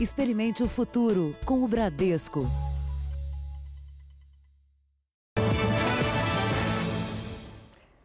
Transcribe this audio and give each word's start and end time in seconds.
Experimente 0.00 0.62
o 0.62 0.68
futuro 0.68 1.34
com 1.44 1.64
o 1.64 1.66
Bradesco. 1.66 2.48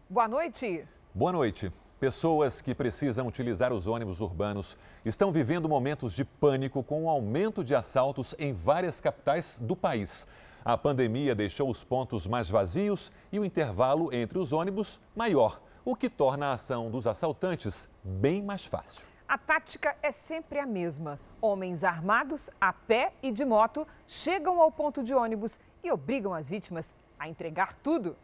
Boa 0.09 0.27
noite. 0.27 0.87
Boa 1.13 1.31
noite. 1.31 1.71
Pessoas 1.99 2.61
que 2.61 2.73
precisam 2.73 3.27
utilizar 3.27 3.71
os 3.71 3.85
ônibus 3.85 4.21
urbanos 4.21 4.75
estão 5.05 5.31
vivendo 5.31 5.69
momentos 5.69 6.15
de 6.15 6.25
pânico 6.25 6.83
com 6.83 7.03
o 7.03 7.10
aumento 7.10 7.63
de 7.63 7.76
assaltos 7.76 8.33
em 8.39 8.53
várias 8.53 8.99
capitais 8.99 9.60
do 9.62 9.75
país. 9.75 10.25
A 10.65 10.75
pandemia 10.75 11.35
deixou 11.35 11.69
os 11.69 11.83
pontos 11.83 12.25
mais 12.25 12.49
vazios 12.49 13.12
e 13.31 13.37
o 13.37 13.46
intervalo 13.46 14.12
entre 14.12 14.39
os 14.39 14.51
ônibus 14.51 14.99
maior, 15.15 15.62
o 15.85 15.96
que 15.96 16.09
torna 16.09 16.48
a 16.48 16.53
ação 16.53 16.89
dos 16.89 17.05
assaltantes 17.05 17.88
bem 18.03 18.41
mais 18.41 18.66
fácil. 18.66 19.12
A 19.27 19.38
tática 19.38 19.98
é 20.02 20.12
sempre 20.12 20.59
a 20.59 20.66
mesma. 20.66 21.20
Homens 21.41 21.84
armados, 21.84 22.49
a 22.59 22.72
pé 22.72 23.13
e 23.22 23.32
de 23.32 23.46
moto, 23.46 23.88
chegam 24.05 24.62
ao 24.62 24.72
ponto 24.72 25.04
de 25.04 25.13
ônibus 25.13 25.59
e 25.84 25.91
obrigam 25.91 26.34
as 26.34 26.49
vítimas 26.49 26.94
a 27.18 27.27
entregar 27.27 27.73
tudo. 27.76 28.18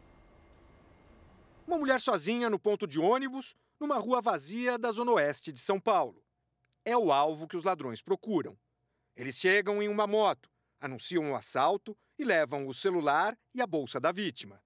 Uma 1.66 1.78
mulher 1.78 2.00
sozinha 2.00 2.50
no 2.50 2.58
ponto 2.58 2.86
de 2.86 3.00
ônibus, 3.00 3.56
numa 3.78 3.98
rua 3.98 4.20
vazia 4.20 4.78
da 4.78 4.90
zona 4.90 5.12
oeste 5.12 5.52
de 5.52 5.60
São 5.60 5.80
Paulo. 5.80 6.22
É 6.84 6.96
o 6.96 7.12
alvo 7.12 7.46
que 7.46 7.56
os 7.56 7.64
ladrões 7.64 8.02
procuram. 8.02 8.58
Eles 9.16 9.36
chegam 9.36 9.82
em 9.82 9.88
uma 9.88 10.06
moto, 10.06 10.50
anunciam 10.80 11.30
o 11.30 11.34
assalto 11.34 11.96
e 12.18 12.24
levam 12.24 12.66
o 12.66 12.74
celular 12.74 13.38
e 13.54 13.60
a 13.60 13.66
bolsa 13.66 14.00
da 14.00 14.12
vítima. 14.12 14.62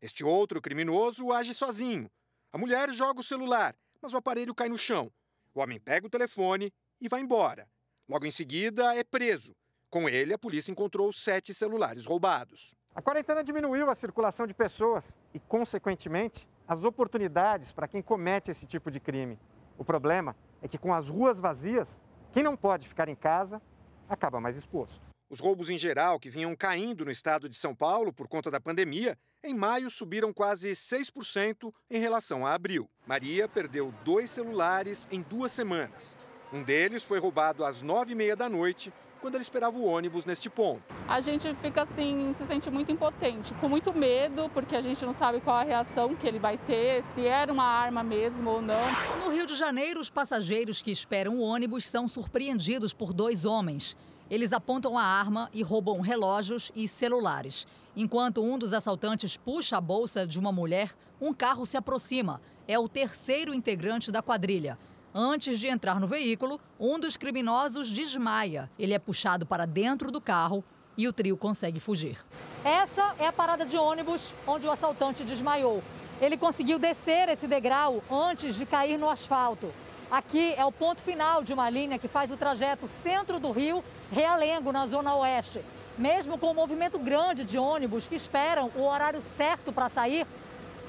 Este 0.00 0.24
outro 0.24 0.60
criminoso 0.60 1.32
age 1.32 1.52
sozinho. 1.54 2.10
A 2.52 2.58
mulher 2.58 2.90
joga 2.90 3.20
o 3.20 3.22
celular, 3.22 3.76
mas 4.00 4.14
o 4.14 4.16
aparelho 4.16 4.54
cai 4.54 4.68
no 4.68 4.78
chão. 4.78 5.12
O 5.54 5.60
homem 5.60 5.80
pega 5.80 6.06
o 6.06 6.10
telefone 6.10 6.72
e 7.00 7.08
vai 7.08 7.20
embora. 7.20 7.68
Logo 8.08 8.26
em 8.26 8.30
seguida, 8.30 8.94
é 8.94 9.04
preso. 9.04 9.54
Com 9.90 10.08
ele, 10.08 10.34
a 10.34 10.38
polícia 10.38 10.70
encontrou 10.70 11.12
sete 11.12 11.54
celulares 11.54 12.04
roubados. 12.04 12.74
A 12.94 13.02
quarentena 13.02 13.44
diminuiu 13.44 13.88
a 13.88 13.94
circulação 13.94 14.46
de 14.46 14.52
pessoas 14.52 15.16
e, 15.32 15.38
consequentemente, 15.38 16.48
as 16.66 16.84
oportunidades 16.84 17.72
para 17.72 17.88
quem 17.88 18.02
comete 18.02 18.50
esse 18.50 18.66
tipo 18.66 18.90
de 18.90 19.00
crime. 19.00 19.38
O 19.78 19.84
problema 19.84 20.36
é 20.60 20.68
que, 20.68 20.76
com 20.76 20.92
as 20.92 21.08
ruas 21.08 21.38
vazias, 21.38 22.02
quem 22.32 22.42
não 22.42 22.56
pode 22.56 22.88
ficar 22.88 23.08
em 23.08 23.14
casa 23.14 23.62
acaba 24.08 24.40
mais 24.40 24.56
exposto. 24.56 25.06
Os 25.30 25.40
roubos 25.40 25.68
em 25.68 25.76
geral, 25.76 26.18
que 26.18 26.30
vinham 26.30 26.56
caindo 26.56 27.04
no 27.04 27.10
estado 27.10 27.50
de 27.50 27.56
São 27.56 27.74
Paulo 27.74 28.10
por 28.10 28.26
conta 28.26 28.50
da 28.50 28.58
pandemia, 28.58 29.14
em 29.44 29.52
maio 29.52 29.90
subiram 29.90 30.32
quase 30.32 30.70
6% 30.70 31.70
em 31.90 32.00
relação 32.00 32.46
a 32.46 32.54
abril. 32.54 32.88
Maria 33.06 33.46
perdeu 33.46 33.92
dois 34.06 34.30
celulares 34.30 35.06
em 35.12 35.20
duas 35.20 35.52
semanas. 35.52 36.16
Um 36.50 36.62
deles 36.62 37.04
foi 37.04 37.18
roubado 37.18 37.62
às 37.62 37.82
nove 37.82 38.12
e 38.12 38.14
meia 38.14 38.34
da 38.34 38.48
noite, 38.48 38.90
quando 39.20 39.34
ela 39.34 39.42
esperava 39.42 39.76
o 39.76 39.84
ônibus 39.84 40.24
neste 40.24 40.48
ponto. 40.48 40.82
A 41.06 41.20
gente 41.20 41.54
fica 41.56 41.82
assim, 41.82 42.34
se 42.38 42.46
sente 42.46 42.70
muito 42.70 42.90
impotente, 42.90 43.52
com 43.54 43.68
muito 43.68 43.92
medo, 43.92 44.48
porque 44.54 44.74
a 44.74 44.80
gente 44.80 45.04
não 45.04 45.12
sabe 45.12 45.42
qual 45.42 45.56
a 45.56 45.62
reação 45.62 46.16
que 46.16 46.26
ele 46.26 46.38
vai 46.38 46.56
ter, 46.56 47.02
se 47.14 47.26
era 47.26 47.52
uma 47.52 47.64
arma 47.64 48.02
mesmo 48.02 48.48
ou 48.48 48.62
não. 48.62 48.80
No 49.22 49.30
Rio 49.30 49.44
de 49.44 49.56
Janeiro, 49.56 50.00
os 50.00 50.08
passageiros 50.08 50.80
que 50.80 50.90
esperam 50.90 51.36
o 51.36 51.42
ônibus 51.42 51.84
são 51.84 52.08
surpreendidos 52.08 52.94
por 52.94 53.12
dois 53.12 53.44
homens. 53.44 53.94
Eles 54.30 54.52
apontam 54.52 54.98
a 54.98 55.02
arma 55.02 55.48
e 55.54 55.62
roubam 55.62 56.00
relógios 56.00 56.70
e 56.76 56.86
celulares. 56.86 57.66
Enquanto 57.96 58.42
um 58.42 58.58
dos 58.58 58.72
assaltantes 58.72 59.36
puxa 59.36 59.78
a 59.78 59.80
bolsa 59.80 60.26
de 60.26 60.38
uma 60.38 60.52
mulher, 60.52 60.94
um 61.20 61.32
carro 61.32 61.64
se 61.64 61.76
aproxima. 61.76 62.40
É 62.66 62.78
o 62.78 62.88
terceiro 62.88 63.54
integrante 63.54 64.12
da 64.12 64.22
quadrilha. 64.22 64.78
Antes 65.14 65.58
de 65.58 65.66
entrar 65.66 65.98
no 65.98 66.06
veículo, 66.06 66.60
um 66.78 66.98
dos 66.98 67.16
criminosos 67.16 67.90
desmaia. 67.90 68.68
Ele 68.78 68.92
é 68.92 68.98
puxado 68.98 69.46
para 69.46 69.66
dentro 69.66 70.10
do 70.10 70.20
carro 70.20 70.62
e 70.96 71.08
o 71.08 71.12
trio 71.12 71.36
consegue 71.36 71.80
fugir. 71.80 72.18
Essa 72.62 73.14
é 73.18 73.26
a 73.26 73.32
parada 73.32 73.64
de 73.64 73.78
ônibus 73.78 74.32
onde 74.46 74.66
o 74.66 74.70
assaltante 74.70 75.24
desmaiou. 75.24 75.82
Ele 76.20 76.36
conseguiu 76.36 76.78
descer 76.78 77.28
esse 77.28 77.46
degrau 77.46 78.02
antes 78.10 78.56
de 78.56 78.66
cair 78.66 78.98
no 78.98 79.08
asfalto. 79.08 79.72
Aqui 80.10 80.54
é 80.56 80.64
o 80.64 80.72
ponto 80.72 81.02
final 81.02 81.44
de 81.44 81.52
uma 81.52 81.68
linha 81.68 81.98
que 81.98 82.08
faz 82.08 82.30
o 82.30 82.36
trajeto 82.36 82.88
centro 83.02 83.38
do 83.38 83.50
Rio, 83.50 83.84
Realengo, 84.10 84.72
na 84.72 84.86
zona 84.86 85.14
oeste. 85.14 85.60
Mesmo 85.98 86.38
com 86.38 86.50
um 86.50 86.54
movimento 86.54 86.98
grande 86.98 87.44
de 87.44 87.58
ônibus 87.58 88.06
que 88.06 88.14
esperam 88.14 88.70
o 88.74 88.84
horário 88.84 89.22
certo 89.36 89.70
para 89.70 89.90
sair, 89.90 90.26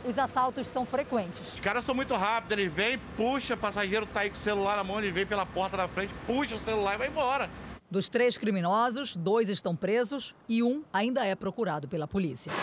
os 0.06 0.18
assaltos 0.18 0.68
são 0.68 0.86
frequentes. 0.86 1.56
Os 1.56 1.60
caras 1.60 1.84
são 1.84 1.94
muito 1.94 2.14
rápidos, 2.14 2.58
eles 2.58 2.72
vêm, 2.72 2.98
puxa, 3.18 3.58
passageiro 3.58 4.06
tá 4.06 4.22
aí 4.22 4.30
com 4.30 4.38
o 4.38 4.40
celular 4.40 4.78
na 4.78 4.86
mão, 4.86 5.00
ele 5.00 5.12
vem 5.12 5.26
pela 5.26 5.46
porta 5.46 5.76
da 5.76 5.88
frente, 5.90 6.14
puxa 6.26 6.56
o 6.56 6.60
celular 6.60 6.96
e 6.96 6.98
vai 7.00 7.08
embora. 7.10 7.50
Dos 7.92 8.08
três 8.08 8.38
criminosos, 8.38 9.18
dois 9.18 9.50
estão 9.50 9.76
presos 9.76 10.34
e 10.48 10.64
um 10.64 10.82
ainda 10.94 11.26
é 11.26 11.36
procurado 11.36 11.90
pela 11.90 12.08
polícia. 12.08 12.54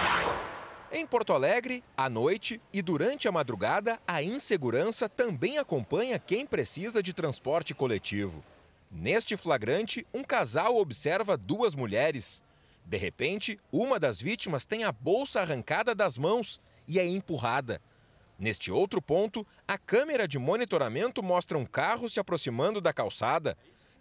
Em 0.99 1.07
Porto 1.07 1.35
Alegre, 1.35 1.85
à 1.95 2.09
noite 2.09 2.59
e 2.73 2.81
durante 2.81 3.29
a 3.29 3.31
madrugada, 3.31 4.01
a 4.07 4.23
insegurança 4.23 5.11
também 5.11 5.59
acompanha 5.59 6.19
quem 6.19 6.47
precisa 6.47 7.03
de 7.03 7.13
transporte 7.13 7.75
coletivo. 7.75 8.43
Neste 8.91 9.37
flagrante, 9.37 10.07
um 10.15 10.25
casal 10.25 10.79
observa 10.79 11.37
duas 11.37 11.75
mulheres. 11.75 12.43
De 12.83 12.97
repente, 12.97 13.61
uma 13.71 14.01
das 14.01 14.23
vítimas 14.23 14.65
tem 14.65 14.85
a 14.85 14.91
bolsa 14.91 15.43
arrancada 15.43 15.95
das 15.95 16.17
mãos 16.17 16.59
e 16.89 16.99
é 16.99 17.07
empurrada. 17.07 17.79
Neste 18.39 18.73
outro 18.73 19.03
ponto, 19.03 19.47
a 19.69 19.77
câmera 19.77 20.27
de 20.27 20.39
monitoramento 20.39 21.23
mostra 21.23 21.59
um 21.59 21.67
carro 21.67 22.09
se 22.09 22.19
aproximando 22.19 22.81
da 22.81 22.95
calçada. 22.95 23.55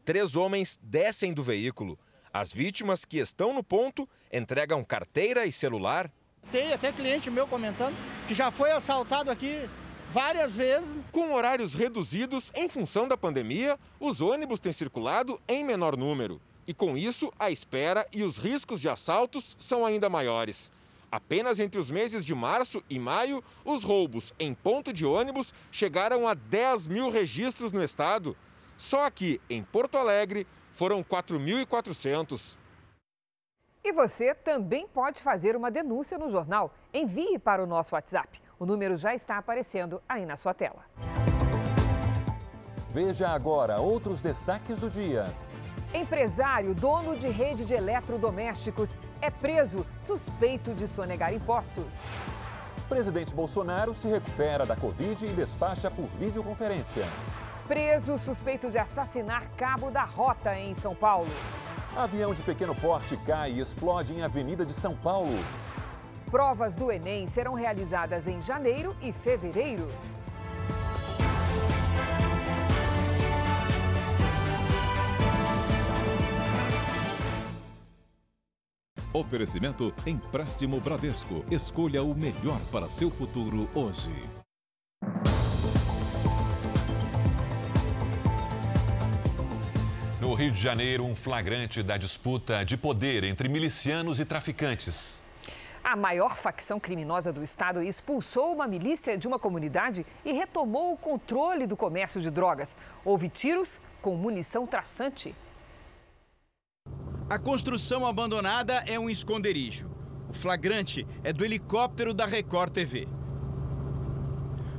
Três 0.05 0.38
homens 0.38 0.79
descem 0.81 1.34
do 1.34 1.44
veículo. 1.44 2.00
As 2.31 2.53
vítimas 2.53 3.03
que 3.03 3.17
estão 3.17 3.53
no 3.53 3.61
ponto 3.61 4.07
entregam 4.31 4.81
carteira 4.81 5.45
e 5.45 5.51
celular 5.51 6.09
tem 6.51 6.73
até 6.73 6.91
cliente 6.91 7.29
meu 7.29 7.47
comentando 7.47 7.95
que 8.28 8.33
já 8.33 8.51
foi 8.51 8.72
assaltado 8.72 9.29
aqui 9.31 9.69
várias 10.09 10.56
vezes. 10.56 11.03
Com 11.11 11.33
horários 11.33 11.73
reduzidos 11.73 12.51
em 12.56 12.69
função 12.69 13.07
da 13.07 13.17
pandemia, 13.17 13.78
os 14.00 14.22
ônibus 14.22 14.59
têm 14.59 14.73
circulado 14.73 15.39
em 15.47 15.63
menor 15.63 15.97
número. 15.97 16.41
E 16.67 16.73
com 16.73 16.97
isso, 16.97 17.31
a 17.38 17.51
espera 17.51 18.07
e 18.11 18.23
os 18.23 18.38
riscos 18.38 18.81
de 18.81 18.89
assaltos 18.89 19.55
são 19.59 19.85
ainda 19.85 20.09
maiores. 20.09 20.72
Apenas 21.11 21.59
entre 21.59 21.79
os 21.79 21.89
meses 21.89 22.25
de 22.25 22.34
março 22.34 22.84
e 22.89 22.97
maio, 22.97 23.44
os 23.63 23.84
roubos 23.84 24.34
em 24.39 24.53
ponto 24.53 24.91
de 24.91 25.05
ônibus 25.05 25.53
chegaram 25.72 26.28
a 26.28 26.34
10 26.34 26.88
mil 26.88 27.09
registros 27.09 27.72
no 27.72 27.84
estado. 27.84 28.35
Só 28.75 29.05
aqui, 29.05 29.39
em 29.50 29.63
Porto 29.63 29.97
Alegre, 29.97 30.47
foram 30.73 31.03
4.400. 31.03 32.57
E 33.85 33.91
você 33.91 34.34
também 34.34 34.88
pode 34.88 35.22
fazer 35.22 35.56
uma 35.56 35.69
denúncia 35.69 36.18
no 36.18 36.28
jornal. 36.28 36.73
Envie 36.91 37.38
para 37.38 37.63
o 37.63 37.68
nosso 37.68 37.94
WhatsApp. 37.94 38.41
O 38.57 38.66
número 38.66 38.97
já 38.97 39.13
está 39.13 39.38
aparecendo 39.38 40.01
aí 40.09 40.25
na 40.25 40.35
sua 40.35 40.56
tela. 40.56 40.84
Veja 42.90 43.28
agora 43.28 43.79
outros 43.79 44.22
destaques 44.22 44.79
do 44.79 44.90
dia. 44.90 45.31
Empresário, 45.94 46.73
dono 46.73 47.16
de 47.16 47.28
rede 47.28 47.63
de 47.63 47.75
eletrodomésticos, 47.75 48.97
é 49.22 49.29
preso 49.29 49.85
suspeito 50.00 50.73
de 50.73 50.88
sonegar 50.88 51.31
impostos. 51.31 52.02
Presidente 52.90 53.35
Bolsonaro 53.35 53.94
se 53.94 54.07
recupera 54.07 54.66
da 54.66 54.75
Covid 54.75 55.28
e 55.28 55.29
despacha 55.29 55.91
por 55.91 56.07
videoconferência. 56.17 57.06
Preso 57.67 58.17
suspeito 58.17 58.72
de 58.72 58.79
assassinar 58.79 59.47
cabo 59.56 59.91
da 59.91 60.03
rota 60.03 60.57
em 60.57 60.73
São 60.73 60.96
Paulo. 60.96 61.29
Avião 61.95 62.33
de 62.33 62.41
pequeno 62.41 62.75
porte 62.75 63.16
cai 63.25 63.53
e 63.53 63.61
explode 63.61 64.13
em 64.13 64.22
Avenida 64.22 64.66
de 64.66 64.73
São 64.73 64.94
Paulo. 64.97 65.39
Provas 66.29 66.75
do 66.75 66.91
Enem 66.91 67.25
serão 67.25 67.53
realizadas 67.53 68.28
em 68.28 68.41
janeiro 68.41 68.94
e 69.01 69.13
fevereiro. 69.13 69.89
Oferecimento 79.14 79.93
Empréstimo 80.05 80.81
Bradesco. 80.81 81.46
Escolha 81.49 82.03
o 82.03 82.14
melhor 82.14 82.59
para 82.73 82.87
seu 82.87 83.09
futuro 83.09 83.70
hoje. 83.73 84.11
Rio 90.35 90.52
de 90.52 90.61
Janeiro, 90.61 91.05
um 91.05 91.16
flagrante 91.16 91.82
da 91.82 91.96
disputa 91.96 92.66
de 92.66 92.76
poder 92.76 93.23
entre 93.23 93.47
milicianos 93.47 94.20
e 94.20 94.26
traficantes. 94.26 95.22
A 95.82 95.96
maior 95.96 96.35
facção 96.35 96.78
criminosa 96.78 97.32
do 97.32 97.41
estado 97.41 97.82
expulsou 97.82 98.53
uma 98.53 98.67
milícia 98.67 99.17
de 99.17 99.29
uma 99.29 99.40
comunidade 99.40 100.05
e 100.26 100.34
retomou 100.34 100.91
o 100.91 100.97
controle 100.97 101.66
do 101.66 101.78
comércio 101.78 102.20
de 102.20 102.29
drogas. 102.29 102.76
Houve 103.05 103.29
tiros 103.29 103.82
com 104.02 104.16
munição 104.16 104.67
traçante. 104.67 105.34
A 107.29 107.40
construção 107.40 108.05
abandonada 108.05 108.84
é 108.85 108.99
um 108.99 109.09
esconderijo. 109.09 109.90
O 110.29 110.34
flagrante 110.34 111.08
é 111.23 111.32
do 111.32 111.46
helicóptero 111.46 112.14
da 112.14 112.26
Record 112.26 112.73
TV. 112.73 113.08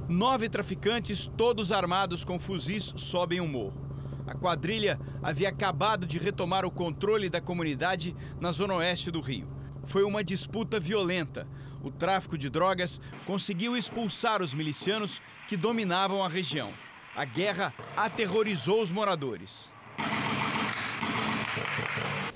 Nove 0.07 0.51
traficantes, 0.51 1.27
todos 1.27 1.73
armados 1.73 2.25
com 2.25 2.39
fuzis, 2.39 2.93
sobem 2.97 3.41
o 3.41 3.49
morro. 3.49 3.86
A 4.27 4.35
quadrilha 4.35 4.99
havia 5.23 5.49
acabado 5.49 6.05
de 6.05 6.19
retomar 6.19 6.65
o 6.65 6.71
controle 6.71 7.31
da 7.31 7.41
comunidade 7.41 8.15
na 8.41 8.51
zona 8.51 8.75
oeste 8.75 9.11
do 9.11 9.21
Rio. 9.21 9.49
Foi 9.85 10.03
uma 10.03 10.25
disputa 10.25 10.81
violenta. 10.81 11.47
O 11.81 11.91
tráfico 11.93 12.37
de 12.37 12.51
drogas 12.51 13.01
conseguiu 13.25 13.77
expulsar 13.77 14.43
os 14.43 14.53
milicianos 14.53 15.23
que 15.47 15.57
dominavam 15.57 16.25
a 16.25 16.29
região. 16.29 16.75
A 17.15 17.25
guerra 17.25 17.73
aterrorizou 17.97 18.83
os 18.83 18.91
moradores. 18.91 19.71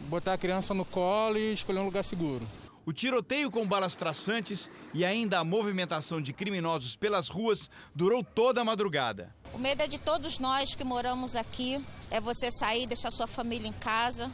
Botar 0.02 0.34
a 0.34 0.38
criança 0.38 0.72
no 0.72 0.84
colo 0.84 1.36
e 1.36 1.52
escolher 1.52 1.80
um 1.80 1.84
lugar 1.84 2.04
seguro. 2.04 2.46
O 2.86 2.92
tiroteio 2.92 3.50
com 3.50 3.66
balas 3.66 3.94
traçantes 3.94 4.70
e 4.94 5.04
ainda 5.04 5.38
a 5.38 5.44
movimentação 5.44 6.20
de 6.20 6.32
criminosos 6.32 6.96
pelas 6.96 7.28
ruas 7.28 7.68
durou 7.94 8.24
toda 8.24 8.60
a 8.60 8.64
madrugada. 8.64 9.34
O 9.52 9.58
medo 9.58 9.82
é 9.82 9.88
de 9.88 9.98
todos 9.98 10.38
nós 10.38 10.74
que 10.74 10.84
moramos 10.84 11.34
aqui. 11.34 11.84
É 12.10 12.20
você 12.20 12.50
sair, 12.50 12.86
deixar 12.86 13.10
sua 13.10 13.26
família 13.26 13.68
em 13.68 13.72
casa, 13.72 14.30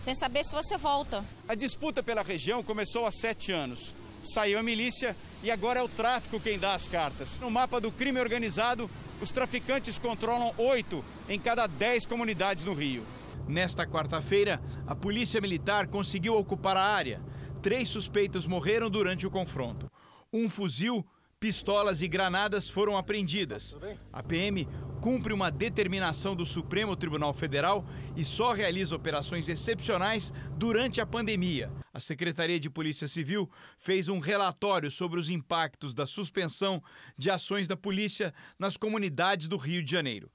sem 0.00 0.14
saber 0.14 0.44
se 0.44 0.52
você 0.52 0.76
volta. 0.76 1.24
A 1.48 1.54
disputa 1.54 2.02
pela 2.02 2.22
região 2.22 2.62
começou 2.62 3.04
há 3.06 3.10
sete 3.10 3.52
anos. 3.52 3.94
Saiu 4.22 4.58
a 4.58 4.62
milícia 4.62 5.16
e 5.42 5.50
agora 5.50 5.80
é 5.80 5.82
o 5.82 5.88
tráfico 5.88 6.40
quem 6.40 6.58
dá 6.58 6.74
as 6.74 6.86
cartas. 6.86 7.38
No 7.38 7.50
mapa 7.50 7.80
do 7.80 7.90
crime 7.90 8.20
organizado, 8.20 8.90
os 9.20 9.30
traficantes 9.30 9.98
controlam 9.98 10.52
oito 10.58 11.04
em 11.28 11.38
cada 11.38 11.66
dez 11.66 12.04
comunidades 12.04 12.64
no 12.64 12.74
Rio. 12.74 13.04
Nesta 13.48 13.86
quarta-feira, 13.86 14.60
a 14.86 14.94
Polícia 14.94 15.40
Militar 15.40 15.88
conseguiu 15.88 16.36
ocupar 16.36 16.76
a 16.76 16.82
área. 16.82 17.20
Três 17.62 17.88
suspeitos 17.88 18.46
morreram 18.46 18.88
durante 18.90 19.26
o 19.26 19.30
confronto. 19.30 19.90
Um 20.32 20.48
fuzil, 20.48 21.04
pistolas 21.40 22.02
e 22.02 22.06
granadas 22.06 22.68
foram 22.68 22.98
apreendidas. 22.98 23.76
A 24.12 24.22
PM 24.22 24.68
cumpre 25.00 25.32
uma 25.32 25.50
determinação 25.50 26.36
do 26.36 26.44
Supremo 26.44 26.94
Tribunal 26.94 27.32
Federal 27.32 27.86
e 28.14 28.22
só 28.22 28.52
realiza 28.52 28.94
operações 28.94 29.48
excepcionais 29.48 30.34
durante 30.58 31.00
a 31.00 31.06
pandemia. 31.06 31.72
A 31.94 31.98
Secretaria 31.98 32.60
de 32.60 32.68
Polícia 32.68 33.08
Civil 33.08 33.50
fez 33.78 34.08
um 34.08 34.18
relatório 34.18 34.90
sobre 34.90 35.18
os 35.18 35.30
impactos 35.30 35.94
da 35.94 36.04
suspensão 36.04 36.82
de 37.16 37.30
ações 37.30 37.66
da 37.66 37.76
polícia 37.76 38.34
nas 38.58 38.76
comunidades 38.76 39.48
do 39.48 39.56
Rio 39.56 39.82
de 39.82 39.90
Janeiro. 39.90 40.30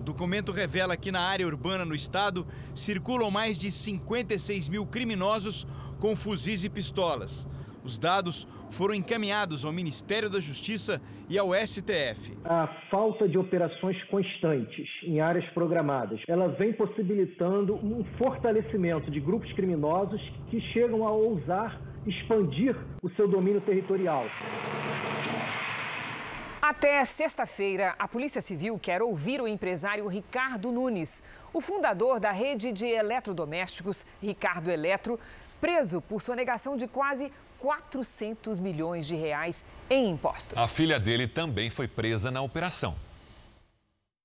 O 0.00 0.02
documento 0.02 0.50
revela 0.50 0.96
que 0.96 1.12
na 1.12 1.20
área 1.20 1.46
urbana 1.46 1.84
no 1.84 1.94
estado 1.94 2.44
circulam 2.74 3.30
mais 3.30 3.56
de 3.56 3.70
56 3.70 4.68
mil 4.68 4.84
criminosos 4.84 5.64
com 6.00 6.16
fuzis 6.16 6.64
e 6.64 6.68
pistolas. 6.68 7.46
Os 7.82 7.98
dados 7.98 8.46
foram 8.70 8.94
encaminhados 8.94 9.64
ao 9.64 9.72
Ministério 9.72 10.28
da 10.28 10.40
Justiça 10.40 11.00
e 11.28 11.38
ao 11.38 11.54
STF. 11.54 12.36
A 12.44 12.66
falta 12.90 13.28
de 13.28 13.38
operações 13.38 14.02
constantes 14.04 14.88
em 15.02 15.20
áreas 15.20 15.48
programadas, 15.52 16.20
ela 16.28 16.48
vem 16.48 16.72
possibilitando 16.72 17.74
um 17.74 18.04
fortalecimento 18.18 19.10
de 19.10 19.20
grupos 19.20 19.52
criminosos 19.52 20.20
que 20.50 20.60
chegam 20.72 21.06
a 21.06 21.10
ousar 21.10 21.80
expandir 22.06 22.76
o 23.02 23.10
seu 23.10 23.28
domínio 23.28 23.60
territorial. 23.60 24.24
Até 26.62 27.04
sexta-feira, 27.04 27.94
a 27.98 28.06
Polícia 28.06 28.40
Civil 28.40 28.78
quer 28.78 29.02
ouvir 29.02 29.40
o 29.40 29.48
empresário 29.48 30.06
Ricardo 30.06 30.70
Nunes, 30.70 31.22
o 31.52 31.60
fundador 31.60 32.20
da 32.20 32.30
rede 32.30 32.70
de 32.70 32.86
eletrodomésticos 32.86 34.06
Ricardo 34.22 34.70
Eletro, 34.70 35.18
preso 35.60 36.00
por 36.00 36.22
sonegação 36.22 36.76
de 36.76 36.86
quase 36.86 37.32
400 37.60 38.58
milhões 38.58 39.06
de 39.06 39.14
reais 39.14 39.64
em 39.88 40.10
impostos. 40.10 40.56
A 40.56 40.66
filha 40.66 40.98
dele 40.98 41.28
também 41.28 41.70
foi 41.70 41.86
presa 41.86 42.30
na 42.30 42.40
operação. 42.40 42.96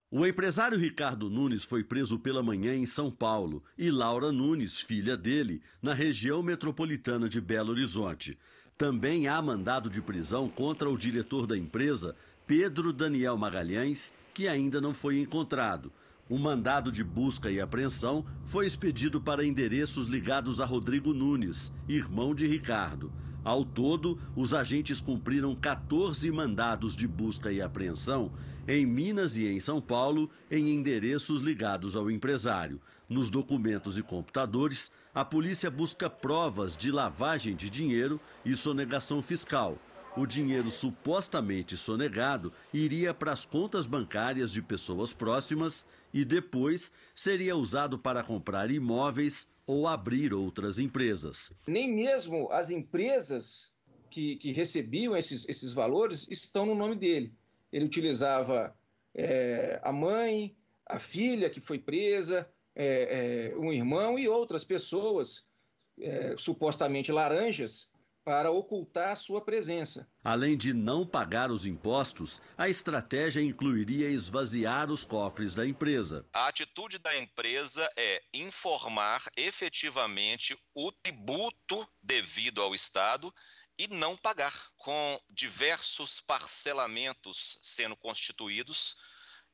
O 0.10 0.26
empresário 0.26 0.78
Ricardo 0.78 1.30
Nunes 1.30 1.66
foi 1.66 1.84
preso 1.84 2.18
pela 2.18 2.42
manhã 2.42 2.74
em 2.74 2.86
São 2.86 3.12
Paulo 3.12 3.62
e 3.78 3.92
Laura 3.92 4.32
Nunes, 4.32 4.80
filha 4.80 5.18
dele, 5.18 5.62
na 5.82 5.94
região 5.94 6.42
metropolitana 6.42 7.28
de 7.28 7.42
Belo 7.42 7.72
Horizonte. 7.72 8.38
Também 8.78 9.28
há 9.28 9.42
mandado 9.42 9.90
de 9.90 10.02
prisão 10.02 10.48
contra 10.48 10.90
o 10.90 10.98
diretor 10.98 11.46
da 11.46 11.58
empresa, 11.58 12.16
Pedro 12.48 12.94
Daniel 12.94 13.38
Magalhães, 13.38 14.14
que 14.34 14.48
ainda 14.48 14.80
não 14.80 14.94
foi 14.94 15.20
encontrado. 15.20 15.92
O 16.30 16.38
mandado 16.38 16.92
de 16.92 17.04
busca 17.04 17.52
e 17.52 17.60
apreensão 17.60 18.26
foi 18.46 18.66
expedido 18.66 19.20
para 19.22 19.46
endereços 19.46 20.08
ligados 20.08 20.62
a 20.62 20.66
Rodrigo 20.66 21.14
Nunes, 21.14 21.74
irmão 21.88 22.34
de 22.34 22.48
Ricardo. 22.48 23.12
Ao 23.46 23.64
todo, 23.64 24.20
os 24.36 24.56
agentes 24.56 25.00
cumpriram 25.00 25.56
14 25.56 26.32
mandados 26.32 26.96
de 26.96 27.08
busca 27.08 27.52
e 27.52 27.62
apreensão 27.62 28.32
em 28.68 28.88
Minas 28.88 29.38
e 29.38 29.46
em 29.46 29.60
São 29.60 29.80
Paulo, 29.80 30.32
em 30.50 30.74
endereços 30.74 31.42
ligados 31.42 31.96
ao 31.96 32.10
empresário. 32.10 32.82
Nos 33.08 33.30
documentos 33.30 34.00
e 34.00 34.02
computadores, 34.02 34.92
a 35.14 35.24
polícia 35.24 35.70
busca 35.70 36.10
provas 36.10 36.76
de 36.76 36.92
lavagem 36.92 37.56
de 37.56 37.70
dinheiro 37.70 38.20
e 38.44 38.56
sonegação 38.56 39.22
fiscal. 39.22 39.78
O 40.18 40.26
dinheiro 40.26 40.72
supostamente 40.72 41.78
sonegado 41.78 42.52
iria 42.74 43.14
para 43.14 43.32
as 43.32 43.46
contas 43.46 43.86
bancárias 43.86 44.52
de 44.52 44.62
pessoas 44.62 45.14
próximas 45.14 45.86
e 46.12 46.26
depois 46.26 46.92
seria 47.14 47.56
usado 47.56 48.00
para 48.00 48.24
comprar 48.24 48.72
imóveis 48.72 49.48
ou 49.66 49.88
abrir 49.88 50.34
outras 50.34 50.80
empresas. 50.80 51.52
Nem 51.68 51.94
mesmo 51.94 52.52
as 52.52 52.70
empresas 52.70 53.74
que, 54.10 54.36
que 54.36 54.52
recebiam 54.52 55.16
esses, 55.16 55.48
esses 55.50 55.74
valores 55.74 56.28
estão 56.30 56.66
no 56.66 56.76
nome 56.76 56.96
dele. 56.96 57.34
Ele 57.72 57.86
utilizava 57.86 58.78
é, 59.14 59.80
a 59.84 59.92
mãe, 59.92 60.56
a 60.86 61.00
filha 61.00 61.50
que 61.50 61.60
foi 61.60 61.80
presa, 61.80 62.50
é, 62.76 63.52
é, 63.54 63.58
um 63.58 63.72
irmão 63.72 64.20
e 64.20 64.28
outras 64.28 64.64
pessoas 64.64 65.46
é, 66.00 66.36
supostamente 66.38 67.12
laranjas 67.12 67.90
para 68.26 68.50
ocultar 68.50 69.16
sua 69.16 69.40
presença. 69.40 70.10
Além 70.24 70.58
de 70.58 70.74
não 70.74 71.06
pagar 71.06 71.52
os 71.52 71.68
impostos, 71.68 72.42
a 72.58 72.68
estratégia 72.68 73.40
incluiria 73.40 74.10
esvaziar 74.10 74.90
os 74.92 75.06
cofres 75.06 75.54
da 75.54 75.66
empresa. 75.66 76.28
A 76.34 76.48
atitude 76.48 76.98
da 76.98 77.16
empresa 77.16 77.88
é 77.96 78.24
informar 78.34 79.22
efetivamente 79.38 80.58
o 80.74 80.92
tributo 80.92 81.88
devido 82.02 82.64
ao 82.64 82.74
Estado 82.74 83.32
e 83.78 83.88
não 83.88 84.18
pagar, 84.18 84.54
com 84.78 85.22
diversos 85.30 86.20
parcelamentos 86.20 87.60
sendo 87.62 87.96
constituídos, 87.96 88.96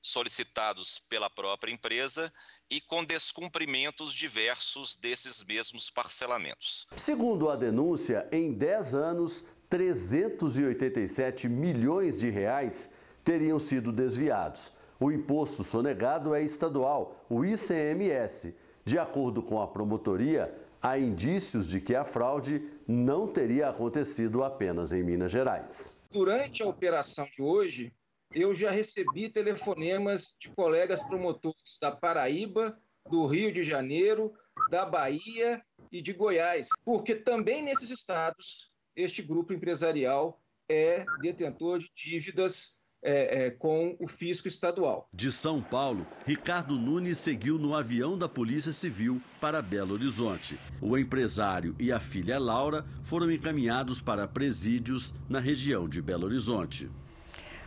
solicitados 0.01 1.00
pela 1.09 1.29
própria 1.29 1.73
empresa 1.73 2.31
e 2.71 2.79
com 2.79 3.03
descumprimentos 3.03 4.13
diversos 4.13 4.95
desses 4.95 5.44
mesmos 5.44 5.90
parcelamentos. 5.90 6.87
Segundo 6.95 7.49
a 7.49 7.57
denúncia, 7.57 8.25
em 8.31 8.54
10 8.54 8.95
anos, 8.95 9.45
387 9.69 11.49
milhões 11.49 12.18
de 12.18 12.30
reais 12.30 12.90
teriam 13.25 13.59
sido 13.59 13.92
desviados. 13.92 14.71
O 14.99 15.11
imposto 15.11 15.63
sonegado 15.63 16.33
é 16.33 16.42
estadual, 16.42 17.25
o 17.30 17.44
ICMS. 17.44 18.56
De 18.85 18.97
acordo 18.97 19.44
com 19.44 19.61
a 19.61 19.68
promotoria, 19.68 20.54
há 20.81 20.97
indícios 20.97 21.68
de 21.68 21.81
que 21.81 21.94
a 21.94 22.06
fraude 22.06 22.63
não 22.87 23.28
teria 23.28 23.69
acontecido 23.69 24.44
apenas 24.44 24.94
em 24.94 25.04
Minas 25.04 25.31
Gerais. 25.31 25.97
Durante 26.11 26.63
a 26.63 26.68
operação 26.68 27.28
de 27.35 27.42
hoje, 27.42 27.94
eu 28.33 28.54
já 28.54 28.71
recebi 28.71 29.30
telefonemas 29.30 30.35
de 30.40 30.50
colegas 30.50 31.04
promotores 31.04 31.78
da 31.81 31.92
Paraíba, 31.92 32.78
do 33.09 33.26
Rio 33.26 33.52
de 33.52 33.64
Janeiro, 33.64 34.33
da 34.69 34.85
Bahia 34.85 35.61
e 35.92 36.02
de 36.02 36.14
Goiás, 36.14 36.69
porque 36.85 37.16
também 37.16 37.64
nesses 37.64 37.90
estados 37.90 38.71
este 38.95 39.21
grupo 39.21 39.54
empresarial 39.54 40.42
é 40.69 41.04
detentor 41.21 41.80
de 41.80 41.90
dívidas 41.95 42.80
é, 43.04 43.45
é, 43.45 43.52
com 43.52 43.95
o 44.00 44.07
fisco 44.07 44.47
estadual. 44.47 45.09
De 45.11 45.31
São 45.31 45.61
Paulo, 45.61 46.06
Ricardo 46.26 46.78
Nunes 46.78 47.18
seguiu 47.18 47.57
no 47.57 47.76
avião 47.76 48.18
da 48.18 48.30
Polícia 48.30 48.71
Civil 48.71 49.21
para 49.40 49.61
Belo 49.61 49.94
Horizonte. 49.94 50.59
O 50.80 50.97
empresário 50.97 51.76
e 51.80 51.92
a 51.92 52.00
filha 52.00 52.40
Laura 52.40 52.85
foram 53.02 53.31
encaminhados 53.31 54.00
para 54.00 54.28
presídios 54.28 55.14
na 55.28 55.40
região 55.40 55.90
de 55.90 56.02
Belo 56.02 56.26
Horizonte. 56.26 56.90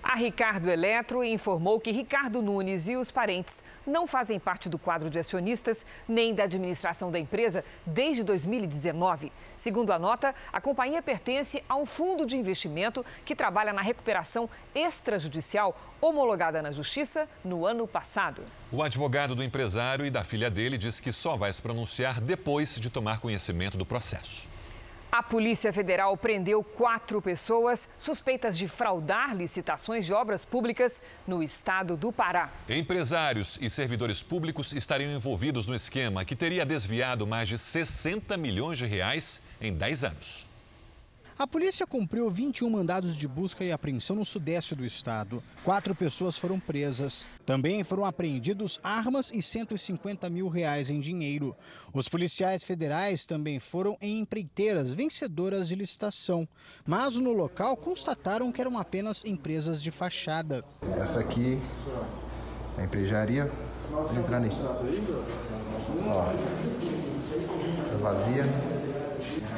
A 0.07 0.17
Ricardo 0.17 0.69
Eletro 0.69 1.25
informou 1.25 1.81
que 1.81 1.91
Ricardo 1.91 2.43
Nunes 2.43 2.87
e 2.89 2.95
os 2.95 3.11
parentes 3.11 3.65
não 3.87 4.07
fazem 4.07 4.39
parte 4.39 4.69
do 4.69 4.79
quadro 4.79 5.09
de 5.09 5.19
acionistas 5.19 5.85
nem 6.07 6.35
da 6.35 6.45
administração 6.45 7.11
da 7.11 7.19
empresa 7.19 7.65
desde 7.87 8.23
2019. 8.23 9.33
Segundo 9.57 9.93
a 9.93 9.99
nota, 9.99 10.35
a 10.53 10.61
companhia 10.61 11.03
pertence 11.03 11.65
a 11.67 11.75
um 11.75 11.87
fundo 11.87 12.27
de 12.27 12.37
investimento 12.37 13.05
que 13.25 13.35
trabalha 13.35 13.73
na 13.73 13.81
recuperação 13.81 14.49
extrajudicial 14.75 15.75
homologada 16.03 16.61
na 16.61 16.71
Justiça 16.71 17.27
no 17.43 17.67
ano 17.67 17.89
passado. 17.89 18.43
O 18.71 18.83
advogado 18.83 19.35
do 19.35 19.43
empresário 19.43 20.05
e 20.05 20.11
da 20.11 20.23
filha 20.23 20.51
dele 20.51 20.77
diz 20.77 21.01
que 21.01 21.13
só 21.13 21.35
vai 21.35 21.51
se 21.51 21.63
pronunciar 21.63 22.21
depois 22.21 22.77
de 22.77 22.91
tomar 22.91 23.21
conhecimento 23.21 23.79
do 23.79 23.87
processo. 23.87 24.54
A 25.17 25.23
Polícia 25.23 25.73
Federal 25.73 26.17
prendeu 26.17 26.65
quatro 26.65 27.23
pessoas 27.23 27.89
suspeitas 27.97 28.59
de 28.59 28.67
fraudar 28.67 29.33
licitações 29.33 30.05
de 30.05 30.13
obras 30.13 30.45
públicas 30.45 31.01
no 31.25 31.41
estado 31.41 31.97
do 31.97 32.11
Pará. 32.11 32.51
Empresários 32.69 33.57
e 33.63 33.71
servidores 33.71 34.25
públicos 34.25 34.73
estariam 34.73 35.13
envolvidos 35.13 35.69
no 35.69 35.75
esquema 35.77 36.25
que 36.25 36.35
teria 36.35 36.67
desviado 36.67 37.29
mais 37.29 37.49
de 37.49 37.57
60 37.57 38.37
milhões 38.37 38.77
de 38.77 38.87
reais 38.87 39.41
em 39.61 39.73
10 39.73 40.03
anos. 40.03 40.54
A 41.37 41.49
polícia 41.49 41.85
cumpriu 41.85 42.31
21 42.31 42.71
mandados 42.71 43.17
de 43.17 43.27
busca 43.27 43.65
e 43.65 43.73
apreensão 43.73 44.15
no 44.15 44.25
sudeste 44.25 44.73
do 44.73 44.87
estado. 44.87 45.43
Quatro 45.65 45.93
pessoas 45.93 46.39
foram 46.39 46.61
presas. 46.61 47.27
Também 47.45 47.83
foram 47.83 48.05
apreendidos 48.05 48.79
armas 48.85 49.33
e 49.35 49.43
150 49.43 50.31
mil 50.31 50.49
reais 50.49 50.91
em 50.91 51.01
dinheiro. 51.01 51.57
Os 51.93 52.09
policiais 52.09 52.63
federais 52.63 53.27
também 53.27 53.59
foram 53.59 53.97
em 54.01 54.21
empreiteiras 54.21 54.95
vencedoras 54.95 55.67
de 55.67 55.75
licitação. 55.75 56.47
Mas 56.87 57.17
no 57.17 57.33
local 57.33 57.77
constataram 57.77 58.53
que 58.53 58.61
eram 58.61 58.79
apenas 58.79 59.25
empresas 59.25 59.83
de 59.83 59.91
fachada. 59.91 60.65
Essa 61.03 61.19
aqui 61.19 61.61
é 62.79 62.83
a 62.83 62.85
emprejaria. 62.85 63.51
Entrando 64.17 64.47
aqui. 64.47 64.57
Ó, 66.07 66.25
tá 67.91 67.97
vazia 68.01 68.45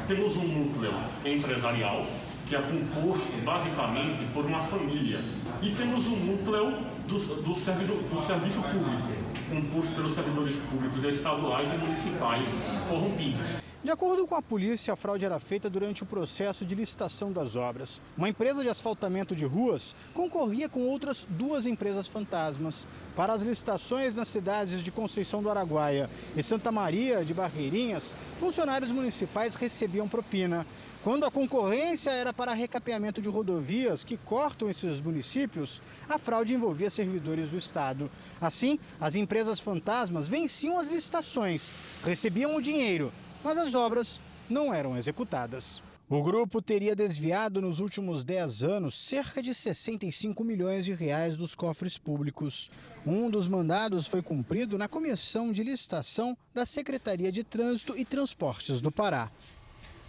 temos 0.07 0.37
um 0.37 0.47
núcleo 0.47 0.95
empresarial 1.25 2.07
que 2.47 2.55
é 2.55 2.61
composto 2.61 3.33
basicamente 3.45 4.25
por 4.33 4.45
uma 4.45 4.61
família. 4.61 5.21
E 5.61 5.71
temos 5.71 6.07
um 6.07 6.17
núcleo 6.17 6.79
do, 7.09 7.19
do, 7.43 7.55
servidor, 7.55 7.99
do 8.03 8.23
serviço 8.23 8.63
público, 8.63 9.09
composto 9.51 9.95
pelos 9.95 10.15
servidores 10.15 10.55
públicos 10.71 11.03
estaduais 11.03 11.73
e 11.73 11.79
municipais 11.79 12.49
corrompidos. 12.89 13.66
De 13.87 13.93
acordo 13.93 14.27
com 14.27 14.35
a 14.35 14.43
polícia, 14.43 14.93
a 14.93 14.97
fraude 14.97 15.25
era 15.25 15.39
feita 15.39 15.71
durante 15.71 16.03
o 16.03 16.07
processo 16.07 16.67
de 16.67 16.75
licitação 16.75 17.31
das 17.31 17.55
obras. 17.55 18.03
Uma 18.19 18.29
empresa 18.29 18.61
de 18.61 18.69
asfaltamento 18.69 19.37
de 19.37 19.45
ruas 19.45 19.95
concorria 20.13 20.69
com 20.69 20.81
outras 20.81 21.25
duas 21.31 21.67
empresas 21.67 22.09
fantasmas. 22.09 22.89
Para 23.15 23.33
as 23.33 23.43
licitações 23.43 24.17
nas 24.17 24.27
cidades 24.27 24.83
de 24.83 24.91
Conceição 24.91 25.41
do 25.41 25.49
Araguaia 25.49 26.11
e 26.35 26.43
Santa 26.43 26.73
Maria 26.73 27.25
de 27.25 27.33
Barreirinhas, 27.33 28.13
funcionários 28.41 28.91
municipais 28.91 29.55
recebiam 29.55 30.09
propina. 30.09 30.67
Quando 31.05 31.25
a 31.25 31.31
concorrência 31.31 32.11
era 32.11 32.33
para 32.33 32.55
recapeamento 32.55 33.23
de 33.23 33.29
rodovias 33.29 34.03
que 34.03 34.17
cortam 34.17 34.69
esses 34.69 35.01
municípios, 35.01 35.81
a 36.09 36.19
fraude 36.19 36.53
envolvia 36.53 36.91
servidores 36.91 37.53
do 37.53 37.57
Estado. 37.57 38.11
Assim, 38.41 38.81
as 39.01 39.15
empresas 39.15 39.61
fantasmas 39.61 40.27
venciam 40.27 40.77
as 40.77 40.89
licitações, 40.89 41.73
recebiam 42.05 42.57
o 42.57 42.61
dinheiro 42.61 43.13
mas 43.47 43.59
as 43.59 43.77
obras 43.77 44.21
não 44.51 44.75
eram 44.75 44.97
executadas. 44.97 45.81
O 46.09 46.21
grupo 46.21 46.61
teria 46.61 46.97
desviado 46.97 47.63
nos 47.63 47.79
últimos 47.79 48.25
10 48.25 48.65
anos 48.65 48.99
cerca 48.99 49.41
de 49.41 49.55
65 49.55 50.43
milhões 50.43 50.85
de 50.85 50.93
reais 50.93 51.37
dos 51.37 51.55
cofres 51.55 51.97
públicos. 51.97 52.69
Um 53.07 53.31
dos 53.31 53.47
mandados 53.47 54.09
foi 54.09 54.21
cumprido 54.21 54.77
na 54.77 54.89
comissão 54.89 55.53
de 55.53 55.63
licitação 55.63 56.37
da 56.53 56.67
Secretaria 56.67 57.31
de 57.31 57.45
Trânsito 57.45 57.97
e 57.97 58.05
Transportes 58.05 58.81
do 58.81 58.91
Pará. 58.91 59.31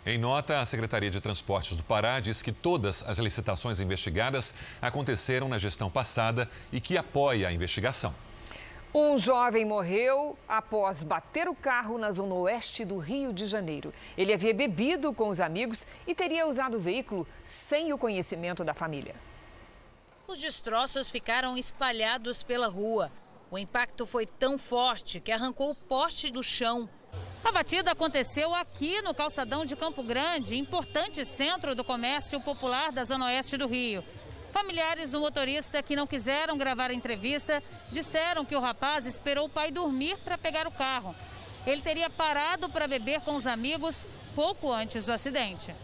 Em 0.03 0.17
nota, 0.17 0.59
a 0.59 0.65
Secretaria 0.65 1.11
de 1.11 1.21
Transportes 1.21 1.77
do 1.77 1.83
Pará 1.83 2.19
diz 2.19 2.41
que 2.41 2.51
todas 2.51 3.03
as 3.07 3.19
licitações 3.19 3.79
investigadas 3.79 4.51
aconteceram 4.81 5.47
na 5.47 5.59
gestão 5.59 5.91
passada 5.91 6.49
e 6.71 6.81
que 6.81 6.97
apoia 6.97 7.49
a 7.49 7.53
investigação. 7.53 8.15
Um 8.93 9.17
jovem 9.17 9.65
morreu 9.65 10.37
após 10.47 11.03
bater 11.03 11.47
o 11.49 11.55
carro 11.55 11.97
na 11.97 12.11
zona 12.11 12.33
oeste 12.35 12.85
do 12.85 12.97
Rio 12.97 13.33
de 13.33 13.45
Janeiro. 13.45 13.93
Ele 14.17 14.33
havia 14.33 14.53
bebido 14.53 15.13
com 15.13 15.27
os 15.29 15.39
amigos 15.39 15.85
e 16.07 16.15
teria 16.15 16.47
usado 16.47 16.77
o 16.77 16.79
veículo 16.79 17.27
sem 17.43 17.91
o 17.91 17.97
conhecimento 17.97 18.63
da 18.63 18.73
família. 18.73 19.15
Os 20.27 20.39
destroços 20.39 21.09
ficaram 21.09 21.57
espalhados 21.57 22.43
pela 22.43 22.67
rua. 22.67 23.11
O 23.51 23.57
impacto 23.57 24.05
foi 24.05 24.25
tão 24.25 24.57
forte 24.57 25.19
que 25.19 25.31
arrancou 25.31 25.71
o 25.71 25.75
poste 25.75 26.31
do 26.31 26.41
chão. 26.41 26.89
A 27.43 27.51
batida 27.51 27.91
aconteceu 27.91 28.53
aqui 28.55 29.01
no 29.01 29.13
calçadão 29.13 29.63
de 29.63 29.75
Campo 29.75 30.03
Grande, 30.03 30.57
importante 30.57 31.23
centro 31.23 31.75
do 31.75 31.83
comércio 31.83 32.41
popular 32.41 32.91
da 32.91 33.03
zona 33.03 33.27
oeste 33.27 33.57
do 33.57 33.67
Rio. 33.67 34.03
Familiares 34.51 35.11
do 35.11 35.19
motorista 35.19 35.83
que 35.83 35.95
não 35.95 36.07
quiseram 36.07 36.57
gravar 36.57 36.89
a 36.89 36.93
entrevista 36.93 37.61
disseram 37.91 38.45
que 38.45 38.55
o 38.55 38.59
rapaz 38.59 39.05
esperou 39.05 39.45
o 39.45 39.49
pai 39.49 39.71
dormir 39.71 40.17
para 40.19 40.37
pegar 40.37 40.67
o 40.67 40.71
carro. 40.71 41.13
Ele 41.65 41.81
teria 41.81 42.09
parado 42.09 42.69
para 42.69 42.87
beber 42.87 43.21
com 43.21 43.35
os 43.35 43.45
amigos 43.45 44.07
pouco 44.33 44.71
antes 44.71 45.05
do 45.05 45.11
acidente. 45.11 45.75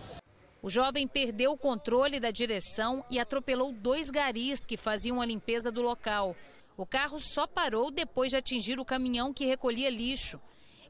O 0.62 0.70
jovem 0.70 1.08
perdeu 1.08 1.52
o 1.52 1.58
controle 1.58 2.22
da 2.22 2.32
direção 2.32 3.04
e 3.10 3.20
atropelou 3.20 3.74
dois 3.74 4.10
garis 4.10 4.66
que 4.66 4.78
faziam 4.78 5.22
a 5.22 5.26
limpeza 5.26 5.70
do 5.70 5.82
local. 5.82 6.36
O 6.78 6.86
carro 6.86 7.20
só 7.20 7.46
parou 7.46 7.92
depois 7.92 8.30
de 8.30 8.38
atingir 8.38 8.80
o 8.80 8.86
caminhão 8.86 9.34
que 9.34 9.46
recolhia 9.46 9.90
lixo. 9.90 10.40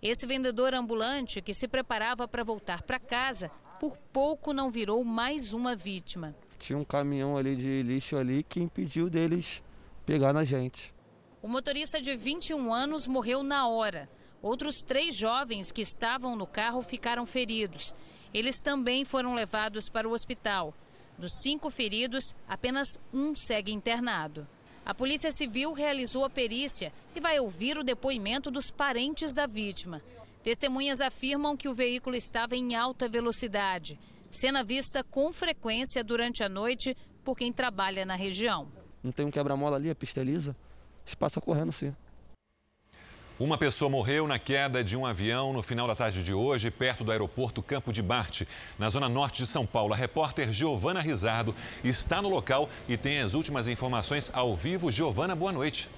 Esse 0.01 0.27
vendedor 0.27 0.75
ambulante, 0.75 1.41
que 1.41 1.53
se 1.53 1.67
preparava 1.67 2.27
para 2.27 2.43
voltar 2.43 2.83
para 2.83 2.99
casa, 2.99 3.49
por 3.79 3.97
pouco 3.97 4.53
não 4.53 4.69
virou 4.69 5.03
mais 5.03 5.53
uma 5.53 5.75
vítima 5.75 6.35
tinha 6.63 6.79
um 6.79 6.85
caminhão 6.85 7.35
ali 7.35 7.57
de 7.57 7.83
lixo 7.83 8.15
ali 8.15 8.41
que 8.41 8.61
impediu 8.61 9.09
deles 9.09 9.61
pegar 10.05 10.31
na 10.31 10.45
gente. 10.45 10.93
O 11.41 11.47
motorista 11.47 12.01
de 12.01 12.15
21 12.15 12.73
anos 12.73 13.05
morreu 13.05 13.43
na 13.43 13.67
hora. 13.67 14.09
Outros 14.41 14.81
três 14.81 15.13
jovens 15.13 15.73
que 15.73 15.81
estavam 15.81 16.37
no 16.37 16.47
carro 16.47 16.81
ficaram 16.81 17.25
feridos. 17.25 17.93
Eles 18.33 18.61
também 18.61 19.03
foram 19.03 19.35
levados 19.35 19.89
para 19.89 20.07
o 20.07 20.13
hospital. 20.13 20.73
Dos 21.17 21.33
cinco 21.41 21.69
feridos, 21.69 22.33
apenas 22.47 22.97
um 23.13 23.35
segue 23.35 23.73
internado. 23.73 24.47
A 24.85 24.93
Polícia 24.93 25.31
Civil 25.31 25.73
realizou 25.73 26.23
a 26.23 26.29
perícia 26.29 26.93
e 27.13 27.19
vai 27.19 27.39
ouvir 27.39 27.77
o 27.77 27.83
depoimento 27.83 28.49
dos 28.49 28.71
parentes 28.71 29.35
da 29.35 29.45
vítima. 29.45 30.01
Testemunhas 30.41 31.01
afirmam 31.01 31.57
que 31.57 31.67
o 31.67 31.73
veículo 31.73 32.15
estava 32.15 32.55
em 32.55 32.73
alta 32.73 33.07
velocidade 33.09 33.99
cena 34.37 34.63
vista 34.63 35.03
com 35.03 35.31
frequência 35.31 36.03
durante 36.03 36.43
a 36.43 36.49
noite 36.49 36.95
por 37.23 37.37
quem 37.37 37.53
trabalha 37.53 38.05
na 38.05 38.15
região. 38.15 38.67
Não 39.03 39.11
tem 39.11 39.25
um 39.25 39.31
quebra-mola 39.31 39.77
ali, 39.77 39.89
a 39.89 39.95
pista 39.95 40.21
é 40.21 40.23
lisa, 40.23 40.55
passa 41.17 41.39
correndo 41.39 41.71
sim. 41.71 41.93
Uma 43.39 43.57
pessoa 43.57 43.89
morreu 43.89 44.27
na 44.27 44.37
queda 44.37 44.83
de 44.83 44.95
um 44.95 45.05
avião 45.05 45.51
no 45.51 45.63
final 45.63 45.87
da 45.87 45.95
tarde 45.95 46.23
de 46.23 46.33
hoje, 46.33 46.69
perto 46.69 47.03
do 47.03 47.11
aeroporto 47.11 47.63
Campo 47.63 47.91
de 47.91 48.03
Marte, 48.03 48.47
na 48.77 48.89
zona 48.89 49.09
norte 49.09 49.39
de 49.39 49.47
São 49.47 49.65
Paulo. 49.65 49.93
A 49.93 49.97
repórter 49.97 50.53
Giovana 50.53 51.01
Rizardo 51.01 51.55
está 51.83 52.21
no 52.21 52.29
local 52.29 52.69
e 52.87 52.95
tem 52.95 53.21
as 53.21 53.33
últimas 53.33 53.67
informações 53.67 54.31
ao 54.33 54.55
vivo. 54.55 54.91
Giovana, 54.91 55.35
boa 55.35 55.51
noite. 55.51 55.89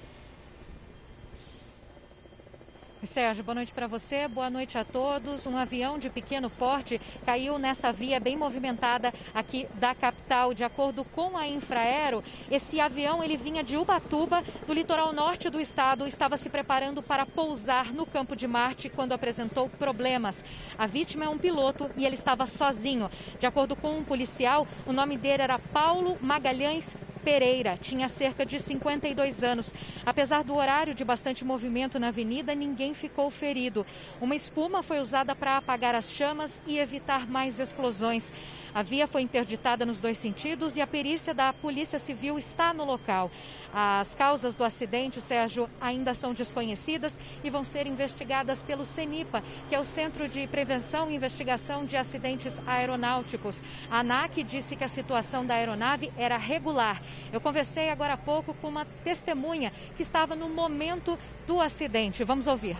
Sérgio, 3.06 3.44
boa 3.44 3.54
noite 3.54 3.72
para 3.72 3.86
você, 3.86 4.26
boa 4.26 4.50
noite 4.50 4.76
a 4.76 4.84
todos. 4.84 5.46
Um 5.46 5.56
avião 5.56 5.98
de 5.98 6.10
pequeno 6.10 6.50
porte 6.50 7.00
caiu 7.24 7.58
nessa 7.58 7.92
via 7.92 8.18
bem 8.18 8.36
movimentada 8.36 9.14
aqui 9.32 9.68
da 9.74 9.94
capital. 9.94 10.52
De 10.52 10.64
acordo 10.64 11.04
com 11.04 11.36
a 11.36 11.46
Infraero, 11.46 12.22
esse 12.50 12.80
avião 12.80 13.22
ele 13.22 13.36
vinha 13.36 13.62
de 13.62 13.76
Ubatuba, 13.76 14.42
do 14.66 14.72
litoral 14.72 15.12
norte 15.12 15.48
do 15.48 15.60
estado, 15.60 16.06
estava 16.06 16.36
se 16.36 16.50
preparando 16.50 17.02
para 17.02 17.24
pousar 17.24 17.92
no 17.92 18.04
campo 18.04 18.34
de 18.34 18.46
Marte 18.48 18.88
quando 18.88 19.12
apresentou 19.12 19.68
problemas. 19.68 20.44
A 20.76 20.86
vítima 20.86 21.24
é 21.24 21.28
um 21.28 21.38
piloto 21.38 21.88
e 21.96 22.04
ele 22.04 22.14
estava 22.14 22.44
sozinho. 22.46 23.08
De 23.38 23.46
acordo 23.46 23.76
com 23.76 23.96
um 23.96 24.04
policial, 24.04 24.66
o 24.84 24.92
nome 24.92 25.16
dele 25.16 25.42
era 25.42 25.58
Paulo 25.58 26.18
Magalhães 26.20 26.96
Pereira 27.26 27.76
tinha 27.76 28.08
cerca 28.08 28.46
de 28.46 28.60
52 28.60 29.42
anos. 29.42 29.74
Apesar 30.06 30.44
do 30.44 30.54
horário 30.54 30.94
de 30.94 31.04
bastante 31.04 31.44
movimento 31.44 31.98
na 31.98 32.06
avenida, 32.06 32.54
ninguém 32.54 32.94
ficou 32.94 33.32
ferido. 33.32 33.84
Uma 34.20 34.36
espuma 34.36 34.80
foi 34.80 35.00
usada 35.00 35.34
para 35.34 35.56
apagar 35.56 35.92
as 35.92 36.12
chamas 36.12 36.60
e 36.68 36.78
evitar 36.78 37.26
mais 37.28 37.58
explosões. 37.58 38.32
A 38.76 38.82
via 38.82 39.06
foi 39.06 39.22
interditada 39.22 39.86
nos 39.86 40.02
dois 40.02 40.18
sentidos 40.18 40.76
e 40.76 40.82
a 40.82 40.86
perícia 40.86 41.32
da 41.32 41.50
Polícia 41.50 41.98
Civil 41.98 42.36
está 42.36 42.74
no 42.74 42.84
local. 42.84 43.30
As 43.72 44.14
causas 44.14 44.54
do 44.54 44.62
acidente, 44.62 45.18
Sérgio, 45.18 45.70
ainda 45.80 46.12
são 46.12 46.34
desconhecidas 46.34 47.18
e 47.42 47.48
vão 47.48 47.64
ser 47.64 47.86
investigadas 47.86 48.62
pelo 48.62 48.84
CENIPA, 48.84 49.42
que 49.70 49.74
é 49.74 49.80
o 49.80 49.84
Centro 49.84 50.28
de 50.28 50.46
Prevenção 50.46 51.10
e 51.10 51.14
Investigação 51.14 51.86
de 51.86 51.96
Acidentes 51.96 52.60
Aeronáuticos. 52.66 53.62
A 53.90 54.00
ANAC 54.00 54.44
disse 54.44 54.76
que 54.76 54.84
a 54.84 54.88
situação 54.88 55.46
da 55.46 55.54
aeronave 55.54 56.12
era 56.14 56.36
regular. 56.36 57.00
Eu 57.32 57.40
conversei 57.40 57.88
agora 57.88 58.12
há 58.12 58.18
pouco 58.18 58.52
com 58.52 58.68
uma 58.68 58.84
testemunha 59.02 59.72
que 59.96 60.02
estava 60.02 60.36
no 60.36 60.50
momento 60.50 61.18
do 61.46 61.62
acidente. 61.62 62.22
Vamos 62.24 62.46
ouvir. 62.46 62.76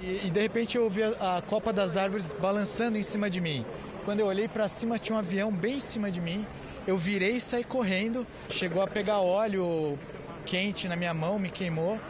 E, 0.00 0.26
e 0.26 0.30
de 0.30 0.40
repente 0.40 0.76
eu 0.76 0.82
ouvi 0.82 1.04
a, 1.04 1.36
a 1.36 1.42
copa 1.42 1.72
das 1.72 1.96
árvores 1.96 2.32
balançando 2.32 2.98
em 2.98 3.04
cima 3.04 3.30
de 3.30 3.40
mim. 3.40 3.64
Quando 4.06 4.20
eu 4.20 4.26
olhei 4.26 4.46
para 4.46 4.68
cima, 4.68 5.00
tinha 5.00 5.16
um 5.16 5.18
avião 5.18 5.50
bem 5.50 5.78
em 5.78 5.80
cima 5.80 6.12
de 6.12 6.20
mim. 6.20 6.46
Eu 6.86 6.96
virei 6.96 7.38
e 7.38 7.40
saí 7.40 7.64
correndo. 7.64 8.24
Chegou 8.48 8.80
a 8.80 8.86
pegar 8.86 9.18
óleo 9.18 9.98
quente 10.44 10.86
na 10.86 10.94
minha 10.94 11.12
mão, 11.12 11.40
me 11.40 11.50
queimou. 11.50 12.00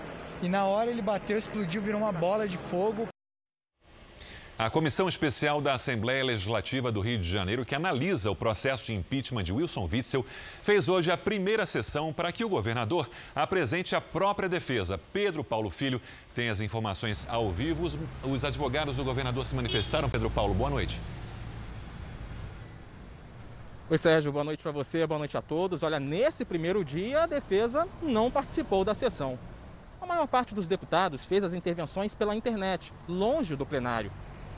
E 0.43 0.49
na 0.51 0.67
hora 0.67 0.91
ele 0.91 1.01
bateu, 1.01 1.39
explodiu, 1.39 1.81
virou 1.81 2.03
uma 2.03 2.13
bola 2.13 2.47
de 2.47 2.59
fogo. 2.59 3.09
A 4.59 4.69
Comissão 4.69 5.09
Especial 5.09 5.63
da 5.63 5.73
Assembleia 5.73 6.23
Legislativa 6.23 6.93
do 6.93 7.01
Rio 7.01 7.19
de 7.19 7.27
Janeiro, 7.31 7.65
que 7.65 7.75
analisa 7.75 8.31
o 8.31 8.37
processo 8.37 8.85
de 8.85 8.95
impeachment 8.95 9.45
de 9.45 9.55
Wilson 9.55 9.89
Witzel, 9.91 10.25
fez 10.63 10.91
hoje 10.91 11.11
a 11.11 11.17
primeira 11.17 11.65
sessão 11.65 12.13
para 12.13 12.31
que 12.31 12.45
o 12.45 12.49
governador 12.51 13.09
apresente 13.35 13.97
a 13.97 14.03
própria 14.03 14.51
defesa. 14.51 15.01
Pedro 15.15 15.43
Paulo 15.43 15.71
Filho 15.71 15.99
tem 16.35 16.51
as 16.51 16.61
informações 16.61 17.27
ao 17.31 17.51
vivo. 17.51 17.87
Os, 17.87 17.99
os 18.23 18.45
advogados 18.45 18.99
do 18.99 19.05
governador 19.05 19.47
se 19.47 19.55
manifestaram. 19.55 20.11
Pedro 20.11 20.29
Paulo, 20.29 20.53
boa 20.53 20.69
noite. 20.69 21.01
Oi, 23.89 23.97
Sérgio, 23.97 24.33
boa 24.33 24.43
noite 24.43 24.65
para 24.65 24.73
você, 24.73 25.07
boa 25.07 25.21
noite 25.21 25.37
a 25.37 25.41
todos. 25.41 25.85
Olha, 25.85 26.01
nesse 26.01 26.45
primeiro 26.45 26.85
dia, 26.85 27.23
a 27.23 27.27
defesa 27.27 27.87
não 28.03 28.33
participou 28.33 28.85
da 28.85 28.95
sessão. 28.95 29.39
A 30.01 30.07
maior 30.07 30.27
parte 30.27 30.53
dos 30.57 30.67
deputados 30.67 31.25
fez 31.25 31.45
as 31.45 31.53
intervenções 31.53 32.13
pela 32.13 32.35
internet, 32.35 32.93
longe 33.09 33.55
do 33.55 33.65
plenário. 33.65 34.11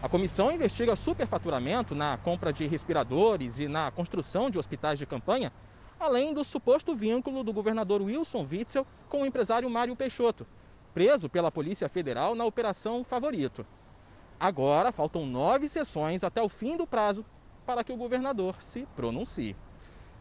A 0.02 0.08
comissão 0.08 0.50
investiga 0.50 0.96
superfaturamento 0.96 1.94
na 1.94 2.16
compra 2.16 2.54
de 2.54 2.66
respiradores 2.66 3.58
e 3.58 3.68
na 3.68 3.90
construção 3.90 4.48
de 4.48 4.58
hospitais 4.58 4.98
de 4.98 5.04
campanha, 5.04 5.52
além 6.00 6.32
do 6.32 6.42
suposto 6.42 6.94
vínculo 6.94 7.44
do 7.44 7.52
governador 7.52 8.00
Wilson 8.00 8.46
Witzel 8.50 8.86
com 9.10 9.20
o 9.20 9.26
empresário 9.26 9.68
Mário 9.68 9.94
Peixoto, 9.94 10.46
preso 10.94 11.28
pela 11.28 11.52
Polícia 11.52 11.86
Federal 11.86 12.34
na 12.34 12.46
Operação 12.46 13.04
Favorito. 13.04 13.66
Agora 14.40 14.90
faltam 14.90 15.26
nove 15.26 15.68
sessões 15.68 16.24
até 16.24 16.40
o 16.40 16.48
fim 16.48 16.78
do 16.78 16.86
prazo 16.86 17.26
para 17.68 17.84
que 17.84 17.92
o 17.92 17.96
governador 17.98 18.56
se 18.60 18.88
pronuncie. 18.96 19.54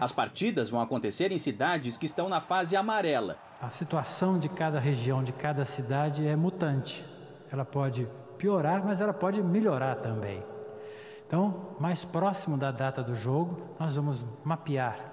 As 0.00 0.10
partidas 0.10 0.68
vão 0.68 0.80
acontecer 0.80 1.30
em 1.30 1.38
cidades 1.38 1.96
que 1.96 2.06
estão 2.06 2.28
na 2.28 2.40
fase 2.40 2.74
amarela. 2.74 3.38
A 3.62 3.70
situação 3.70 4.36
de 4.36 4.48
cada 4.48 4.80
região, 4.80 5.22
de 5.22 5.32
cada 5.32 5.64
cidade 5.64 6.26
é 6.26 6.34
mutante. 6.34 7.04
Ela 7.52 7.64
pode 7.64 8.08
piorar, 8.36 8.84
mas 8.84 9.00
ela 9.00 9.14
pode 9.14 9.40
melhorar 9.40 9.94
também. 9.94 10.42
Então, 11.24 11.76
mais 11.78 12.04
próximo 12.04 12.56
da 12.56 12.72
data 12.72 13.00
do 13.00 13.14
jogo, 13.14 13.60
nós 13.78 13.94
vamos 13.94 14.24
mapear 14.44 15.07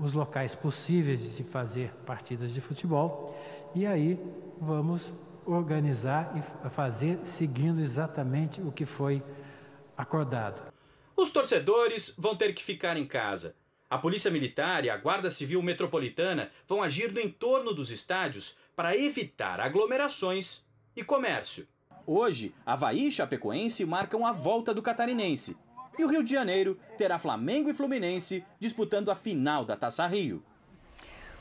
os 0.00 0.12
locais 0.12 0.54
possíveis 0.54 1.22
de 1.22 1.28
se 1.28 1.44
fazer 1.44 1.90
partidas 2.06 2.52
de 2.52 2.60
futebol 2.60 3.36
e 3.74 3.86
aí 3.86 4.18
vamos 4.60 5.12
organizar 5.46 6.34
e 6.36 6.70
fazer 6.70 7.18
seguindo 7.24 7.80
exatamente 7.80 8.60
o 8.60 8.70
que 8.70 8.84
foi 8.84 9.22
acordado. 9.96 10.72
Os 11.16 11.30
torcedores 11.30 12.14
vão 12.18 12.36
ter 12.36 12.52
que 12.54 12.62
ficar 12.62 12.96
em 12.96 13.06
casa. 13.06 13.54
A 13.88 13.98
Polícia 13.98 14.30
Militar 14.30 14.84
e 14.84 14.90
a 14.90 14.96
Guarda 14.96 15.30
Civil 15.30 15.62
Metropolitana 15.62 16.50
vão 16.66 16.82
agir 16.82 17.12
no 17.12 17.20
entorno 17.20 17.74
dos 17.74 17.90
estádios 17.90 18.56
para 18.74 18.96
evitar 18.96 19.60
aglomerações 19.60 20.64
e 20.96 21.04
comércio. 21.04 21.68
Hoje, 22.06 22.54
Havaí 22.64 23.08
e 23.08 23.12
Chapecoense 23.12 23.84
marcam 23.84 24.26
a 24.26 24.32
volta 24.32 24.72
do 24.72 24.82
catarinense. 24.82 25.56
E 25.98 26.04
o 26.04 26.08
Rio 26.08 26.22
de 26.22 26.30
Janeiro 26.30 26.78
terá 26.96 27.18
Flamengo 27.18 27.68
e 27.68 27.74
Fluminense 27.74 28.44
disputando 28.58 29.10
a 29.10 29.14
final 29.14 29.64
da 29.64 29.76
Taça 29.76 30.06
Rio. 30.06 30.42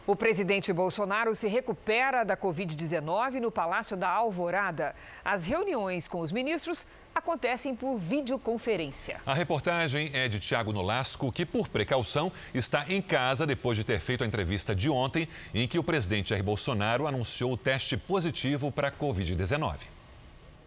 O 0.05 0.15
presidente 0.15 0.73
Bolsonaro 0.73 1.35
se 1.35 1.47
recupera 1.47 2.23
da 2.23 2.35
Covid-19 2.35 3.39
no 3.39 3.51
Palácio 3.51 3.95
da 3.95 4.09
Alvorada. 4.09 4.95
As 5.23 5.45
reuniões 5.45 6.07
com 6.07 6.19
os 6.19 6.31
ministros 6.31 6.87
acontecem 7.13 7.75
por 7.75 7.97
videoconferência. 7.97 9.21
A 9.25 9.33
reportagem 9.33 10.09
é 10.11 10.27
de 10.27 10.39
Tiago 10.39 10.73
Nolasco, 10.73 11.31
que, 11.31 11.45
por 11.45 11.67
precaução, 11.69 12.31
está 12.51 12.83
em 12.89 13.01
casa 13.01 13.45
depois 13.45 13.77
de 13.77 13.83
ter 13.83 13.99
feito 13.99 14.23
a 14.23 14.27
entrevista 14.27 14.75
de 14.75 14.89
ontem, 14.89 15.27
em 15.53 15.67
que 15.67 15.77
o 15.77 15.83
presidente 15.83 16.31
Jair 16.31 16.43
Bolsonaro 16.43 17.05
anunciou 17.05 17.53
o 17.53 17.57
teste 17.57 17.95
positivo 17.95 18.71
para 18.71 18.87
a 18.87 18.91
Covid-19. 18.91 20.00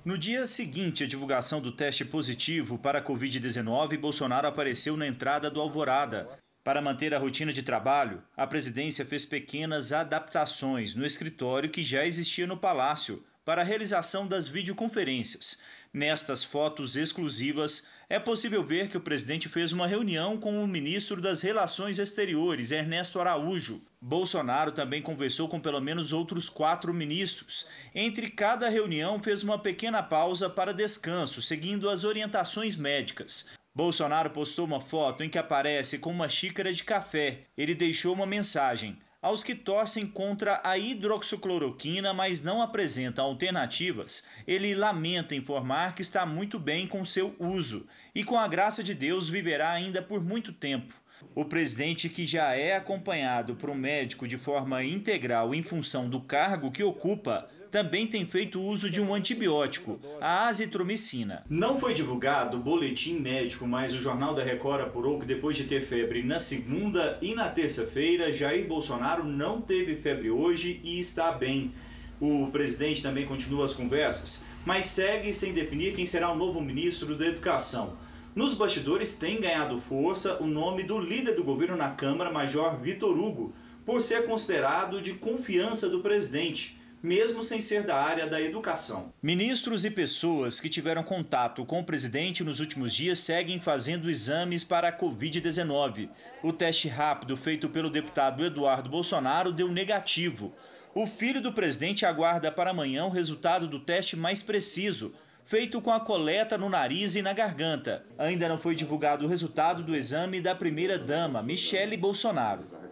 No 0.05 0.19
dia 0.19 0.47
seguinte 0.47 1.03
à 1.03 1.07
divulgação 1.07 1.63
do 1.63 1.73
teste 1.73 2.05
positivo 2.05 2.77
para 2.77 2.99
a 2.99 3.03
Covid-19, 3.03 3.97
Bolsonaro 3.97 4.47
apareceu 4.47 4.99
na 4.99 5.07
entrada 5.07 5.51
do 5.51 5.59
Alvorada. 5.59 6.29
Para 6.63 6.83
manter 6.83 7.15
a 7.15 7.19
rotina 7.19 7.55
de 7.55 7.63
trabalho, 7.63 8.23
a 8.37 8.47
presidência 8.47 9.07
fez 9.07 9.25
pequenas 9.25 9.95
adaptações 9.95 10.95
no 10.95 11.07
escritório 11.07 11.71
que 11.71 11.83
já 11.83 12.05
existia 12.05 12.47
no 12.47 12.59
palácio 12.59 13.25
para 13.47 13.63
a 13.63 13.65
realização 13.65 14.27
das 14.27 14.47
videoconferências. 14.47 15.63
Nestas 15.91 16.45
fotos 16.45 16.97
exclusivas, 16.97 17.87
é 18.09 18.19
possível 18.19 18.63
ver 18.63 18.89
que 18.89 18.97
o 18.97 19.01
presidente 19.01 19.49
fez 19.49 19.73
uma 19.73 19.87
reunião 19.87 20.37
com 20.37 20.63
o 20.63 20.67
ministro 20.67 21.21
das 21.21 21.43
Relações 21.43 21.99
Exteriores, 21.99 22.71
Ernesto 22.71 23.21
Araújo. 23.21 23.81
Bolsonaro 24.01 24.73
também 24.73 25.01
conversou 25.01 25.49
com 25.49 25.59
pelo 25.59 25.81
menos 25.81 26.13
outros 26.13 26.49
quatro 26.49 26.93
ministros. 26.93 27.67
Entre 27.95 28.31
cada 28.31 28.69
reunião, 28.69 29.23
fez 29.23 29.43
uma 29.43 29.59
pequena 29.59 30.03
pausa 30.03 30.51
para 30.51 30.75
descanso, 30.75 31.41
seguindo 31.41 31.89
as 31.89 32.05
orientações 32.05 32.77
médicas. 32.77 33.51
Bolsonaro 33.75 34.31
postou 34.31 34.67
uma 34.67 34.81
foto 34.81 35.25
em 35.25 35.29
que 35.29 35.39
aparece 35.39 35.99
com 35.99 36.11
uma 36.11 36.29
xícara 36.29 36.73
de 36.73 36.85
café. 36.85 37.41
Ele 37.57 37.75
deixou 37.75 38.15
uma 38.15 38.27
mensagem 38.27 38.99
aos 39.25 39.43
que 39.43 39.55
torcem 39.55 40.07
contra 40.07 40.61
a 40.63 40.77
hidroxicloroquina, 40.77 42.13
mas 42.13 42.43
não 42.43 42.61
apresentam 42.61 43.25
alternativas, 43.25 44.29
ele 44.47 44.75
lamenta 44.75 45.35
informar 45.35 45.95
que 45.95 46.03
está 46.03 46.27
muito 46.27 46.59
bem 46.59 46.87
com 46.87 47.03
seu 47.07 47.35
uso 47.39 47.87
e, 48.15 48.23
com 48.23 48.39
a 48.39 48.47
graça 48.47 48.85
de 48.85 48.93
Deus, 48.93 49.27
viverá 49.27 49.73
ainda 49.73 50.03
por 50.03 50.23
muito 50.23 50.53
tempo. 50.53 50.93
O 51.35 51.47
presidente, 51.47 52.11
que 52.11 52.27
já 52.27 52.55
é 52.55 52.77
acompanhado 52.77 53.55
por 53.55 53.71
um 53.71 53.75
médico 53.75 54.29
de 54.29 54.37
forma 54.37 54.85
integral 54.85 55.55
em 55.55 55.63
função 55.63 56.07
do 56.07 56.21
cargo 56.21 56.71
que 56.71 56.85
ocupa, 56.85 57.49
também 57.75 58.07
tem 58.07 58.25
feito 58.25 58.63
uso 58.63 58.89
de 58.89 59.01
um 59.01 59.13
antibiótico, 59.13 59.99
a 60.21 60.47
azitromicina. 60.47 61.45
Não 61.51 61.77
foi 61.77 61.93
divulgado 61.93 62.57
o 62.57 62.61
boletim 62.61 63.19
médico, 63.19 63.67
mas 63.67 63.93
o 63.93 64.01
Jornal 64.01 64.33
da 64.33 64.45
Record 64.45 64.81
apurou 64.81 65.19
que 65.19 65.27
depois 65.27 65.57
de 65.57 65.65
ter 65.65 65.81
febre 65.81 66.23
na 66.23 66.39
segunda 66.39 67.19
e 67.21 67.35
na 67.35 67.49
terça-feira, 67.49 68.33
Jair 68.33 68.69
Bolsonaro 68.69 69.25
não 69.25 69.61
teve 69.61 69.97
febre 69.97 70.31
hoje 70.31 70.81
e 70.85 71.01
está 71.01 71.33
bem. 71.33 71.73
O 72.21 72.47
presidente 72.53 73.03
também 73.03 73.27
continua 73.27 73.65
as 73.65 73.75
conversas, 73.75 74.45
mas 74.65 74.87
segue 74.87 75.33
sem 75.33 75.53
definir 75.53 75.97
quem 75.97 76.07
será 76.07 76.31
o 76.31 76.37
novo 76.37 76.61
ministro 76.61 77.17
da 77.17 77.27
Educação. 77.27 77.97
Nos 78.37 78.55
bastidores 78.55 79.17
tem 79.17 79.41
ganhado 79.41 79.81
força 79.81 80.41
o 80.41 80.47
nome 80.47 80.85
do 80.85 81.01
líder 81.01 81.35
do 81.35 81.43
governo 81.43 81.77
na 81.77 81.91
Câmara, 81.91 82.31
Major 82.31 82.79
Vitor 82.79 83.19
Hugo, 83.19 83.53
por 83.85 84.01
ser 84.01 84.27
considerado 84.27 85.03
de 85.03 85.15
confiança 85.15 85.89
do 85.89 85.99
presidente 85.99 86.84
mesmo 87.05 87.43
sem 87.43 87.61
ser 87.61 87.83
da 87.83 87.97
área 87.97 88.27
da 88.27 88.41
educação. 88.41 89.13
Ministros 89.23 89.85
e 89.85 89.91
pessoas 89.91 90.59
que 90.59 90.71
tiveram 90.71 91.03
contato 91.03 91.63
com 91.67 91.81
o 91.81 91.85
presidente 91.85 92.43
nos 92.43 92.61
últimos 92.61 92.95
dias 92.95 93.19
seguem 93.19 93.61
fazendo 93.61 94.09
exames 94.09 94.65
para 94.65 94.89
a 94.89 94.99
Covid-19. 94.99 96.09
O 96.43 96.51
teste 96.51 96.89
rápido 96.89 97.37
feito 97.37 97.69
pelo 97.69 97.91
deputado 97.91 98.43
Eduardo 98.43 98.89
Bolsonaro 98.89 99.53
deu 99.53 99.69
negativo. 99.69 100.55
O 100.95 101.07
filho 101.07 101.43
do 101.43 101.53
presidente 101.53 102.07
aguarda 102.07 102.51
para 102.51 102.71
amanhã 102.71 103.05
o 103.05 103.11
resultado 103.11 103.69
do 103.69 103.81
teste 103.81 104.17
mais 104.17 104.43
preciso, 104.43 105.13
feito 105.45 105.83
com 105.83 105.91
a 105.91 106.01
coleta 106.01 106.57
no 106.57 106.71
nariz 106.71 107.17
e 107.17 107.21
na 107.21 107.35
garganta. 107.35 108.03
Ainda 108.17 108.49
não 108.49 108.57
foi 108.57 108.75
divulgado 108.75 109.27
o 109.27 109.29
resultado 109.29 109.83
do 109.83 109.95
exame 109.95 110.41
da 110.41 110.55
primeira-dama, 110.55 111.43
Michele 111.43 111.99
Bolsonaro. 111.99 112.84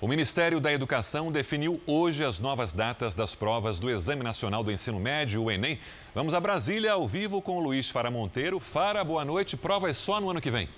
O 0.00 0.06
Ministério 0.06 0.60
da 0.60 0.72
Educação 0.72 1.32
definiu 1.32 1.80
hoje 1.86 2.24
as 2.24 2.38
novas 2.38 2.72
datas 2.72 3.14
das 3.14 3.34
provas 3.34 3.78
do 3.80 3.90
Exame 3.90 4.22
Nacional 4.22 4.62
do 4.62 4.70
Ensino 4.70 5.00
Médio, 5.00 5.42
o 5.42 5.50
Enem. 5.50 5.78
Vamos 6.14 6.34
a 6.34 6.40
Brasília 6.40 6.92
ao 6.92 7.08
vivo 7.08 7.40
com 7.40 7.56
o 7.56 7.60
Luiz 7.60 7.88
Fara 7.88 8.10
Monteiro. 8.10 8.60
Fara, 8.60 9.02
boa 9.02 9.24
noite. 9.24 9.56
Provas 9.56 9.96
só 9.96 10.20
no 10.20 10.30
ano 10.30 10.40
que 10.40 10.50
vem. 10.50 10.68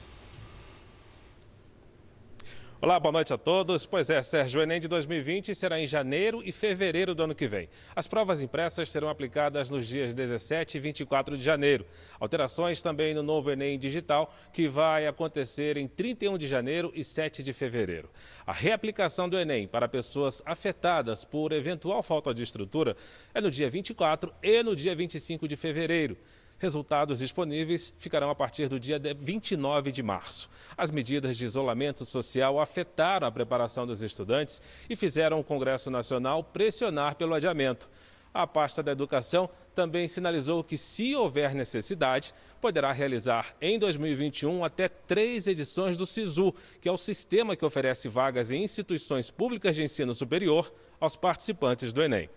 Olá, 2.79 3.01
boa 3.01 3.11
noite 3.11 3.33
a 3.33 3.39
todos. 3.39 3.87
Pois 3.87 4.11
é, 4.11 4.21
Sérgio, 4.21 4.61
o 4.61 4.63
Enem 4.63 4.79
de 4.79 4.87
2020 4.87 5.55
será 5.55 5.81
em 5.81 5.87
janeiro 5.87 6.43
e 6.45 6.53
fevereiro 6.53 7.15
do 7.15 7.23
ano 7.23 7.35
que 7.35 7.49
vem. 7.49 7.71
As 7.97 8.07
provas 8.07 8.43
impressas 8.43 8.91
serão 8.91 9.09
aplicadas 9.09 9.71
nos 9.71 9.89
dias 9.89 10.13
17 10.13 10.77
e 10.77 10.81
24 10.81 11.39
de 11.39 11.43
janeiro. 11.43 11.87
Alterações 12.21 12.83
também 12.83 13.15
no 13.15 13.23
novo 13.23 13.51
Enem 13.51 13.79
digital, 13.79 14.31
que 14.53 14.69
vai 14.69 15.07
acontecer 15.07 15.79
em 15.79 15.89
31 15.89 16.37
de 16.37 16.47
janeiro 16.47 16.93
e 16.95 17.03
7 17.03 17.43
de 17.43 17.55
fevereiro. 17.55 18.11
A 18.47 18.53
reaplicação 18.53 19.27
do 19.27 19.39
Enem 19.39 19.67
para 19.67 19.89
pessoas 19.89 20.43
afetadas 20.45 21.25
por 21.25 21.53
eventual 21.53 22.03
falta 22.03 22.35
de 22.35 22.43
estrutura 22.43 22.95
é 23.33 23.41
no 23.41 23.51
dia 23.51 23.71
24 23.71 24.31
e 24.43 24.63
no 24.63 24.77
dia 24.77 24.95
25 24.95 25.49
de 25.49 25.57
fevereiro. 25.57 26.19
Resultados 26.59 27.19
disponíveis 27.19 27.93
ficarão 27.99 28.31
a 28.31 28.35
partir 28.35 28.69
do 28.69 28.81
dia 28.81 28.99
29 29.19 29.93
de 29.93 30.03
março. 30.03 30.49
As 30.77 30.91
medidas 30.91 31.37
de 31.37 31.45
isolamento 31.45 32.05
social 32.05 32.59
afetaram 32.59 33.27
a 33.27 33.33
preparação 33.33 33.87
dos 33.87 34.03
estudantes 34.03 34.63
e 34.89 34.97
fizeram 34.97 35.39
o 35.39 35.45
Congresso 35.45 35.91
Nacional 35.91 36.43
pressionar 36.43 37.17
pelo 37.17 37.35
adiamento. 37.35 37.89
A 38.33 38.47
pasta 38.47 38.83
da 38.83 38.93
Educação 38.93 39.49
também 39.75 40.09
sinalizou 40.09 40.65
que, 40.65 40.77
se 40.79 41.15
houver 41.15 41.55
necessidade, 41.55 42.35
poderá 42.61 42.93
realizar 42.93 43.55
em 43.61 43.79
2021 43.79 44.65
até 44.65 44.89
três 44.89 45.47
edições 45.47 45.97
do 45.97 46.07
SISU, 46.07 46.55
que 46.81 46.89
é 46.89 46.93
o 46.93 46.99
sistema 46.99 47.55
que 47.55 47.65
oferece 47.65 48.09
vagas 48.09 48.51
em 48.51 48.63
instituições 48.63 49.31
públicas 49.31 49.77
de 49.77 49.83
ensino 49.83 50.15
superior 50.15 50.73
aos 50.99 51.17
participantes 51.17 51.93
do 51.93 52.03
Enem. 52.03 52.29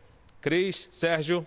Cris, 0.41 0.87
Sérgio. 0.91 1.45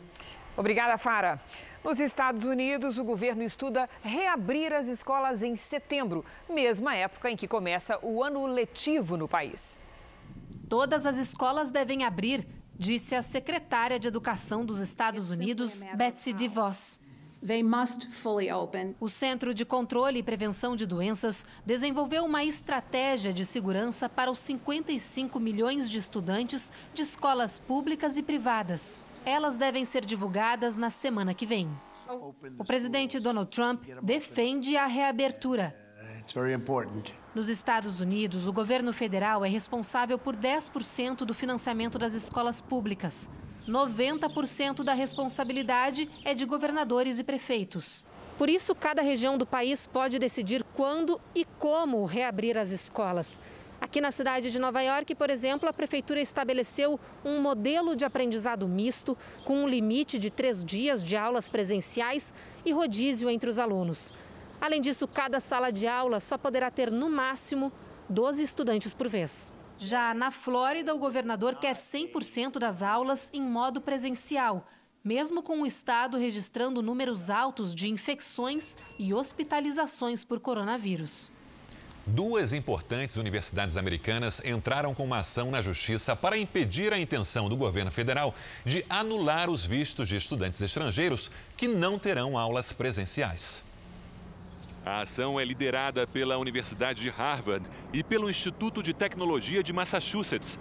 Obrigada, 0.56 0.98
Fara. 0.98 1.40
Nos 1.82 1.98
Estados 1.98 2.44
Unidos, 2.44 2.98
o 2.98 3.04
governo 3.04 3.42
estuda 3.42 3.88
reabrir 4.02 4.72
as 4.72 4.86
escolas 4.86 5.42
em 5.42 5.56
setembro, 5.56 6.24
mesma 6.48 6.94
época 6.94 7.30
em 7.30 7.36
que 7.36 7.48
começa 7.48 7.98
o 8.02 8.22
ano 8.22 8.46
letivo 8.46 9.16
no 9.16 9.26
país. 9.26 9.80
Todas 10.68 11.06
as 11.06 11.16
escolas 11.16 11.70
devem 11.70 12.04
abrir, 12.04 12.46
disse 12.78 13.14
a 13.14 13.22
secretária 13.22 13.98
de 13.98 14.08
Educação 14.08 14.64
dos 14.64 14.78
Estados 14.78 15.30
Unidos, 15.30 15.82
Betsy 15.94 16.32
DeVos. 16.32 17.00
O 19.00 19.08
Centro 19.08 19.52
de 19.52 19.64
Controle 19.64 20.20
e 20.20 20.22
Prevenção 20.22 20.76
de 20.76 20.86
Doenças 20.86 21.44
desenvolveu 21.66 22.24
uma 22.24 22.44
estratégia 22.44 23.32
de 23.32 23.44
segurança 23.44 24.08
para 24.08 24.30
os 24.30 24.38
55 24.38 25.40
milhões 25.40 25.90
de 25.90 25.98
estudantes 25.98 26.72
de 26.94 27.02
escolas 27.02 27.58
públicas 27.58 28.16
e 28.16 28.22
privadas. 28.22 29.00
Elas 29.24 29.56
devem 29.56 29.84
ser 29.84 30.04
divulgadas 30.04 30.76
na 30.76 30.90
semana 30.90 31.32
que 31.32 31.46
vem. 31.46 31.70
O 32.58 32.64
presidente 32.64 33.20
Donald 33.20 33.50
Trump 33.50 33.84
defende 34.02 34.76
a 34.76 34.86
reabertura. 34.86 35.76
Nos 37.34 37.48
Estados 37.48 38.00
Unidos, 38.00 38.46
o 38.46 38.52
governo 38.52 38.92
federal 38.92 39.44
é 39.44 39.48
responsável 39.48 40.18
por 40.18 40.36
10% 40.36 41.18
do 41.18 41.32
financiamento 41.32 41.98
das 41.98 42.14
escolas 42.14 42.60
públicas. 42.60 43.30
90% 43.66 44.82
da 44.82 44.92
responsabilidade 44.92 46.10
é 46.24 46.34
de 46.34 46.44
governadores 46.44 47.18
e 47.18 47.24
prefeitos. 47.24 48.04
Por 48.36 48.48
isso, 48.48 48.74
cada 48.74 49.02
região 49.02 49.38
do 49.38 49.46
país 49.46 49.86
pode 49.86 50.18
decidir 50.18 50.64
quando 50.74 51.20
e 51.34 51.44
como 51.44 52.04
reabrir 52.04 52.58
as 52.58 52.70
escolas. 52.72 53.38
Aqui 53.82 54.00
na 54.00 54.12
cidade 54.12 54.52
de 54.52 54.60
Nova 54.60 54.80
York, 54.80 55.12
por 55.16 55.28
exemplo, 55.28 55.68
a 55.68 55.72
prefeitura 55.72 56.20
estabeleceu 56.20 57.00
um 57.24 57.40
modelo 57.40 57.96
de 57.96 58.04
aprendizado 58.04 58.68
misto, 58.68 59.18
com 59.44 59.64
um 59.64 59.68
limite 59.68 60.20
de 60.20 60.30
três 60.30 60.64
dias 60.64 61.02
de 61.02 61.16
aulas 61.16 61.48
presenciais 61.48 62.32
e 62.64 62.70
rodízio 62.70 63.28
entre 63.28 63.50
os 63.50 63.58
alunos. 63.58 64.12
Além 64.60 64.80
disso, 64.80 65.08
cada 65.08 65.40
sala 65.40 65.72
de 65.72 65.88
aula 65.88 66.20
só 66.20 66.38
poderá 66.38 66.70
ter, 66.70 66.92
no 66.92 67.10
máximo, 67.10 67.72
12 68.08 68.44
estudantes 68.44 68.94
por 68.94 69.08
vez. 69.08 69.52
Já 69.76 70.14
na 70.14 70.30
Flórida, 70.30 70.94
o 70.94 70.98
governador 70.98 71.56
quer 71.56 71.74
100% 71.74 72.60
das 72.60 72.84
aulas 72.84 73.30
em 73.34 73.42
modo 73.42 73.80
presencial, 73.80 74.64
mesmo 75.02 75.42
com 75.42 75.60
o 75.60 75.66
estado 75.66 76.16
registrando 76.16 76.82
números 76.82 77.28
altos 77.28 77.74
de 77.74 77.90
infecções 77.90 78.76
e 78.96 79.12
hospitalizações 79.12 80.22
por 80.22 80.38
coronavírus. 80.38 81.32
Duas 82.04 82.52
importantes 82.52 83.16
universidades 83.16 83.76
americanas 83.76 84.42
entraram 84.44 84.92
com 84.92 85.04
uma 85.04 85.20
ação 85.20 85.52
na 85.52 85.62
justiça 85.62 86.16
para 86.16 86.36
impedir 86.36 86.92
a 86.92 86.98
intenção 86.98 87.48
do 87.48 87.56
governo 87.56 87.92
federal 87.92 88.34
de 88.64 88.84
anular 88.90 89.48
os 89.48 89.64
vistos 89.64 90.08
de 90.08 90.16
estudantes 90.16 90.60
estrangeiros 90.60 91.30
que 91.56 91.68
não 91.68 92.00
terão 92.00 92.36
aulas 92.36 92.72
presenciais. 92.72 93.64
A 94.84 95.02
ação 95.02 95.38
é 95.38 95.44
liderada 95.44 96.04
pela 96.04 96.36
Universidade 96.38 97.00
de 97.00 97.08
Harvard 97.08 97.64
e 97.92 98.02
pelo 98.02 98.28
Instituto 98.28 98.82
de 98.82 98.92
Tecnologia 98.92 99.62
de 99.62 99.72
Massachusetts, 99.72 100.58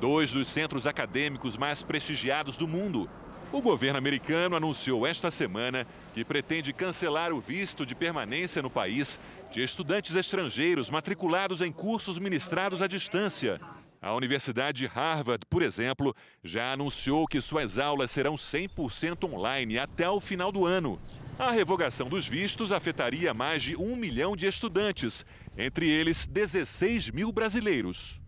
dois 0.00 0.32
dos 0.32 0.48
centros 0.48 0.88
acadêmicos 0.88 1.56
mais 1.56 1.84
prestigiados 1.84 2.56
do 2.56 2.66
mundo. 2.66 3.08
O 3.52 3.60
governo 3.60 3.98
americano 3.98 4.54
anunciou 4.54 5.04
esta 5.04 5.28
semana 5.28 5.84
que 6.14 6.24
pretende 6.24 6.72
cancelar 6.72 7.32
o 7.32 7.40
visto 7.40 7.84
de 7.84 7.96
permanência 7.96 8.62
no 8.62 8.70
país 8.70 9.18
de 9.50 9.60
estudantes 9.60 10.14
estrangeiros 10.14 10.88
matriculados 10.88 11.60
em 11.60 11.72
cursos 11.72 12.16
ministrados 12.16 12.80
à 12.80 12.86
distância. 12.86 13.60
A 14.00 14.14
Universidade 14.14 14.78
de 14.78 14.86
Harvard, 14.86 15.44
por 15.50 15.62
exemplo, 15.62 16.14
já 16.44 16.72
anunciou 16.72 17.26
que 17.26 17.40
suas 17.40 17.76
aulas 17.76 18.12
serão 18.12 18.36
100% 18.36 19.28
online 19.28 19.80
até 19.80 20.08
o 20.08 20.20
final 20.20 20.52
do 20.52 20.64
ano. 20.64 21.00
A 21.36 21.50
revogação 21.50 22.08
dos 22.08 22.28
vistos 22.28 22.70
afetaria 22.70 23.34
mais 23.34 23.64
de 23.64 23.76
um 23.76 23.96
milhão 23.96 24.36
de 24.36 24.46
estudantes, 24.46 25.26
entre 25.58 25.88
eles 25.88 26.24
16 26.24 27.10
mil 27.10 27.32
brasileiros. 27.32 28.22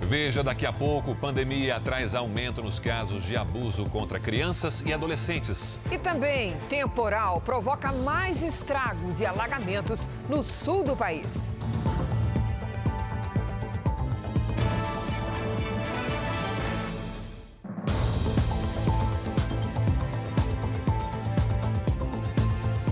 Veja 0.00 0.42
daqui 0.42 0.66
a 0.66 0.72
pouco, 0.72 1.14
pandemia 1.14 1.80
traz 1.80 2.14
aumento 2.14 2.62
nos 2.62 2.78
casos 2.78 3.24
de 3.24 3.36
abuso 3.36 3.84
contra 3.86 4.20
crianças 4.20 4.82
e 4.86 4.92
adolescentes. 4.92 5.80
E 5.90 5.98
também, 5.98 6.56
temporal 6.68 7.40
provoca 7.40 7.90
mais 7.90 8.42
estragos 8.42 9.20
e 9.20 9.26
alagamentos 9.26 10.08
no 10.28 10.42
sul 10.42 10.84
do 10.84 10.94
país. 10.94 11.52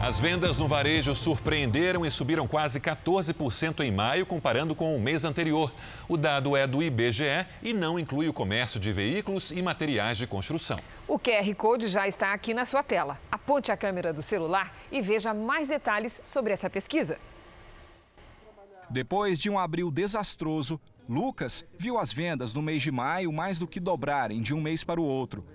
As 0.02 0.18
vendas 0.18 0.58
no 0.58 0.66
varejo 0.66 1.14
surpreenderam 1.14 2.04
e 2.04 2.10
subiram 2.10 2.48
quase 2.48 2.80
14% 2.80 3.84
em 3.84 3.92
maio, 3.92 4.26
comparando 4.26 4.74
com 4.74 4.96
o 4.96 5.00
mês 5.00 5.24
anterior. 5.24 5.72
O 6.08 6.16
dado 6.16 6.56
é 6.56 6.66
do 6.66 6.82
IBGE 6.82 7.46
e 7.62 7.72
não 7.72 8.00
inclui 8.00 8.28
o 8.28 8.32
comércio 8.32 8.80
de 8.80 8.92
veículos 8.92 9.52
e 9.52 9.62
materiais 9.62 10.18
de 10.18 10.26
construção. 10.26 10.80
O 11.06 11.20
QR 11.20 11.54
Code 11.54 11.86
já 11.86 12.08
está 12.08 12.32
aqui 12.32 12.52
na 12.52 12.64
sua 12.64 12.82
tela. 12.82 13.16
Aponte 13.30 13.70
a 13.70 13.76
câmera 13.76 14.12
do 14.12 14.24
celular 14.24 14.74
e 14.90 15.00
veja 15.00 15.32
mais 15.32 15.68
detalhes 15.68 16.20
sobre 16.24 16.52
essa 16.52 16.68
pesquisa. 16.68 17.16
Depois 18.90 19.38
de 19.38 19.48
um 19.48 19.56
abril 19.56 19.88
desastroso, 19.88 20.80
Lucas 21.08 21.64
viu 21.78 21.96
as 21.96 22.12
vendas 22.12 22.52
no 22.52 22.60
mês 22.60 22.82
de 22.82 22.90
maio 22.90 23.32
mais 23.32 23.56
do 23.56 23.68
que 23.68 23.78
dobrarem 23.78 24.42
de 24.42 24.52
um 24.52 24.60
mês 24.60 24.82
para 24.82 25.00
o 25.00 25.04
outro. 25.04 25.46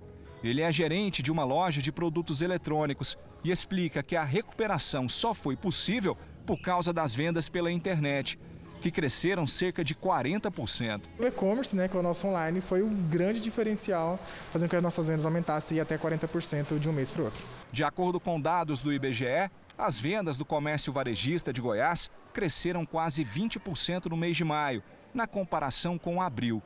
Ele 0.42 0.62
é 0.62 0.72
gerente 0.72 1.22
de 1.22 1.34
uma 1.34 1.44
loja 1.44 1.82
de 1.82 1.92
produtos 1.92 2.42
eletrônicos 2.42 3.18
e 3.43 3.52
explica 3.52 4.04
que 4.04 4.15
a 4.15 4.23
recuperação 4.23 5.08
só 5.08 5.34
foi 5.34 5.56
possível 5.56 6.17
por 6.45 6.60
causa 6.60 6.93
das 6.93 7.13
vendas 7.13 7.50
pela 7.50 7.71
internet, 7.71 8.39
que 8.82 8.91
cresceram 8.91 9.45
cerca 9.47 9.84
de 9.84 9.95
40%. 9.95 11.02
O 11.19 11.26
e-commerce, 11.26 11.76
né, 11.76 11.88
que 11.88 11.97
é 11.97 12.00
o 12.00 12.04
nosso 12.04 12.28
online, 12.28 12.62
foi 12.62 12.82
o 12.82 12.89
grande 12.89 13.41
diferencial, 13.41 14.19
fazendo 14.52 14.69
com 14.69 14.71
que 14.71 14.76
as 14.78 14.84
nossas 14.84 15.08
vendas 15.08 15.26
aumentassem 15.26 15.80
até 15.80 15.97
40% 15.97 16.80
de 16.80 16.89
um 16.89 16.93
mês 16.93 17.12
para 17.12 17.21
o 17.23 17.26
outro. 17.26 17.43
De 17.71 17.84
acordo 17.84 18.19
com 18.19 18.39
dados 18.39 18.82
do 18.82 18.93
IBGE, 18.93 19.50
as 19.78 20.00
vendas 20.00 20.38
do 20.38 20.45
comércio 20.45 20.93
varejista 20.93 21.52
de 21.52 21.62
Goiás 21.62 22.10
cresceram 22.34 22.86
quase 22.86 23.26
20% 23.26 24.06
no 24.06 24.17
mês 24.17 24.38
de 24.38 24.43
maio, 24.43 24.84
na 25.13 25.28
comparação 25.28 25.97
com 25.97 26.21
abril. 26.21 26.62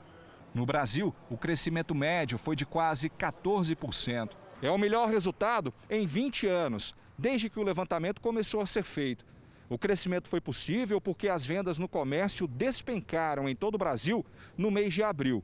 No 0.53 0.65
Brasil, 0.65 1.15
o 1.29 1.37
crescimento 1.37 1.95
médio 1.95 2.37
foi 2.37 2.55
de 2.55 2.65
quase 2.65 3.09
14%. 3.09 4.31
É 4.61 4.69
o 4.69 4.77
melhor 4.77 5.09
resultado 5.09 5.73
em 5.89 6.05
20 6.05 6.47
anos, 6.47 6.93
desde 7.17 7.49
que 7.49 7.59
o 7.59 7.63
levantamento 7.63 8.21
começou 8.21 8.61
a 8.61 8.65
ser 8.65 8.83
feito. 8.83 9.25
O 9.67 9.77
crescimento 9.77 10.27
foi 10.27 10.41
possível 10.41 10.99
porque 10.99 11.29
as 11.29 11.45
vendas 11.45 11.79
no 11.79 11.87
comércio 11.87 12.47
despencaram 12.47 13.47
em 13.47 13.55
todo 13.55 13.75
o 13.75 13.77
Brasil 13.77 14.25
no 14.57 14.69
mês 14.69 14.93
de 14.93 15.01
abril. 15.01 15.43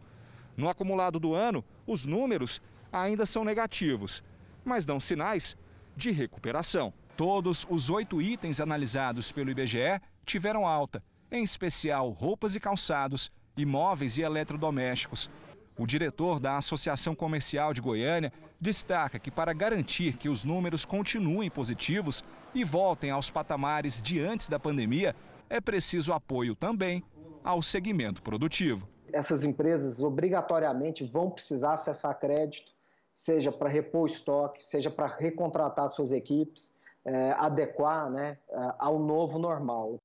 No 0.56 0.70
acumulado 0.70 1.20
do 1.20 1.34
ano, 1.34 1.64
os 1.86 2.06
números 2.06 2.62
ainda 2.92 3.26
são 3.26 3.44
negativos, 3.44 4.24
mas 4.66 4.86
dão 4.86 5.00
sinais 5.00 5.58
de 5.96 6.12
recuperação. 6.12 6.94
Todos 7.16 7.66
os 7.70 7.90
oito 7.90 8.22
itens 8.22 8.60
analisados 8.60 9.32
pelo 9.32 9.50
IBGE 9.50 10.00
tiveram 10.26 10.68
alta, 10.68 11.02
em 11.32 11.42
especial 11.42 12.10
roupas 12.10 12.54
e 12.54 12.60
calçados, 12.60 13.32
imóveis 13.56 14.18
e 14.18 14.22
eletrodomésticos. 14.22 15.30
O 15.78 15.88
diretor 15.88 16.40
da 16.40 16.58
Associação 16.58 17.16
Comercial 17.16 17.74
de 17.74 17.82
Goiânia 17.82 18.34
destaca 18.60 19.20
que, 19.20 19.32
para 19.32 19.54
garantir 19.54 20.18
que 20.18 20.30
os 20.30 20.44
números 20.44 20.86
continuem 20.86 21.50
positivos 21.50 22.24
e 22.54 22.64
voltem 22.64 23.12
aos 23.12 23.30
patamares 23.30 24.02
de 24.02 24.20
antes 24.20 24.50
da 24.50 24.60
pandemia, 24.60 25.16
é 25.50 25.62
preciso 25.62 26.14
apoio 26.14 26.56
também 26.56 27.04
ao 27.44 27.62
segmento 27.62 28.22
produtivo. 28.22 28.88
Essas 29.14 29.44
empresas 29.44 30.02
obrigatoriamente 30.02 31.06
vão 31.06 31.30
precisar 31.30 31.74
acessar 31.74 32.20
crédito, 32.20 32.74
seja 33.14 33.52
para 33.52 33.70
repor 33.70 34.08
estoque, 34.08 34.64
seja 34.64 34.92
para 34.92 35.08
recontratar 35.08 35.88
suas 35.90 36.12
equipes, 36.12 36.74
é, 37.06 37.32
adequar 37.32 38.10
né, 38.10 38.38
ao 38.78 39.00
novo 39.00 39.40
normal. 39.40 39.98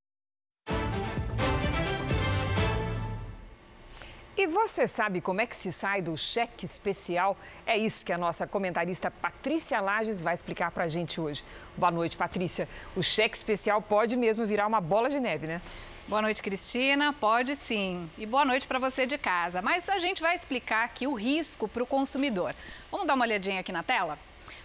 E 4.42 4.46
você 4.48 4.88
sabe 4.88 5.20
como 5.20 5.40
é 5.40 5.46
que 5.46 5.54
se 5.54 5.70
sai 5.70 6.02
do 6.02 6.16
cheque 6.18 6.66
especial? 6.66 7.36
É 7.64 7.78
isso 7.78 8.04
que 8.04 8.12
a 8.12 8.18
nossa 8.18 8.44
comentarista 8.44 9.08
Patrícia 9.08 9.80
Lages 9.80 10.20
vai 10.20 10.34
explicar 10.34 10.72
para 10.72 10.82
a 10.82 10.88
gente 10.88 11.20
hoje. 11.20 11.44
Boa 11.76 11.92
noite, 11.92 12.16
Patrícia. 12.16 12.68
O 12.96 13.04
cheque 13.04 13.36
especial 13.36 13.80
pode 13.80 14.16
mesmo 14.16 14.44
virar 14.44 14.66
uma 14.66 14.80
bola 14.80 15.08
de 15.08 15.20
neve, 15.20 15.46
né? 15.46 15.62
Boa 16.08 16.20
noite, 16.20 16.42
Cristina. 16.42 17.12
Pode 17.12 17.54
sim. 17.54 18.10
E 18.18 18.26
boa 18.26 18.44
noite 18.44 18.66
para 18.66 18.80
você 18.80 19.06
de 19.06 19.16
casa. 19.16 19.62
Mas 19.62 19.88
a 19.88 20.00
gente 20.00 20.20
vai 20.20 20.34
explicar 20.34 20.86
aqui 20.86 21.06
o 21.06 21.14
risco 21.14 21.68
para 21.68 21.84
o 21.84 21.86
consumidor. 21.86 22.52
Vamos 22.90 23.06
dar 23.06 23.14
uma 23.14 23.24
olhadinha 23.24 23.60
aqui 23.60 23.70
na 23.70 23.84
tela? 23.84 24.18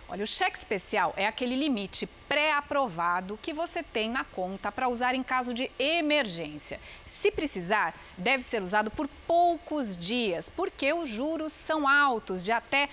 Olha, 0.09 0.23
o 0.23 0.27
cheque 0.27 0.57
especial 0.57 1.13
é 1.17 1.27
aquele 1.27 1.53
limite 1.53 2.07
pré-aprovado 2.29 3.37
que 3.41 3.51
você 3.51 3.83
tem 3.83 4.09
na 4.09 4.23
conta 4.23 4.71
para 4.71 4.87
usar 4.87 5.13
em 5.13 5.21
caso 5.21 5.53
de 5.53 5.69
emergência. 5.77 6.79
Se 7.05 7.29
precisar, 7.29 7.93
deve 8.17 8.41
ser 8.41 8.61
usado 8.61 8.89
por 8.89 9.05
poucos 9.27 9.97
dias, 9.97 10.49
porque 10.49 10.93
os 10.93 11.09
juros 11.09 11.51
são 11.51 11.85
altos, 11.85 12.41
de 12.41 12.53
até 12.53 12.87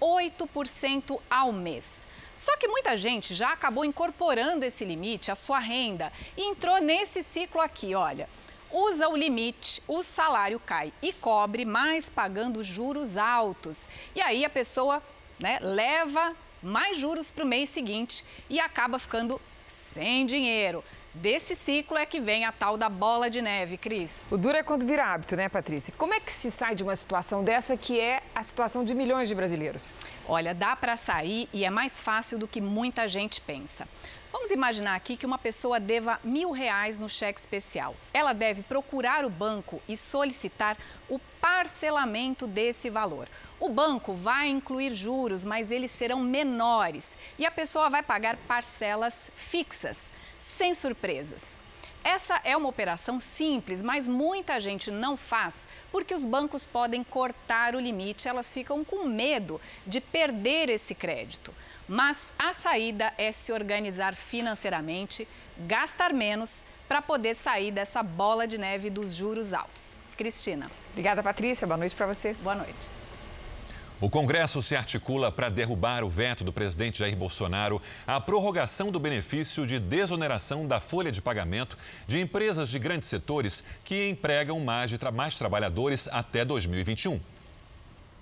8% 0.00 1.20
ao 1.28 1.50
mês. 1.50 2.06
Só 2.36 2.56
que 2.56 2.68
muita 2.68 2.96
gente 2.96 3.34
já 3.34 3.52
acabou 3.52 3.84
incorporando 3.84 4.64
esse 4.64 4.84
limite 4.84 5.30
à 5.30 5.34
sua 5.34 5.58
renda 5.58 6.12
e 6.36 6.42
entrou 6.42 6.80
nesse 6.80 7.22
ciclo 7.22 7.60
aqui, 7.60 7.96
olha. 7.96 8.28
Usa 8.72 9.08
o 9.08 9.16
limite, 9.16 9.82
o 9.88 10.04
salário 10.04 10.60
cai 10.60 10.92
e 11.02 11.12
cobre 11.12 11.64
mais 11.64 12.08
pagando 12.08 12.62
juros 12.62 13.16
altos. 13.16 13.88
E 14.14 14.20
aí 14.20 14.44
a 14.44 14.48
pessoa 14.48 15.02
né, 15.40 15.58
leva 15.60 16.36
mais 16.62 16.98
juros 16.98 17.30
para 17.30 17.44
o 17.44 17.46
mês 17.46 17.70
seguinte 17.70 18.24
e 18.48 18.60
acaba 18.60 18.98
ficando 18.98 19.40
sem 19.68 20.26
dinheiro. 20.26 20.84
Desse 21.12 21.56
ciclo 21.56 21.98
é 21.98 22.06
que 22.06 22.20
vem 22.20 22.44
a 22.44 22.52
tal 22.52 22.76
da 22.76 22.88
bola 22.88 23.28
de 23.28 23.42
neve, 23.42 23.76
Cris. 23.76 24.24
O 24.30 24.36
duro 24.36 24.56
é 24.56 24.62
quando 24.62 24.86
vira 24.86 25.04
hábito, 25.06 25.34
né, 25.34 25.48
Patrícia? 25.48 25.92
Como 25.98 26.14
é 26.14 26.20
que 26.20 26.32
se 26.32 26.52
sai 26.52 26.76
de 26.76 26.84
uma 26.84 26.94
situação 26.94 27.42
dessa 27.42 27.76
que 27.76 27.98
é 27.98 28.22
a 28.32 28.44
situação 28.44 28.84
de 28.84 28.94
milhões 28.94 29.28
de 29.28 29.34
brasileiros? 29.34 29.92
Olha, 30.28 30.54
dá 30.54 30.76
para 30.76 30.96
sair 30.96 31.48
e 31.52 31.64
é 31.64 31.70
mais 31.70 32.00
fácil 32.00 32.38
do 32.38 32.46
que 32.46 32.60
muita 32.60 33.08
gente 33.08 33.40
pensa. 33.40 33.88
Vamos 34.32 34.52
imaginar 34.52 34.94
aqui 34.94 35.16
que 35.16 35.26
uma 35.26 35.38
pessoa 35.38 35.80
deva 35.80 36.20
mil 36.22 36.52
reais 36.52 37.00
no 37.00 37.08
cheque 37.08 37.40
especial. 37.40 37.96
Ela 38.14 38.32
deve 38.32 38.62
procurar 38.62 39.24
o 39.24 39.30
banco 39.30 39.82
e 39.88 39.96
solicitar 39.96 40.76
o 41.08 41.18
parcelamento 41.40 42.46
desse 42.46 42.88
valor. 42.88 43.28
O 43.58 43.68
banco 43.68 44.14
vai 44.14 44.48
incluir 44.48 44.94
juros, 44.94 45.44
mas 45.44 45.72
eles 45.72 45.90
serão 45.90 46.20
menores 46.20 47.18
e 47.38 47.44
a 47.44 47.50
pessoa 47.50 47.90
vai 47.90 48.04
pagar 48.04 48.36
parcelas 48.36 49.32
fixas, 49.34 50.12
sem 50.38 50.74
surpresas. 50.74 51.58
Essa 52.02 52.40
é 52.44 52.56
uma 52.56 52.68
operação 52.68 53.20
simples, 53.20 53.82
mas 53.82 54.08
muita 54.08 54.58
gente 54.58 54.90
não 54.90 55.16
faz 55.16 55.68
porque 55.92 56.14
os 56.14 56.24
bancos 56.24 56.64
podem 56.64 57.04
cortar 57.04 57.74
o 57.74 57.80
limite, 57.80 58.28
elas 58.28 58.54
ficam 58.54 58.82
com 58.84 59.04
medo 59.04 59.60
de 59.86 60.00
perder 60.00 60.70
esse 60.70 60.94
crédito. 60.94 61.52
Mas 61.92 62.32
a 62.38 62.52
saída 62.52 63.12
é 63.18 63.32
se 63.32 63.50
organizar 63.52 64.14
financeiramente, 64.14 65.26
gastar 65.66 66.12
menos 66.12 66.64
para 66.86 67.02
poder 67.02 67.34
sair 67.34 67.72
dessa 67.72 68.00
bola 68.00 68.46
de 68.46 68.56
neve 68.56 68.88
dos 68.88 69.12
juros 69.12 69.52
altos. 69.52 69.96
Cristina. 70.16 70.70
Obrigada, 70.92 71.20
Patrícia. 71.20 71.66
Boa 71.66 71.76
noite 71.76 71.96
para 71.96 72.06
você. 72.06 72.32
Boa 72.34 72.54
noite. 72.54 72.78
O 74.00 74.08
Congresso 74.08 74.62
se 74.62 74.76
articula 74.76 75.32
para 75.32 75.48
derrubar 75.48 76.04
o 76.04 76.08
veto 76.08 76.44
do 76.44 76.52
presidente 76.52 77.00
Jair 77.00 77.16
Bolsonaro 77.16 77.82
à 78.06 78.20
prorrogação 78.20 78.92
do 78.92 79.00
benefício 79.00 79.66
de 79.66 79.80
desoneração 79.80 80.68
da 80.68 80.78
folha 80.78 81.10
de 81.10 81.20
pagamento 81.20 81.76
de 82.06 82.20
empresas 82.20 82.70
de 82.70 82.78
grandes 82.78 83.08
setores 83.08 83.64
que 83.82 84.08
empregam 84.08 84.60
mais, 84.60 84.90
de 84.90 84.96
tra 84.96 85.10
mais 85.10 85.36
trabalhadores 85.36 86.08
até 86.12 86.44
2021. 86.44 87.20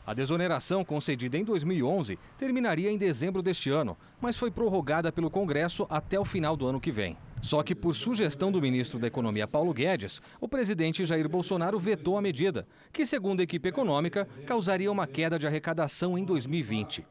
A 0.09 0.15
desoneração 0.15 0.83
concedida 0.87 1.37
em 1.37 1.45
2011 1.45 2.19
terminaria 2.39 2.91
em 2.91 2.97
dezembro 2.97 3.43
deste 3.43 3.69
ano, 3.69 3.95
mas 4.19 4.39
foi 4.39 4.51
prorrogada 4.51 5.13
pelo 5.13 5.29
Congresso 5.29 5.87
até 5.91 6.19
o 6.19 6.25
final 6.25 6.57
do 6.57 6.67
ano 6.67 6.81
que 6.81 6.91
vem. 6.91 7.15
Só 7.43 7.63
que, 7.63 7.75
por 7.75 7.95
sugestão 7.95 8.51
do 8.51 8.59
ministro 8.59 8.99
da 8.99 9.07
Economia 9.07 9.47
Paulo 9.47 9.71
Guedes, 9.75 10.23
o 10.41 10.49
presidente 10.49 11.05
Jair 11.05 11.29
Bolsonaro 11.29 11.79
vetou 11.79 12.17
a 12.17 12.23
medida, 12.23 12.67
que, 12.91 13.05
segundo 13.05 13.41
a 13.41 13.43
equipe 13.43 13.69
econômica, 13.69 14.27
causaria 14.47 14.91
uma 14.91 15.07
queda 15.07 15.39
de 15.39 15.47
arrecadação 15.47 16.17
em 16.17 16.25
2020. 16.25 17.05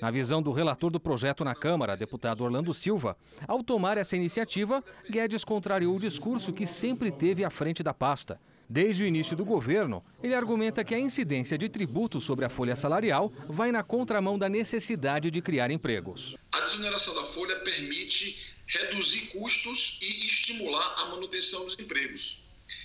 Na 0.00 0.12
visão 0.12 0.40
do 0.40 0.52
relator 0.52 0.92
do 0.92 1.00
projeto 1.00 1.44
na 1.44 1.56
Câmara, 1.56 1.96
deputado 1.96 2.44
Orlando 2.44 2.72
Silva, 2.72 3.16
ao 3.48 3.64
tomar 3.64 3.98
essa 3.98 4.14
iniciativa, 4.14 4.80
Guedes 5.10 5.42
contrariou 5.42 5.96
o 5.96 6.00
discurso 6.00 6.52
que 6.52 6.68
sempre 6.68 7.10
teve 7.10 7.44
à 7.44 7.50
frente 7.50 7.82
da 7.82 7.92
pasta 7.92 8.38
Desde 8.68 9.02
o 9.02 9.06
início 9.06 9.36
do 9.36 9.44
governo, 9.44 10.02
ele 10.22 10.34
argumenta 10.34 10.84
que 10.84 10.94
a 10.94 10.98
incidência 10.98 11.58
de 11.58 11.68
tributo 11.68 12.20
sobre 12.20 12.44
a 12.44 12.48
folha 12.48 12.74
salarial 12.74 13.30
vai 13.46 13.70
na 13.70 13.82
contramão 13.82 14.38
da 14.38 14.48
necessidade 14.48 15.30
de 15.30 15.42
criar 15.42 15.70
empregos. 15.70 16.34
A 16.52 16.60
desoneração 16.60 17.14
da 17.14 17.24
folha 17.24 17.56
permite 17.60 18.54
reduzir 18.66 19.26
custos 19.28 19.98
e 20.00 20.26
estimular 20.26 20.94
a 20.98 21.06
manutenção 21.06 21.64
dos 21.64 21.78
empregos. 21.78 22.42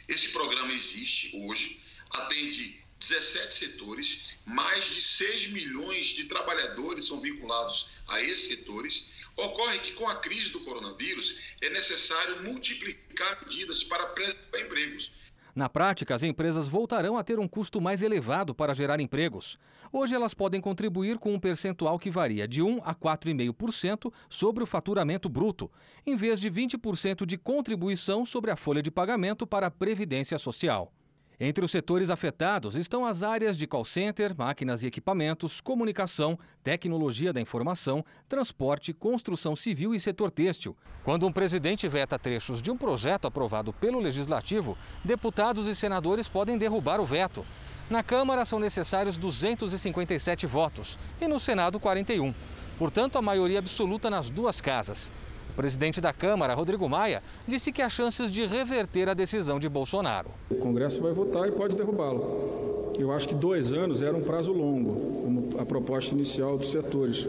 Esse 0.07 0.29
programa 0.29 0.73
existe 0.73 1.35
hoje, 1.37 1.79
atende 2.09 2.79
17 2.99 3.53
setores, 3.53 4.33
mais 4.45 4.85
de 4.85 5.01
6 5.01 5.51
milhões 5.51 6.07
de 6.07 6.25
trabalhadores 6.25 7.05
são 7.05 7.21
vinculados 7.21 7.87
a 8.07 8.21
esses 8.21 8.49
setores. 8.49 9.09
Ocorre 9.37 9.79
que, 9.79 9.93
com 9.93 10.07
a 10.09 10.15
crise 10.15 10.49
do 10.49 10.59
coronavírus, 10.61 11.35
é 11.61 11.69
necessário 11.69 12.43
multiplicar 12.43 13.41
medidas 13.41 13.83
para 13.83 14.07
preservar 14.07 14.59
empregos. 14.59 15.13
Na 15.55 15.67
prática, 15.67 16.13
as 16.13 16.23
empresas 16.23 16.67
voltarão 16.67 17.17
a 17.17 17.23
ter 17.23 17.39
um 17.39 17.47
custo 17.47 17.81
mais 17.81 18.01
elevado 18.01 18.53
para 18.53 18.73
gerar 18.73 18.99
empregos. 18.99 19.57
Hoje, 19.91 20.15
elas 20.15 20.33
podem 20.33 20.61
contribuir 20.61 21.17
com 21.17 21.33
um 21.33 21.39
percentual 21.39 21.97
que 21.97 22.11
varia 22.11 22.47
de 22.47 22.61
1 22.61 22.79
a 22.83 22.93
4,5% 22.93 24.13
sobre 24.29 24.63
o 24.63 24.67
faturamento 24.67 25.27
bruto, 25.27 25.71
em 26.05 26.15
vez 26.15 26.39
de 26.39 26.51
20% 26.51 27.25
de 27.25 27.37
contribuição 27.37 28.25
sobre 28.25 28.51
a 28.51 28.55
folha 28.55 28.81
de 28.81 28.91
pagamento 28.91 29.47
para 29.47 29.67
a 29.67 29.71
Previdência 29.71 30.37
Social. 30.37 30.91
Entre 31.41 31.63
os 31.63 31.71
setores 31.71 32.09
afetados 32.09 32.75
estão 32.75 33.05
as 33.05 33.23
áreas 33.23 33.57
de 33.57 33.65
call 33.65 33.85
center, 33.85 34.35
máquinas 34.37 34.83
e 34.83 34.87
equipamentos, 34.87 35.61
comunicação, 35.61 36.37
tecnologia 36.61 37.31
da 37.31 37.39
informação, 37.39 38.03
transporte, 38.27 38.91
construção 38.91 39.55
civil 39.55 39.95
e 39.95 40.01
setor 40.01 40.31
têxtil. 40.31 40.75
Quando 41.01 41.25
um 41.25 41.31
presidente 41.31 41.87
veta 41.87 42.19
trechos 42.19 42.61
de 42.61 42.69
um 42.69 42.75
projeto 42.75 43.25
aprovado 43.25 43.71
pelo 43.71 44.01
legislativo, 44.01 44.77
deputados 45.01 45.65
e 45.67 45.73
senadores 45.73 46.27
podem 46.27 46.57
derrubar 46.57 46.99
o 46.99 47.05
veto. 47.05 47.45
Na 47.89 48.03
Câmara 48.03 48.43
são 48.43 48.59
necessários 48.59 49.15
257 49.15 50.45
votos 50.45 50.99
e 51.21 51.27
no 51.27 51.39
Senado 51.39 51.79
41. 51.79 52.33
Portanto, 52.77 53.17
a 53.17 53.21
maioria 53.21 53.59
absoluta 53.59 54.09
nas 54.09 54.29
duas 54.29 54.59
casas. 54.59 55.09
O 55.49 55.53
presidente 55.59 55.99
da 55.99 56.13
Câmara, 56.13 56.53
Rodrigo 56.53 56.87
Maia, 56.87 57.21
disse 57.47 57.71
que 57.71 57.81
há 57.81 57.89
chances 57.89 58.31
de 58.31 58.45
reverter 58.45 59.09
a 59.09 59.13
decisão 59.13 59.59
de 59.59 59.67
Bolsonaro. 59.67 60.29
O 60.49 60.55
Congresso 60.55 61.01
vai 61.01 61.11
votar 61.11 61.47
e 61.47 61.51
pode 61.51 61.75
derrubá-lo. 61.75 62.93
Eu 62.97 63.11
acho 63.11 63.27
que 63.27 63.35
dois 63.35 63.71
anos 63.73 64.01
era 64.01 64.15
um 64.15 64.21
prazo 64.21 64.51
longo, 64.51 65.21
como 65.21 65.49
a 65.59 65.65
proposta 65.65 66.13
inicial 66.13 66.57
dos 66.57 66.71
setores. 66.71 67.27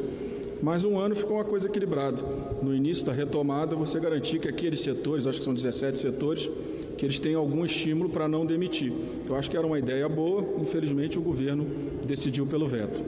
mas 0.63 0.85
um 0.85 0.99
ano 0.99 1.17
ficou 1.17 1.37
uma 1.37 1.45
coisa 1.45 1.69
equilibrada. 1.69 2.23
No 2.63 2.75
início 2.75 3.05
da 3.05 3.13
retomada, 3.13 3.75
você 3.75 3.99
garantir 3.99 4.39
que 4.39 4.49
aqueles 4.49 4.83
setores, 4.83 5.27
acho 5.27 5.39
que 5.39 5.45
são 5.45 5.55
17 5.55 5.99
setores, 5.99 6.51
que 6.99 7.07
eles 7.07 7.19
tenham 7.19 7.41
algum 7.41 7.65
estímulo 7.65 8.11
para 8.11 8.29
não 8.29 8.45
demitir. 8.45 8.93
Eu 9.27 9.35
acho 9.37 9.51
que 9.51 9.57
era 9.57 9.67
uma 9.67 9.79
ideia 9.79 10.07
boa, 10.07 10.45
infelizmente 10.61 11.19
o 11.19 11.23
governo 11.23 11.67
decidiu 12.05 12.47
pelo 12.47 12.67
veto. 12.67 13.03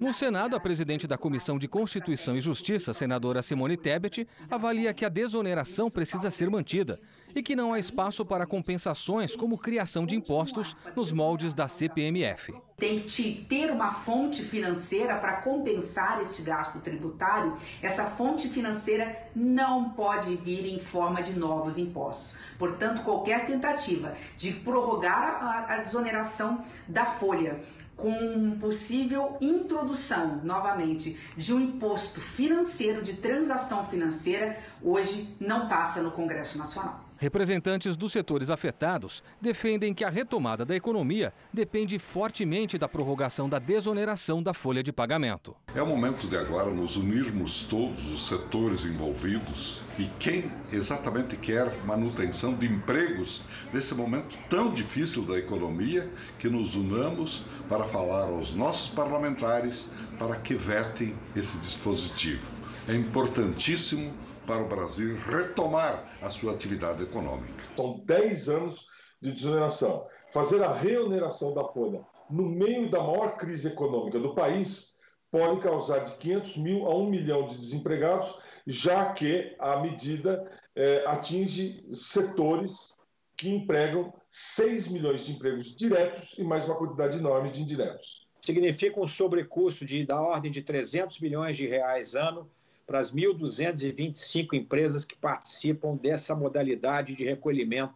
No 0.00 0.14
Senado, 0.14 0.56
a 0.56 0.60
presidente 0.60 1.06
da 1.06 1.18
Comissão 1.18 1.58
de 1.58 1.68
Constituição 1.68 2.34
e 2.34 2.40
Justiça, 2.40 2.94
senadora 2.94 3.42
Simone 3.42 3.76
Tebet, 3.76 4.26
avalia 4.50 4.94
que 4.94 5.04
a 5.04 5.10
desoneração 5.10 5.90
precisa 5.90 6.30
ser 6.30 6.48
mantida 6.48 6.98
e 7.34 7.42
que 7.42 7.54
não 7.54 7.74
há 7.74 7.78
espaço 7.78 8.24
para 8.24 8.46
compensações 8.46 9.36
como 9.36 9.58
criação 9.58 10.06
de 10.06 10.16
impostos 10.16 10.74
nos 10.96 11.12
moldes 11.12 11.52
da 11.52 11.68
CPMF. 11.68 12.54
Tem 12.78 12.98
que 13.00 13.44
ter 13.46 13.70
uma 13.70 13.92
fonte 13.92 14.42
financeira 14.42 15.16
para 15.16 15.42
compensar 15.42 16.18
este 16.22 16.40
gasto 16.40 16.80
tributário. 16.80 17.54
Essa 17.82 18.06
fonte 18.06 18.48
financeira 18.48 19.14
não 19.36 19.90
pode 19.90 20.34
vir 20.36 20.64
em 20.64 20.78
forma 20.78 21.22
de 21.22 21.38
novos 21.38 21.76
impostos. 21.76 22.38
Portanto, 22.58 23.02
qualquer 23.02 23.44
tentativa 23.44 24.14
de 24.38 24.52
prorrogar 24.52 25.66
a, 25.68 25.76
desoneração 25.76 26.64
da 26.88 27.04
folha 27.04 27.60
com 28.00 28.58
possível 28.58 29.36
introdução, 29.40 30.40
novamente, 30.42 31.18
de 31.36 31.52
um 31.52 31.60
imposto 31.60 32.20
financeiro, 32.20 33.02
de 33.02 33.14
transação 33.14 33.86
financeira, 33.86 34.58
hoje 34.82 35.36
não 35.38 35.68
passa 35.68 36.02
no 36.02 36.10
Congresso 36.10 36.58
Nacional. 36.58 37.09
Representantes 37.20 37.98
dos 37.98 38.12
setores 38.12 38.48
afetados 38.48 39.22
defendem 39.42 39.92
que 39.92 40.04
a 40.04 40.08
retomada 40.08 40.64
da 40.64 40.74
economia 40.74 41.34
depende 41.52 41.98
fortemente 41.98 42.78
da 42.78 42.88
prorrogação 42.88 43.46
da 43.46 43.58
desoneração 43.58 44.42
da 44.42 44.54
folha 44.54 44.82
de 44.82 44.90
pagamento. 44.90 45.54
É 45.74 45.82
o 45.82 45.86
momento 45.86 46.26
de 46.26 46.34
agora 46.38 46.70
nos 46.70 46.96
unirmos 46.96 47.64
todos 47.64 48.10
os 48.10 48.26
setores 48.26 48.86
envolvidos 48.86 49.82
e 49.98 50.06
quem 50.18 50.50
exatamente 50.72 51.36
quer 51.36 51.84
manutenção 51.84 52.54
de 52.54 52.66
empregos 52.66 53.42
nesse 53.70 53.94
momento 53.94 54.38
tão 54.48 54.72
difícil 54.72 55.22
da 55.24 55.38
economia, 55.38 56.10
que 56.38 56.48
nos 56.48 56.74
unamos 56.74 57.44
para 57.68 57.84
falar 57.84 58.28
aos 58.28 58.54
nossos 58.54 58.94
parlamentares 58.94 59.92
para 60.18 60.36
que 60.36 60.54
vetem 60.54 61.14
esse 61.36 61.58
dispositivo. 61.58 62.50
É 62.88 62.94
importantíssimo 62.94 64.10
para 64.50 64.64
o 64.64 64.68
Brasil 64.68 65.16
retomar 65.16 66.04
a 66.20 66.28
sua 66.28 66.52
atividade 66.52 67.04
econômica. 67.04 67.62
São 67.76 68.02
10 68.04 68.48
anos 68.48 68.84
de 69.22 69.30
desoneração. 69.30 70.08
Fazer 70.32 70.60
a 70.60 70.72
reoneração 70.72 71.54
da 71.54 71.62
folha 71.68 72.00
no 72.28 72.46
meio 72.46 72.90
da 72.90 72.98
maior 72.98 73.36
crise 73.36 73.68
econômica 73.68 74.18
do 74.18 74.34
país 74.34 74.96
pode 75.30 75.60
causar 75.60 76.00
de 76.00 76.16
500 76.16 76.56
mil 76.56 76.86
a 76.86 76.96
1 76.96 77.08
milhão 77.08 77.46
de 77.46 77.58
desempregados, 77.58 78.36
já 78.66 79.12
que 79.12 79.54
a 79.56 79.78
medida 79.78 80.50
é, 80.74 81.04
atinge 81.06 81.84
setores 81.94 82.98
que 83.36 83.48
empregam 83.48 84.12
6 84.32 84.88
milhões 84.88 85.26
de 85.26 85.32
empregos 85.32 85.76
diretos 85.76 86.36
e 86.36 86.42
mais 86.42 86.66
uma 86.66 86.74
quantidade 86.74 87.16
enorme 87.18 87.52
de 87.52 87.62
indiretos. 87.62 88.26
Significa 88.44 88.98
um 88.98 89.06
sobrecusto 89.06 89.84
de, 89.84 90.04
da 90.04 90.20
ordem 90.20 90.50
de 90.50 90.60
300 90.60 91.20
milhões 91.20 91.56
de 91.56 91.68
reais 91.68 92.16
ano 92.16 92.50
para 92.90 92.98
as 92.98 93.12
1.225 93.12 94.52
empresas 94.54 95.04
que 95.04 95.14
participam 95.14 95.94
dessa 95.94 96.34
modalidade 96.34 97.14
de 97.14 97.24
recolhimento 97.24 97.94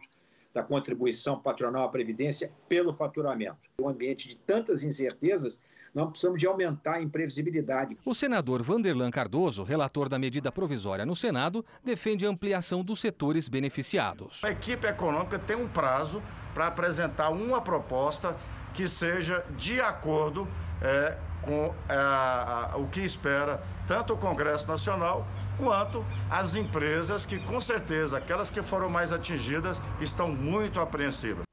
da 0.53 0.63
contribuição 0.63 1.37
patronal 1.37 1.83
à 1.83 1.89
Previdência 1.89 2.49
pelo 2.69 2.93
faturamento. 2.93 3.57
Um 3.77 3.89
ambiente 3.89 4.25
de 4.29 4.37
tantas 4.37 4.83
incertezas, 4.83 5.61
nós 5.93 6.11
precisamos 6.11 6.39
de 6.39 6.47
aumentar 6.47 6.93
a 6.93 7.01
imprevisibilidade. 7.01 7.97
O 8.05 8.15
senador 8.15 8.63
Vanderlan 8.63 9.11
Cardoso, 9.11 9.63
relator 9.63 10.07
da 10.07 10.17
medida 10.17 10.49
provisória 10.49 11.05
no 11.05 11.13
Senado, 11.13 11.65
defende 11.83 12.25
a 12.25 12.29
ampliação 12.29 12.81
dos 12.81 13.01
setores 13.01 13.49
beneficiados. 13.49 14.45
A 14.45 14.51
equipe 14.51 14.87
econômica 14.87 15.37
tem 15.37 15.57
um 15.57 15.67
prazo 15.67 16.23
para 16.53 16.67
apresentar 16.67 17.31
uma 17.31 17.59
proposta 17.59 18.37
que 18.73 18.87
seja 18.87 19.45
de 19.57 19.81
acordo 19.81 20.47
é, 20.81 21.17
com 21.45 21.73
é, 21.87 22.75
o 22.75 22.87
que 22.87 23.01
espera 23.01 23.63
tanto 23.87 24.13
o 24.13 24.17
Congresso 24.17 24.67
Nacional 24.67 25.27
quanto 25.57 26.05
as 26.29 26.55
empresas 26.55 27.25
que, 27.25 27.39
com 27.39 27.61
certeza, 27.61 28.17
aquelas 28.17 28.49
que 28.49 28.61
foram 28.61 28.89
mais 28.89 29.13
atingidas, 29.13 29.81
estão 30.01 30.27
muito 30.27 30.79
apreensivas. 30.79 31.45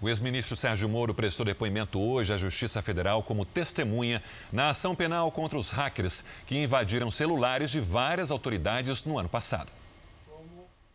O 0.00 0.08
ex-ministro 0.08 0.56
Sérgio 0.56 0.88
Moro 0.88 1.14
prestou 1.14 1.46
depoimento 1.46 1.98
hoje 1.98 2.32
à 2.32 2.36
Justiça 2.36 2.82
Federal 2.82 3.22
como 3.22 3.44
testemunha 3.44 4.22
na 4.52 4.70
ação 4.70 4.94
penal 4.94 5.30
contra 5.30 5.58
os 5.58 5.70
hackers 5.70 6.24
que 6.46 6.62
invadiram 6.62 7.10
celulares 7.10 7.70
de 7.70 7.80
várias 7.80 8.30
autoridades 8.30 9.04
no 9.04 9.18
ano 9.18 9.28
passado. 9.28 9.72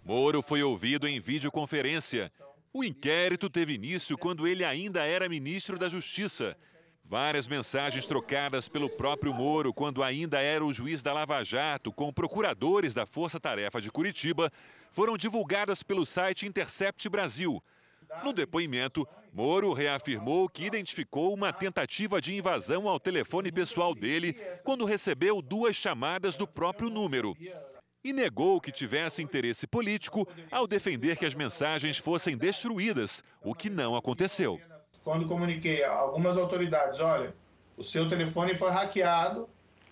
Moro 0.06 0.41
foi 0.41 0.62
ouvido 0.62 1.08
em 1.08 1.19
videoconferência. 1.19 2.32
O 2.72 2.84
inquérito 2.84 3.50
teve 3.50 3.74
início 3.74 4.17
quando 4.17 4.48
ele 4.48 4.63
ainda 4.63 5.04
era 5.06 5.30
ministro 5.30 5.80
da 5.80 5.89
Justiça. 5.89 6.56
Várias 7.10 7.48
mensagens 7.48 8.06
trocadas 8.06 8.69
pelo 8.69 8.88
próprio 8.88 9.34
Moro 9.34 9.74
quando 9.74 10.04
ainda 10.04 10.39
era 10.41 10.63
o 10.63 10.72
juiz 10.72 11.02
da 11.02 11.12
Lava 11.12 11.43
Jato 11.43 11.91
com 11.91 12.13
procuradores 12.13 12.93
da 12.93 13.04
Força 13.04 13.39
Tarefa 13.39 13.82
de 13.82 13.91
Curitiba 13.91 14.52
foram 14.91 15.17
divulgadas 15.17 15.82
pelo 15.82 16.06
site 16.06 16.45
Intercept 16.45 17.10
Brasil. 17.10 17.63
No 18.24 18.32
depoimento, 18.32 19.08
Moro 19.34 19.74
reafirmou 19.74 20.48
que 20.48 20.65
identificou 20.65 21.34
uma 21.34 21.52
tentativa 21.52 22.22
de 22.22 22.36
invasão 22.36 22.88
ao 22.88 23.00
telefone 23.00 23.52
pessoal 23.52 23.95
dele 23.95 24.34
quando 24.63 24.86
recebeu 24.86 25.41
duas 25.41 25.76
chamadas 25.76 26.38
do 26.38 26.48
próprio 26.48 26.91
número. 26.91 27.36
E 28.04 28.13
negou 28.13 28.62
que 28.62 28.72
tivesse 28.72 29.24
interesse 29.24 29.65
político 29.65 30.28
ao 30.52 30.67
defender 30.67 31.17
que 31.17 31.26
as 31.26 31.34
mensagens 31.34 31.98
fossem 31.98 32.38
destruídas, 32.38 33.24
o 33.43 33.56
que 33.56 33.67
não 33.67 33.95
aconteceu 33.95 34.62
quando 35.04 35.28
comuniquei 35.28 35.84
a 35.84 35.92
algumas 35.92 36.38
autoridades, 36.38 37.00
olha, 37.00 37.34
o 37.78 37.84
seu 37.84 38.08
telefone 38.10 38.56
foi 38.56 38.72
hackeado, 38.72 39.50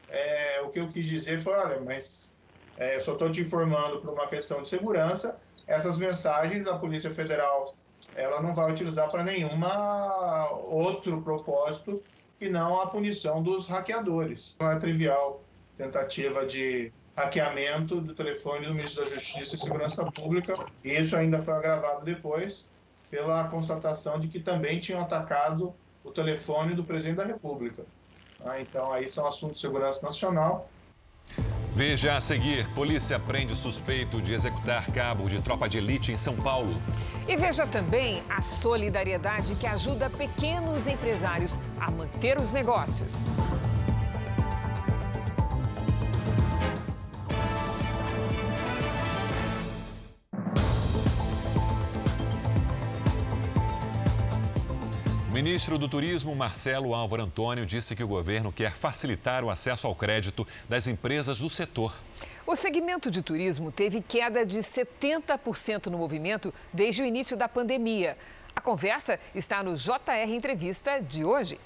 é, 0.09 0.61
o 0.61 0.69
que 0.69 0.79
eu 0.79 0.89
quis 0.89 1.07
dizer 1.07 1.39
foi, 1.41 1.53
olha, 1.53 1.79
mas 1.79 2.35
é, 2.77 2.99
só 2.99 3.13
estou 3.13 3.31
te 3.31 3.41
informando 3.41 3.99
por 3.99 4.11
uma 4.11 4.27
questão 4.27 4.61
de 4.61 4.69
segurança, 4.69 5.39
essas 5.65 5.97
mensagens 5.97 6.67
a 6.67 6.77
Polícia 6.77 7.11
Federal 7.11 7.75
ela 8.15 8.41
não 8.41 8.53
vai 8.53 8.71
utilizar 8.71 9.09
para 9.11 9.23
nenhuma 9.23 10.49
outro 10.63 11.21
propósito 11.21 12.01
que 12.39 12.49
não 12.49 12.81
a 12.81 12.87
punição 12.87 13.41
dos 13.43 13.67
hackeadores. 13.67 14.55
Não 14.59 14.71
é 14.71 14.79
trivial 14.79 15.43
tentativa 15.77 16.45
de 16.45 16.91
hackeamento 17.15 18.01
do 18.01 18.15
telefone 18.15 18.65
do 18.65 18.73
Ministro 18.73 19.05
da 19.05 19.11
Justiça 19.11 19.55
e 19.55 19.59
Segurança 19.59 20.11
Pública. 20.11 20.55
E 20.83 20.95
isso 20.95 21.15
ainda 21.15 21.41
foi 21.41 21.53
agravado 21.53 22.05
depois 22.05 22.67
pela 23.09 23.45
constatação 23.45 24.19
de 24.19 24.27
que 24.27 24.39
também 24.39 24.79
tinham 24.79 25.01
atacado 25.01 25.73
o 26.03 26.11
telefone 26.11 26.75
do 26.75 26.83
presidente 26.83 27.17
da 27.17 27.25
República. 27.25 27.83
Ah, 28.45 28.59
então, 28.61 28.91
aí 28.91 29.09
são 29.09 29.27
assuntos 29.27 29.55
de 29.55 29.61
segurança 29.61 30.05
nacional. 30.05 30.69
Veja 31.73 32.17
a 32.17 32.21
seguir: 32.21 32.67
polícia 32.73 33.19
prende 33.19 33.55
suspeito 33.55 34.21
de 34.21 34.33
executar 34.33 34.89
cabo 34.91 35.29
de 35.29 35.41
tropa 35.41 35.67
de 35.67 35.77
elite 35.77 36.11
em 36.11 36.17
São 36.17 36.35
Paulo. 36.35 36.73
E 37.27 37.35
veja 37.35 37.67
também 37.67 38.23
a 38.29 38.41
solidariedade 38.41 39.53
que 39.55 39.67
ajuda 39.67 40.09
pequenos 40.09 40.87
empresários 40.87 41.59
a 41.79 41.91
manter 41.91 42.39
os 42.39 42.51
negócios. 42.51 43.25
Ministro 55.37 55.77
do 55.77 55.87
Turismo, 55.87 56.35
Marcelo 56.35 56.95
Álvaro 56.95 57.21
Antônio, 57.21 57.63
disse 57.63 57.95
que 57.95 58.03
o 58.03 58.07
governo 58.07 58.51
quer 58.51 58.73
facilitar 58.73 59.43
o 59.43 59.51
acesso 59.51 59.85
ao 59.85 59.93
crédito 59.93 60.47
das 60.67 60.87
empresas 60.87 61.41
do 61.41 61.47
setor. 61.47 61.93
O 62.43 62.55
segmento 62.55 63.11
de 63.11 63.21
turismo 63.21 63.71
teve 63.71 64.01
queda 64.01 64.43
de 64.43 64.57
70% 64.57 65.91
no 65.91 65.97
movimento 65.99 66.51
desde 66.73 67.03
o 67.03 67.05
início 67.05 67.37
da 67.37 67.47
pandemia. 67.47 68.17
A 68.55 68.59
conversa 68.59 69.19
está 69.35 69.61
no 69.61 69.75
JR 69.75 70.27
Entrevista 70.27 70.97
de 70.99 71.23
hoje. 71.23 71.59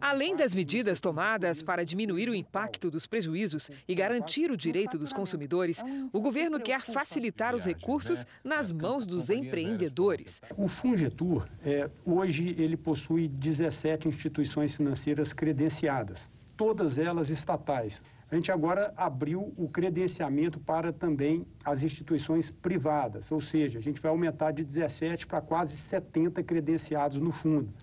Além 0.00 0.36
das 0.36 0.54
medidas 0.54 1.00
tomadas 1.00 1.62
para 1.62 1.84
diminuir 1.84 2.28
o 2.28 2.34
impacto 2.34 2.90
dos 2.90 3.06
prejuízos 3.06 3.70
e 3.86 3.94
garantir 3.94 4.50
o 4.50 4.56
direito 4.56 4.98
dos 4.98 5.12
consumidores, 5.12 5.82
o 6.12 6.20
governo 6.20 6.60
quer 6.60 6.80
facilitar 6.80 7.54
os 7.54 7.64
recursos 7.64 8.26
nas 8.42 8.72
mãos 8.72 9.06
dos 9.06 9.30
empreendedores. 9.30 10.40
O 10.56 10.68
Fungetur, 10.68 11.46
é, 11.64 11.90
hoje, 12.04 12.54
ele 12.58 12.76
possui 12.76 13.28
17 13.28 14.08
instituições 14.08 14.74
financeiras 14.74 15.32
credenciadas, 15.32 16.28
todas 16.56 16.98
elas 16.98 17.30
estatais. 17.30 18.02
A 18.30 18.36
gente 18.36 18.52
agora 18.52 18.92
abriu 18.96 19.52
o 19.56 19.68
credenciamento 19.68 20.60
para 20.60 20.92
também 20.92 21.44
as 21.64 21.82
instituições 21.82 22.48
privadas, 22.48 23.32
ou 23.32 23.40
seja, 23.40 23.78
a 23.78 23.82
gente 23.82 24.00
vai 24.00 24.10
aumentar 24.10 24.52
de 24.52 24.64
17 24.64 25.26
para 25.26 25.40
quase 25.40 25.76
70 25.76 26.40
credenciados 26.44 27.18
no 27.18 27.32
fundo. 27.32 27.74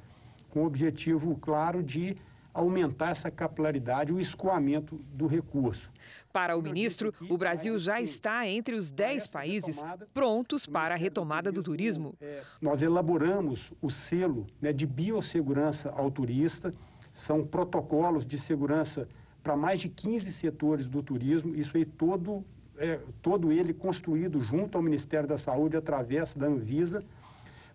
Com 0.50 0.62
o 0.62 0.66
objetivo 0.66 1.36
claro 1.38 1.84
de 1.84 2.18
aumentar 2.54 3.12
essa 3.12 3.30
capilaridade, 3.30 4.12
o 4.12 4.20
escoamento 4.20 5.00
do 5.14 5.28
recurso. 5.28 5.92
Para 6.34 6.58
o 6.58 6.62
ministro, 6.62 7.14
o 7.30 7.38
Brasil 7.38 7.78
já 7.78 8.02
está 8.02 8.48
entre 8.48 8.74
os 8.76 8.90
10 8.90 9.28
países 9.28 9.84
prontos 10.14 10.66
para 10.66 10.96
a 10.96 10.98
retomada 10.98 11.52
do 11.52 11.62
turismo. 11.62 12.16
Nós 12.60 12.82
elaboramos 12.82 13.72
o 13.80 13.90
selo 13.92 14.48
né, 14.60 14.74
de 14.74 14.88
biossegurança 14.88 15.92
ao 15.92 16.10
turista, 16.10 16.74
são 17.14 17.46
protocolos 17.46 18.26
de 18.26 18.40
segurança 18.40 19.08
para 19.44 19.56
mais 19.56 19.80
de 19.80 19.88
15 19.88 20.32
setores 20.32 20.88
do 20.88 21.02
turismo, 21.02 21.56
isso 21.56 21.78
aí 21.78 21.86
todo, 21.86 22.44
é, 22.78 23.00
todo 23.22 23.52
ele 23.52 23.74
construído 23.74 24.42
junto 24.42 24.78
ao 24.78 24.84
Ministério 24.84 25.28
da 25.28 25.38
Saúde 25.38 25.78
através 25.78 26.36
da 26.36 26.48
Anvisa, 26.48 27.04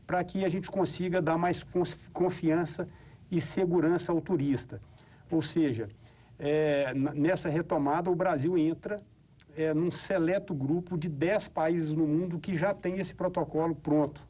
para 0.07 0.23
que 0.25 0.45
a 0.45 0.49
gente 0.49 0.71
consiga 0.71 1.23
dar 1.23 1.39
mais 1.39 1.65
confiança 2.13 2.89
e 3.31 3.41
segurança 3.41 4.13
ao 4.13 4.21
turista. 4.21 4.81
Ou 5.31 5.41
seja, 5.41 5.89
é, 6.39 6.93
nessa 6.95 7.49
retomada, 7.49 8.11
o 8.11 8.15
Brasil 8.15 8.59
entra 8.59 9.01
é, 9.57 9.73
num 9.73 9.91
seleto 9.91 10.55
grupo 10.55 10.99
de 10.99 11.09
10 11.09 11.49
países 11.49 11.91
no 11.91 12.07
mundo 12.07 12.39
que 12.39 12.57
já 12.57 12.75
tem 12.75 12.99
esse 12.99 13.15
protocolo 13.15 13.75
pronto. 13.75 14.21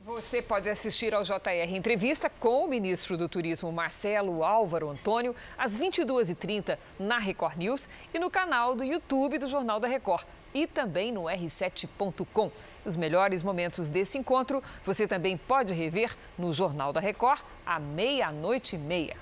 Você 0.00 0.42
pode 0.42 0.68
assistir 0.68 1.14
ao 1.14 1.22
JR 1.22 1.76
Entrevista 1.76 2.28
com 2.28 2.64
o 2.64 2.68
ministro 2.68 3.16
do 3.16 3.28
Turismo, 3.28 3.70
Marcelo 3.70 4.42
Álvaro 4.42 4.90
Antônio, 4.90 5.34
às 5.56 5.78
22h30 5.78 6.76
na 6.98 7.18
Record 7.18 7.56
News 7.56 7.88
e 8.12 8.18
no 8.18 8.28
canal 8.28 8.74
do 8.74 8.82
YouTube 8.82 9.38
do 9.38 9.46
Jornal 9.46 9.78
da 9.78 9.86
Record 9.86 10.26
e 10.54 10.66
também 10.66 11.12
no 11.12 11.22
r7.com. 11.22 12.50
Os 12.84 12.96
melhores 12.96 13.42
momentos 13.42 13.90
desse 13.90 14.18
encontro 14.18 14.62
você 14.84 15.06
também 15.06 15.36
pode 15.36 15.72
rever 15.72 16.16
no 16.38 16.52
Jornal 16.52 16.92
da 16.92 17.00
Record 17.00 17.40
à 17.64 17.78
meia-noite 17.78 18.76
e 18.76 18.78
meia. 18.78 19.16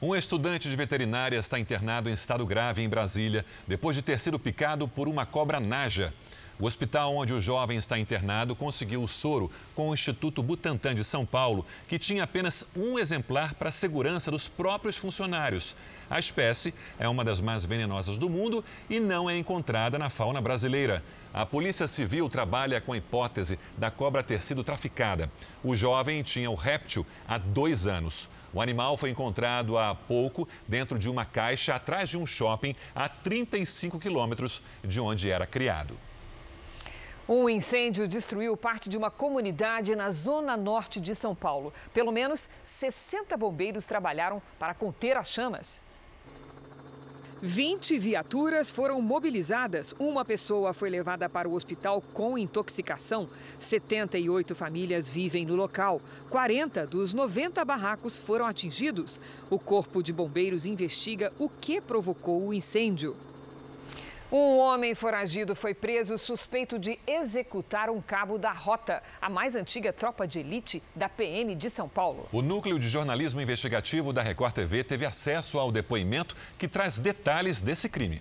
Um 0.00 0.14
estudante 0.14 0.68
de 0.68 0.76
veterinária 0.76 1.36
está 1.36 1.58
internado 1.58 2.08
em 2.08 2.12
estado 2.12 2.46
grave 2.46 2.82
em 2.82 2.88
Brasília 2.88 3.44
depois 3.66 3.96
de 3.96 4.02
ter 4.02 4.20
sido 4.20 4.38
picado 4.38 4.86
por 4.86 5.08
uma 5.08 5.26
cobra 5.26 5.58
naja. 5.58 6.14
O 6.60 6.66
hospital 6.66 7.14
onde 7.14 7.32
o 7.32 7.40
jovem 7.40 7.78
está 7.78 7.96
internado 7.98 8.56
conseguiu 8.56 9.02
o 9.02 9.08
soro 9.08 9.50
com 9.76 9.88
o 9.88 9.94
Instituto 9.94 10.42
Butantan 10.42 10.92
de 10.92 11.04
São 11.04 11.24
Paulo, 11.24 11.64
que 11.86 12.00
tinha 12.00 12.24
apenas 12.24 12.64
um 12.76 12.98
exemplar 12.98 13.54
para 13.54 13.68
a 13.68 13.72
segurança 13.72 14.30
dos 14.30 14.48
próprios 14.48 14.96
funcionários. 14.96 15.76
A 16.10 16.18
espécie 16.18 16.72
é 16.98 17.08
uma 17.08 17.22
das 17.22 17.40
mais 17.40 17.64
venenosas 17.64 18.16
do 18.16 18.30
mundo 18.30 18.64
e 18.88 18.98
não 18.98 19.28
é 19.28 19.36
encontrada 19.36 19.98
na 19.98 20.08
fauna 20.08 20.40
brasileira. 20.40 21.02
A 21.34 21.44
Polícia 21.44 21.86
Civil 21.86 22.28
trabalha 22.30 22.80
com 22.80 22.94
a 22.94 22.96
hipótese 22.96 23.58
da 23.76 23.90
cobra 23.90 24.22
ter 24.22 24.42
sido 24.42 24.64
traficada. 24.64 25.30
O 25.62 25.76
jovem 25.76 26.22
tinha 26.22 26.50
o 26.50 26.54
réptil 26.54 27.04
há 27.26 27.36
dois 27.36 27.86
anos. 27.86 28.28
O 28.54 28.62
animal 28.62 28.96
foi 28.96 29.10
encontrado 29.10 29.76
há 29.76 29.94
pouco 29.94 30.48
dentro 30.66 30.98
de 30.98 31.10
uma 31.10 31.26
caixa 31.26 31.74
atrás 31.74 32.08
de 32.08 32.16
um 32.16 32.24
shopping 32.24 32.74
a 32.94 33.06
35 33.06 33.98
quilômetros 33.98 34.62
de 34.82 34.98
onde 34.98 35.30
era 35.30 35.46
criado. 35.46 35.98
Um 37.28 37.46
incêndio 37.46 38.08
destruiu 38.08 38.56
parte 38.56 38.88
de 38.88 38.96
uma 38.96 39.10
comunidade 39.10 39.94
na 39.94 40.10
zona 40.10 40.56
norte 40.56 40.98
de 40.98 41.14
São 41.14 41.34
Paulo. 41.34 41.74
Pelo 41.92 42.10
menos 42.10 42.48
60 42.62 43.36
bombeiros 43.36 43.86
trabalharam 43.86 44.40
para 44.58 44.72
conter 44.72 45.14
as 45.14 45.30
chamas. 45.30 45.86
20 47.40 47.98
viaturas 47.98 48.68
foram 48.68 49.00
mobilizadas. 49.00 49.94
Uma 49.96 50.24
pessoa 50.24 50.72
foi 50.72 50.90
levada 50.90 51.28
para 51.28 51.48
o 51.48 51.54
hospital 51.54 52.02
com 52.12 52.36
intoxicação. 52.36 53.28
78 53.56 54.56
famílias 54.56 55.08
vivem 55.08 55.46
no 55.46 55.54
local. 55.54 56.00
40 56.30 56.84
dos 56.86 57.14
90 57.14 57.64
barracos 57.64 58.18
foram 58.18 58.44
atingidos. 58.44 59.20
O 59.48 59.58
Corpo 59.58 60.02
de 60.02 60.12
Bombeiros 60.12 60.66
investiga 60.66 61.32
o 61.38 61.48
que 61.48 61.80
provocou 61.80 62.44
o 62.44 62.52
incêndio. 62.52 63.14
Um 64.30 64.58
homem 64.58 64.94
foragido 64.94 65.56
foi 65.56 65.72
preso 65.72 66.18
suspeito 66.18 66.78
de 66.78 67.00
executar 67.06 67.88
um 67.88 67.98
cabo 67.98 68.36
da 68.36 68.52
Rota, 68.52 69.02
a 69.22 69.30
mais 69.30 69.56
antiga 69.56 69.90
tropa 69.90 70.28
de 70.28 70.40
elite 70.40 70.82
da 70.94 71.08
PM 71.08 71.54
de 71.54 71.70
São 71.70 71.88
Paulo. 71.88 72.28
O 72.30 72.42
núcleo 72.42 72.78
de 72.78 72.90
jornalismo 72.90 73.40
investigativo 73.40 74.12
da 74.12 74.20
Record 74.20 74.52
TV 74.52 74.84
teve 74.84 75.06
acesso 75.06 75.58
ao 75.58 75.72
depoimento 75.72 76.36
que 76.58 76.68
traz 76.68 76.98
detalhes 76.98 77.62
desse 77.62 77.88
crime. 77.88 78.20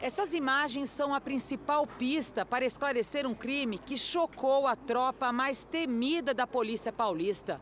Essas 0.00 0.32
imagens 0.32 0.88
são 0.88 1.14
a 1.14 1.20
principal 1.20 1.86
pista 1.86 2.46
para 2.46 2.64
esclarecer 2.64 3.26
um 3.26 3.34
crime 3.34 3.76
que 3.76 3.98
chocou 3.98 4.66
a 4.66 4.74
tropa 4.74 5.30
mais 5.30 5.62
temida 5.62 6.32
da 6.32 6.46
Polícia 6.46 6.90
Paulista. 6.90 7.60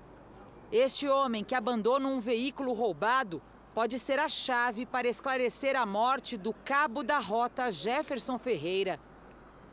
Este 0.70 1.09
homem 1.09 1.43
que 1.43 1.57
abandona 1.57 2.07
um 2.09 2.20
veículo 2.20 2.72
roubado 2.72 3.43
pode 3.75 3.99
ser 3.99 4.20
a 4.20 4.29
chave 4.29 4.87
para 4.87 5.09
esclarecer 5.09 5.75
a 5.75 5.85
morte 5.85 6.37
do 6.37 6.53
cabo 6.53 7.03
da 7.03 7.18
rota 7.18 7.72
Jefferson 7.72 8.39
Ferreira. 8.39 9.01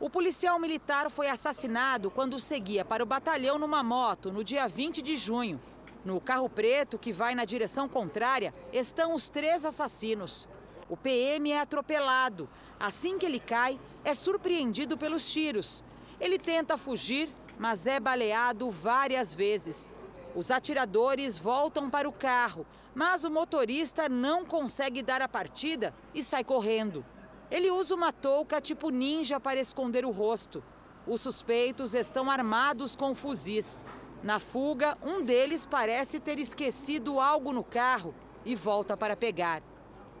O 0.00 0.10
policial 0.10 0.58
militar 0.58 1.08
foi 1.08 1.28
assassinado 1.28 2.10
quando 2.10 2.40
seguia 2.40 2.84
para 2.84 3.04
o 3.04 3.06
batalhão 3.06 3.60
numa 3.60 3.80
moto 3.80 4.32
no 4.32 4.42
dia 4.42 4.66
20 4.66 5.00
de 5.00 5.14
junho. 5.14 5.62
No 6.04 6.20
carro 6.20 6.48
preto 6.48 6.98
que 6.98 7.12
vai 7.12 7.36
na 7.36 7.44
direção 7.44 7.88
contrária 7.88 8.52
estão 8.72 9.14
os 9.14 9.28
três 9.28 9.64
assassinos. 9.64 10.48
O 10.88 10.96
PM 10.96 11.52
é 11.52 11.60
atropelado. 11.60 12.50
Assim 12.80 13.16
que 13.16 13.24
ele 13.24 13.38
cai, 13.38 13.78
é 14.04 14.12
surpreendido 14.14 14.98
pelos 14.98 15.32
tiros. 15.32 15.84
Ele 16.18 16.38
tenta 16.38 16.76
fugir, 16.76 17.32
mas 17.56 17.86
é 17.86 18.00
baleado 18.00 18.68
várias 18.68 19.32
vezes. 19.32 19.92
Os 20.34 20.50
atiradores 20.50 21.38
voltam 21.38 21.90
para 21.90 22.08
o 22.08 22.12
carro, 22.12 22.66
mas 22.94 23.22
o 23.22 23.30
motorista 23.30 24.08
não 24.08 24.44
consegue 24.44 25.02
dar 25.02 25.20
a 25.20 25.28
partida 25.28 25.94
e 26.14 26.22
sai 26.22 26.42
correndo. 26.42 27.04
Ele 27.50 27.70
usa 27.70 27.94
uma 27.94 28.12
touca 28.12 28.58
tipo 28.58 28.88
ninja 28.88 29.38
para 29.38 29.60
esconder 29.60 30.06
o 30.06 30.10
rosto. 30.10 30.64
Os 31.06 31.20
suspeitos 31.20 31.94
estão 31.94 32.30
armados 32.30 32.96
com 32.96 33.14
fuzis. 33.14 33.84
Na 34.22 34.40
fuga, 34.40 34.96
um 35.02 35.22
deles 35.22 35.66
parece 35.66 36.18
ter 36.18 36.38
esquecido 36.38 37.20
algo 37.20 37.52
no 37.52 37.62
carro 37.62 38.14
e 38.44 38.54
volta 38.54 38.96
para 38.96 39.16
pegar. 39.16 39.62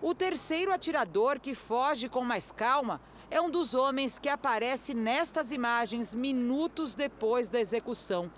O 0.02 0.14
terceiro 0.14 0.72
atirador, 0.72 1.40
que 1.40 1.54
foge 1.54 2.08
com 2.08 2.22
mais 2.22 2.52
calma, 2.52 3.00
é 3.30 3.40
um 3.40 3.48
dos 3.48 3.74
homens 3.74 4.18
que 4.18 4.28
aparece 4.28 4.92
nestas 4.92 5.52
imagens 5.52 6.14
minutos 6.14 6.94
depois 6.94 7.48
da 7.48 7.58
execução. 7.58 8.30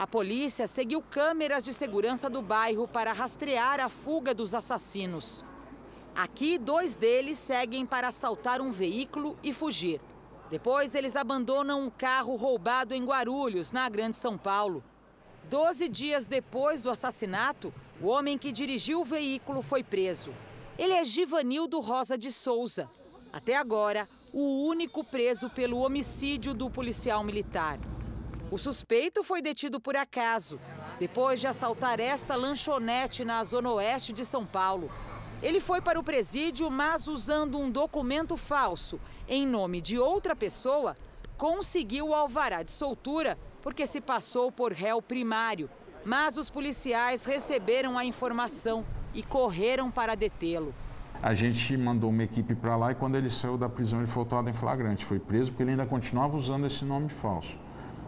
A 0.00 0.06
polícia 0.06 0.66
seguiu 0.66 1.02
câmeras 1.02 1.62
de 1.62 1.74
segurança 1.74 2.30
do 2.30 2.40
bairro 2.40 2.88
para 2.88 3.12
rastrear 3.12 3.80
a 3.80 3.90
fuga 3.90 4.32
dos 4.32 4.54
assassinos. 4.54 5.44
Aqui, 6.14 6.56
dois 6.56 6.96
deles 6.96 7.36
seguem 7.36 7.84
para 7.84 8.08
assaltar 8.08 8.62
um 8.62 8.70
veículo 8.70 9.38
e 9.42 9.52
fugir. 9.52 10.00
Depois, 10.50 10.94
eles 10.94 11.16
abandonam 11.16 11.82
um 11.82 11.90
carro 11.90 12.34
roubado 12.34 12.94
em 12.94 13.04
Guarulhos, 13.04 13.72
na 13.72 13.86
Grande 13.90 14.16
São 14.16 14.38
Paulo. 14.38 14.82
Doze 15.50 15.86
dias 15.86 16.24
depois 16.24 16.80
do 16.80 16.88
assassinato, 16.88 17.70
o 18.00 18.06
homem 18.06 18.38
que 18.38 18.52
dirigiu 18.52 19.02
o 19.02 19.04
veículo 19.04 19.60
foi 19.60 19.82
preso. 19.82 20.32
Ele 20.78 20.94
é 20.94 21.04
Givanildo 21.04 21.78
Rosa 21.78 22.16
de 22.16 22.32
Souza. 22.32 22.88
Até 23.30 23.54
agora, 23.54 24.08
o 24.32 24.66
único 24.66 25.04
preso 25.04 25.50
pelo 25.50 25.80
homicídio 25.80 26.54
do 26.54 26.70
policial 26.70 27.22
militar. 27.22 27.78
O 28.50 28.58
suspeito 28.58 29.22
foi 29.22 29.40
detido 29.40 29.78
por 29.78 29.94
acaso, 29.94 30.58
depois 30.98 31.38
de 31.38 31.46
assaltar 31.46 32.00
esta 32.00 32.34
lanchonete 32.34 33.24
na 33.24 33.44
zona 33.44 33.70
oeste 33.70 34.12
de 34.12 34.24
São 34.24 34.44
Paulo. 34.44 34.90
Ele 35.40 35.60
foi 35.60 35.80
para 35.80 36.00
o 36.00 36.02
presídio, 36.02 36.68
mas 36.68 37.06
usando 37.06 37.56
um 37.56 37.70
documento 37.70 38.36
falso, 38.36 38.98
em 39.28 39.46
nome 39.46 39.80
de 39.80 40.00
outra 40.00 40.34
pessoa, 40.34 40.96
conseguiu 41.38 42.08
o 42.08 42.14
alvará 42.14 42.64
de 42.64 42.72
soltura 42.72 43.38
porque 43.62 43.86
se 43.86 44.00
passou 44.00 44.50
por 44.50 44.72
réu 44.72 45.00
primário. 45.00 45.70
Mas 46.04 46.36
os 46.36 46.50
policiais 46.50 47.24
receberam 47.24 47.96
a 47.96 48.04
informação 48.04 48.84
e 49.14 49.22
correram 49.22 49.92
para 49.92 50.16
detê-lo. 50.16 50.74
A 51.22 51.34
gente 51.34 51.76
mandou 51.76 52.10
uma 52.10 52.24
equipe 52.24 52.56
para 52.56 52.76
lá 52.76 52.90
e 52.90 52.94
quando 52.96 53.14
ele 53.14 53.30
saiu 53.30 53.56
da 53.56 53.68
prisão 53.68 54.00
ele 54.00 54.08
foi 54.08 54.22
autuado 54.22 54.50
em 54.50 54.52
flagrante. 54.52 55.04
Foi 55.04 55.20
preso 55.20 55.52
porque 55.52 55.62
ele 55.62 55.70
ainda 55.70 55.86
continuava 55.86 56.36
usando 56.36 56.66
esse 56.66 56.84
nome 56.84 57.10
falso. 57.10 57.56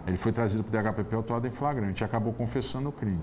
Ele 0.07 0.17
foi 0.17 0.33
trazido 0.33 0.65
para 0.65 0.81
o 0.81 0.83
DHPP 0.83 1.15
autuado 1.15 1.47
em 1.47 1.51
flagrante 1.51 2.03
e 2.03 2.05
acabou 2.05 2.33
confessando 2.33 2.89
o 2.89 2.93
crime. 2.93 3.23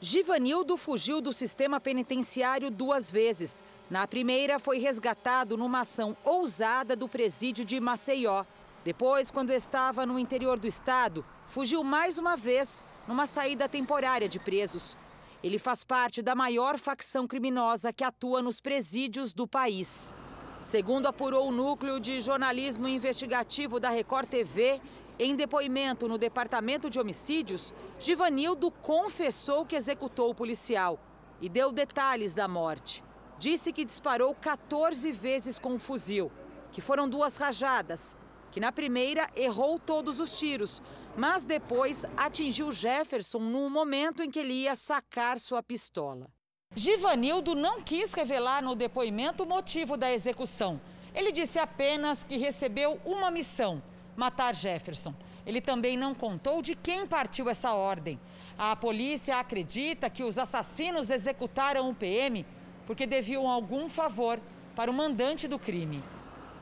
Givanildo 0.00 0.76
fugiu 0.76 1.20
do 1.20 1.32
sistema 1.32 1.80
penitenciário 1.80 2.70
duas 2.70 3.10
vezes. 3.10 3.62
Na 3.90 4.06
primeira, 4.06 4.58
foi 4.58 4.78
resgatado 4.78 5.56
numa 5.56 5.80
ação 5.80 6.16
ousada 6.22 6.94
do 6.94 7.08
presídio 7.08 7.64
de 7.64 7.80
Maceió. 7.80 8.44
Depois, 8.84 9.30
quando 9.30 9.50
estava 9.50 10.04
no 10.04 10.18
interior 10.18 10.58
do 10.58 10.66
estado, 10.66 11.24
fugiu 11.46 11.82
mais 11.82 12.18
uma 12.18 12.36
vez 12.36 12.84
numa 13.08 13.26
saída 13.26 13.66
temporária 13.66 14.28
de 14.28 14.38
presos. 14.38 14.96
Ele 15.42 15.58
faz 15.58 15.84
parte 15.84 16.20
da 16.20 16.34
maior 16.34 16.78
facção 16.78 17.26
criminosa 17.26 17.92
que 17.92 18.04
atua 18.04 18.42
nos 18.42 18.60
presídios 18.60 19.32
do 19.32 19.46
país. 19.46 20.14
Segundo 20.62 21.06
apurou 21.06 21.48
o 21.48 21.52
núcleo 21.52 22.00
de 22.00 22.20
jornalismo 22.20 22.88
investigativo 22.88 23.78
da 23.78 23.90
Record 23.90 24.28
TV, 24.28 24.80
Em 25.18 25.36
depoimento 25.36 26.08
no 26.08 26.18
Departamento 26.18 26.90
de 26.90 26.98
Homicídios, 26.98 27.72
Givanildo 28.00 28.70
confessou 28.70 29.64
que 29.64 29.76
executou 29.76 30.30
o 30.30 30.34
policial 30.34 30.98
e 31.40 31.48
deu 31.48 31.70
detalhes 31.70 32.34
da 32.34 32.48
morte. 32.48 33.02
Disse 33.38 33.72
que 33.72 33.84
disparou 33.84 34.34
14 34.34 35.12
vezes 35.12 35.58
com 35.58 35.74
um 35.74 35.78
fuzil, 35.78 36.32
que 36.72 36.80
foram 36.80 37.08
duas 37.08 37.36
rajadas, 37.36 38.16
que 38.50 38.58
na 38.58 38.72
primeira 38.72 39.30
errou 39.36 39.78
todos 39.78 40.18
os 40.18 40.36
tiros, 40.36 40.82
mas 41.16 41.44
depois 41.44 42.04
atingiu 42.16 42.72
Jefferson 42.72 43.38
no 43.38 43.70
momento 43.70 44.20
em 44.20 44.30
que 44.30 44.40
ele 44.40 44.54
ia 44.54 44.74
sacar 44.74 45.38
sua 45.38 45.62
pistola. 45.62 46.28
Givanildo 46.74 47.54
não 47.54 47.80
quis 47.82 48.12
revelar 48.12 48.62
no 48.62 48.74
depoimento 48.74 49.44
o 49.44 49.46
motivo 49.46 49.96
da 49.96 50.12
execução. 50.12 50.80
Ele 51.14 51.30
disse 51.30 51.58
apenas 51.58 52.24
que 52.24 52.36
recebeu 52.36 53.00
uma 53.04 53.30
missão: 53.30 53.80
matar 54.16 54.54
Jefferson. 54.54 55.14
Ele 55.46 55.60
também 55.60 55.96
não 55.96 56.14
contou 56.14 56.62
de 56.62 56.74
quem 56.74 57.06
partiu 57.06 57.48
essa 57.48 57.72
ordem. 57.72 58.18
A 58.56 58.74
polícia 58.74 59.36
acredita 59.36 60.08
que 60.08 60.24
os 60.24 60.38
assassinos 60.38 61.10
executaram 61.10 61.90
o 61.90 61.94
PM 61.94 62.46
porque 62.86 63.06
deviam 63.06 63.48
algum 63.48 63.88
favor 63.88 64.40
para 64.74 64.90
o 64.90 64.94
mandante 64.94 65.46
do 65.48 65.58
crime. 65.58 66.02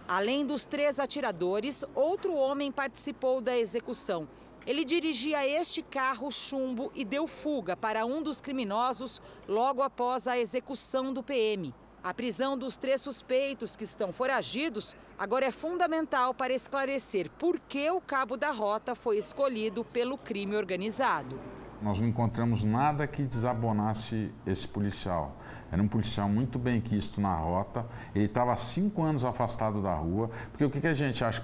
Além 0.07 0.45
dos 0.45 0.65
três 0.65 0.99
atiradores, 0.99 1.85
outro 1.95 2.35
homem 2.35 2.73
participou 2.73 3.41
da 3.41 3.57
execução. 3.57 4.29
Ele 4.67 4.85
dirigia 4.85 5.47
este 5.47 5.83
carro 5.83 6.31
chumbo 6.31 6.93
e 6.95 7.05
deu 7.05 7.27
fuga 7.27 7.77
para 7.77 8.07
um 8.07 8.23
dos 8.23 8.41
criminosos 8.41 9.21
logo 9.49 9.83
após 9.83 10.29
a 10.29 10.39
execução 10.39 11.13
do 11.13 11.23
PM. 11.23 11.75
A 12.05 12.13
prisão 12.13 12.59
dos 12.59 12.77
três 12.77 13.01
suspeitos 13.01 13.77
que 13.77 13.85
estão 13.85 14.13
foragidos 14.13 14.97
agora 15.17 15.47
é 15.47 15.53
fundamental 15.53 16.35
para 16.35 16.53
esclarecer 16.53 17.31
por 17.39 17.61
que 17.61 17.89
o 17.93 18.01
cabo 18.01 18.37
da 18.37 18.51
rota 18.51 18.97
foi 18.97 19.19
escolhido 19.19 19.85
pelo 19.85 20.19
crime 20.19 20.57
organizado. 20.57 21.39
Nós 21.81 22.01
não 22.01 22.09
encontramos 22.09 22.65
nada 22.65 23.07
que 23.07 23.23
desabonasse 23.23 24.33
esse 24.45 24.67
policial. 24.67 25.37
Era 25.71 25.81
um 25.81 25.87
policial 25.87 26.29
muito 26.29 26.59
bem 26.59 26.81
quisto 26.81 27.21
na 27.21 27.37
rota. 27.37 27.87
Ele 28.13 28.25
estava 28.25 28.57
cinco 28.57 29.03
anos 29.03 29.25
afastado 29.25 29.81
da 29.81 29.95
rua. 29.95 30.29
Porque 30.51 30.65
o 30.65 30.71
que, 30.71 30.81
que 30.81 30.89
a 30.89 30.95
gente 30.95 31.25
acha? 31.25 31.41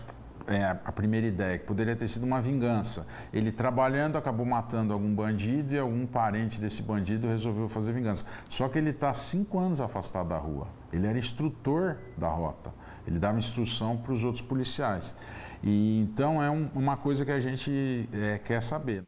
É, 0.48 0.64
a 0.84 0.90
primeira 0.90 1.26
ideia, 1.26 1.58
que 1.58 1.66
poderia 1.66 1.94
ter 1.94 2.08
sido 2.08 2.24
uma 2.24 2.40
vingança. 2.40 3.06
Ele 3.32 3.52
trabalhando 3.52 4.16
acabou 4.16 4.46
matando 4.46 4.92
algum 4.92 5.14
bandido 5.14 5.74
e 5.74 5.78
algum 5.78 6.06
parente 6.06 6.60
desse 6.60 6.82
bandido 6.82 7.28
resolveu 7.28 7.68
fazer 7.68 7.92
vingança. 7.92 8.24
Só 8.48 8.68
que 8.68 8.78
ele 8.78 8.90
está 8.90 9.12
cinco 9.12 9.58
anos 9.58 9.80
afastado 9.80 10.30
da 10.30 10.38
rua. 10.38 10.66
Ele 10.92 11.06
era 11.06 11.18
instrutor 11.18 11.98
da 12.16 12.28
rota. 12.28 12.72
Ele 13.06 13.18
dava 13.18 13.38
instrução 13.38 13.96
para 13.96 14.12
os 14.12 14.24
outros 14.24 14.42
policiais. 14.42 15.14
E 15.62 16.00
então 16.00 16.42
é 16.42 16.50
um, 16.50 16.68
uma 16.74 16.96
coisa 16.96 17.24
que 17.24 17.32
a 17.32 17.40
gente 17.40 18.08
é, 18.12 18.38
quer 18.38 18.62
saber. 18.62 19.04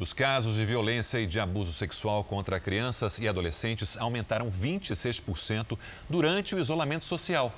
Os 0.00 0.12
casos 0.12 0.54
de 0.54 0.64
violência 0.64 1.18
e 1.18 1.26
de 1.26 1.40
abuso 1.40 1.72
sexual 1.72 2.22
contra 2.22 2.60
crianças 2.60 3.18
e 3.18 3.26
adolescentes 3.26 3.96
aumentaram 3.96 4.48
26% 4.48 5.76
durante 6.08 6.54
o 6.54 6.58
isolamento 6.60 7.04
social. 7.04 7.52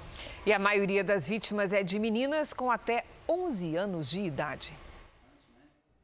E 0.47 0.53
a 0.53 0.59
maioria 0.59 1.05
das 1.05 1.28
vítimas 1.28 1.74
é 1.74 1.82
de 1.82 1.99
meninas 1.99 2.55
com 2.55 2.70
até 2.70 3.05
11 3.28 3.76
anos 3.76 4.09
de 4.09 4.22
idade. 4.22 4.72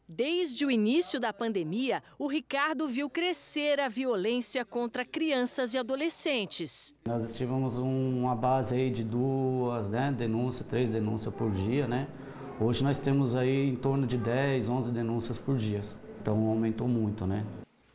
Desde 0.06 0.66
o 0.66 0.70
início 0.70 1.18
da 1.18 1.32
pandemia, 1.32 2.02
o 2.18 2.28
Ricardo 2.28 2.86
viu 2.86 3.08
crescer 3.08 3.80
a 3.80 3.88
violência 3.88 4.62
contra 4.62 5.06
crianças 5.06 5.72
e 5.72 5.78
adolescentes. 5.78 6.94
Nós 7.06 7.34
tivemos 7.34 7.78
uma 7.78 8.36
base 8.36 8.74
aí 8.74 8.90
de 8.90 9.02
duas 9.02 9.88
né, 9.88 10.14
denúncias, 10.16 10.66
três 10.68 10.90
denúncias 10.90 11.34
por 11.34 11.50
dia, 11.50 11.88
né? 11.88 12.06
Hoje 12.60 12.84
nós 12.84 12.98
temos 12.98 13.34
aí 13.34 13.70
em 13.70 13.74
torno 13.74 14.06
de 14.06 14.18
10, 14.18 14.68
11 14.68 14.92
denúncias 14.92 15.38
por 15.38 15.56
dia. 15.56 15.80
Então 16.26 16.48
aumentou 16.48 16.88
muito, 16.88 17.24
né? 17.24 17.46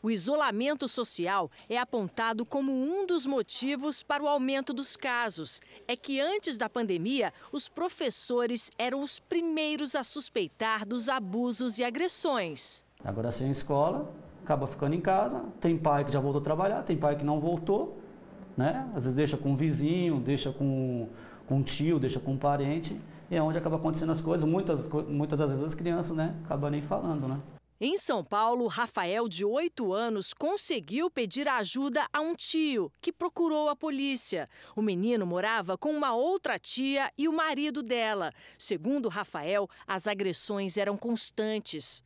O 0.01 0.09
isolamento 0.09 0.87
social 0.87 1.51
é 1.67 1.77
apontado 1.77 2.45
como 2.45 2.71
um 2.71 3.05
dos 3.05 3.27
motivos 3.27 4.01
para 4.03 4.23
o 4.23 4.27
aumento 4.29 4.73
dos 4.73 4.95
casos. 4.95 5.59
É 5.85 5.97
que 5.97 6.21
antes 6.21 6.57
da 6.57 6.69
pandemia, 6.69 7.33
os 7.51 7.67
professores 7.67 8.71
eram 8.77 9.01
os 9.01 9.19
primeiros 9.19 9.95
a 9.95 10.03
suspeitar 10.05 10.87
dos 10.87 11.09
abusos 11.09 11.77
e 11.77 11.83
agressões. 11.83 12.85
Agora 13.03 13.33
sem 13.33 13.51
escola, 13.51 14.09
acaba 14.45 14.65
ficando 14.65 14.95
em 14.95 15.01
casa. 15.01 15.43
Tem 15.59 15.77
pai 15.77 16.05
que 16.05 16.11
já 16.13 16.21
voltou 16.21 16.39
a 16.39 16.43
trabalhar, 16.43 16.83
tem 16.83 16.95
pai 16.95 17.17
que 17.17 17.25
não 17.25 17.37
voltou, 17.41 17.99
né? 18.55 18.89
Às 18.95 19.03
vezes 19.03 19.13
deixa 19.13 19.35
com 19.35 19.49
um 19.49 19.57
vizinho, 19.57 20.21
deixa 20.21 20.53
com, 20.53 21.09
com 21.45 21.57
um 21.57 21.63
tio, 21.63 21.99
deixa 21.99 22.17
com 22.17 22.31
um 22.31 22.37
parente. 22.37 22.97
E 23.29 23.35
é 23.35 23.43
onde 23.43 23.57
acaba 23.57 23.75
acontecendo 23.75 24.13
as 24.13 24.21
coisas. 24.21 24.49
Muitas, 24.49 24.87
muitas 24.87 25.37
das 25.37 25.49
vezes 25.49 25.65
as 25.65 25.75
crianças, 25.75 26.15
né, 26.15 26.33
acabam 26.45 26.71
nem 26.71 26.81
falando, 26.81 27.27
né? 27.27 27.37
Em 27.83 27.97
São 27.97 28.23
Paulo, 28.23 28.67
Rafael, 28.67 29.27
de 29.27 29.43
8 29.43 29.91
anos, 29.91 30.35
conseguiu 30.35 31.09
pedir 31.09 31.47
ajuda 31.47 32.07
a 32.13 32.21
um 32.21 32.35
tio, 32.35 32.91
que 33.01 33.11
procurou 33.11 33.69
a 33.69 33.75
polícia. 33.75 34.47
O 34.77 34.83
menino 34.83 35.25
morava 35.25 35.75
com 35.75 35.89
uma 35.89 36.13
outra 36.13 36.59
tia 36.59 37.11
e 37.17 37.27
o 37.27 37.33
marido 37.33 37.81
dela. 37.81 38.31
Segundo 38.55 39.09
Rafael, 39.09 39.67
as 39.87 40.05
agressões 40.05 40.77
eram 40.77 40.95
constantes. 40.95 42.03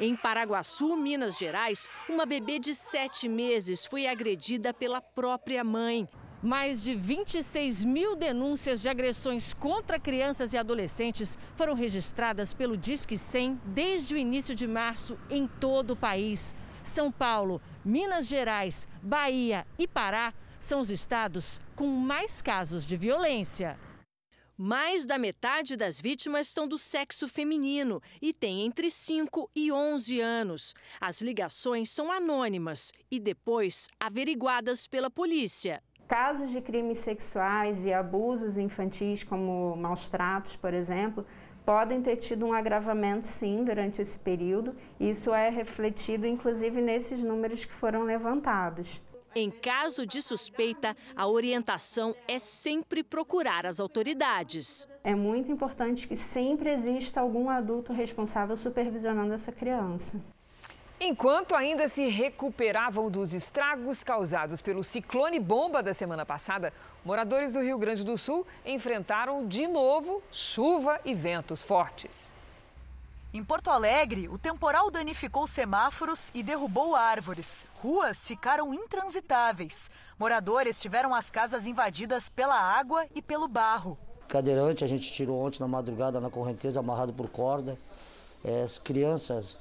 Em 0.00 0.16
Paraguaçu, 0.16 0.96
Minas 0.96 1.38
Gerais, 1.38 1.88
uma 2.08 2.26
bebê 2.26 2.58
de 2.58 2.74
sete 2.74 3.28
meses 3.28 3.86
foi 3.86 4.08
agredida 4.08 4.74
pela 4.74 5.00
própria 5.00 5.62
mãe. 5.62 6.08
Mais 6.44 6.82
de 6.82 6.94
26 6.94 7.82
mil 7.84 8.14
denúncias 8.14 8.82
de 8.82 8.88
agressões 8.90 9.54
contra 9.54 9.98
crianças 9.98 10.52
e 10.52 10.58
adolescentes 10.58 11.38
foram 11.56 11.72
registradas 11.72 12.52
pelo 12.52 12.76
Disque 12.76 13.16
100 13.16 13.58
desde 13.64 14.14
o 14.14 14.18
início 14.18 14.54
de 14.54 14.66
março 14.66 15.18
em 15.30 15.46
todo 15.46 15.92
o 15.92 15.96
país. 15.96 16.54
São 16.84 17.10
Paulo, 17.10 17.62
Minas 17.82 18.26
Gerais, 18.26 18.86
Bahia 19.02 19.66
e 19.78 19.88
Pará 19.88 20.34
são 20.60 20.80
os 20.80 20.90
estados 20.90 21.58
com 21.74 21.86
mais 21.86 22.42
casos 22.42 22.86
de 22.86 22.94
violência. 22.94 23.78
Mais 24.54 25.06
da 25.06 25.16
metade 25.16 25.76
das 25.76 25.98
vítimas 25.98 26.46
são 26.46 26.68
do 26.68 26.76
sexo 26.76 27.26
feminino 27.26 28.02
e 28.20 28.34
têm 28.34 28.66
entre 28.66 28.90
5 28.90 29.50
e 29.56 29.72
11 29.72 30.20
anos. 30.20 30.74
As 31.00 31.22
ligações 31.22 31.88
são 31.88 32.12
anônimas 32.12 32.92
e 33.10 33.18
depois 33.18 33.88
averiguadas 33.98 34.86
pela 34.86 35.08
polícia. 35.08 35.82
Casos 36.06 36.50
de 36.50 36.60
crimes 36.60 36.98
sexuais 36.98 37.84
e 37.84 37.92
abusos 37.92 38.58
infantis, 38.58 39.24
como 39.24 39.74
maus 39.76 40.08
tratos, 40.08 40.54
por 40.54 40.74
exemplo, 40.74 41.24
podem 41.64 42.02
ter 42.02 42.16
tido 42.16 42.44
um 42.44 42.52
agravamento 42.52 43.26
sim 43.26 43.64
durante 43.64 44.02
esse 44.02 44.18
período. 44.18 44.76
Isso 45.00 45.32
é 45.32 45.48
refletido 45.48 46.26
inclusive 46.26 46.80
nesses 46.82 47.22
números 47.22 47.64
que 47.64 47.72
foram 47.72 48.02
levantados. 48.04 49.00
Em 49.36 49.50
caso 49.50 50.06
de 50.06 50.22
suspeita, 50.22 50.96
a 51.16 51.26
orientação 51.26 52.14
é 52.28 52.38
sempre 52.38 53.02
procurar 53.02 53.66
as 53.66 53.80
autoridades. 53.80 54.86
É 55.02 55.12
muito 55.12 55.50
importante 55.50 56.06
que 56.06 56.14
sempre 56.14 56.70
exista 56.70 57.20
algum 57.20 57.48
adulto 57.48 57.92
responsável 57.92 58.56
supervisionando 58.56 59.34
essa 59.34 59.50
criança. 59.50 60.22
Enquanto 61.00 61.54
ainda 61.54 61.88
se 61.88 62.08
recuperavam 62.08 63.10
dos 63.10 63.34
estragos 63.34 64.04
causados 64.04 64.62
pelo 64.62 64.84
ciclone 64.84 65.40
bomba 65.40 65.82
da 65.82 65.92
semana 65.92 66.24
passada, 66.24 66.72
moradores 67.04 67.52
do 67.52 67.60
Rio 67.60 67.76
Grande 67.76 68.04
do 68.04 68.16
Sul 68.16 68.46
enfrentaram 68.64 69.46
de 69.46 69.66
novo 69.66 70.22
chuva 70.30 71.00
e 71.04 71.14
ventos 71.14 71.64
fortes. 71.64 72.32
Em 73.34 73.42
Porto 73.42 73.68
Alegre, 73.68 74.28
o 74.28 74.38
temporal 74.38 74.92
danificou 74.92 75.44
semáforos 75.48 76.30
e 76.32 76.40
derrubou 76.40 76.94
árvores. 76.94 77.66
Ruas 77.82 78.24
ficaram 78.24 78.72
intransitáveis. 78.72 79.90
Moradores 80.16 80.80
tiveram 80.80 81.12
as 81.12 81.30
casas 81.30 81.66
invadidas 81.66 82.28
pela 82.28 82.54
água 82.54 83.04
e 83.12 83.20
pelo 83.20 83.48
barro. 83.48 83.98
Cadeirante 84.28 84.84
a 84.84 84.86
gente 84.86 85.12
tirou 85.12 85.44
ontem 85.44 85.58
na 85.58 85.66
madrugada 85.66 86.20
na 86.20 86.30
correnteza, 86.30 86.78
amarrado 86.78 87.12
por 87.12 87.28
corda. 87.28 87.76
É, 88.44 88.62
as 88.62 88.78
crianças 88.78 89.58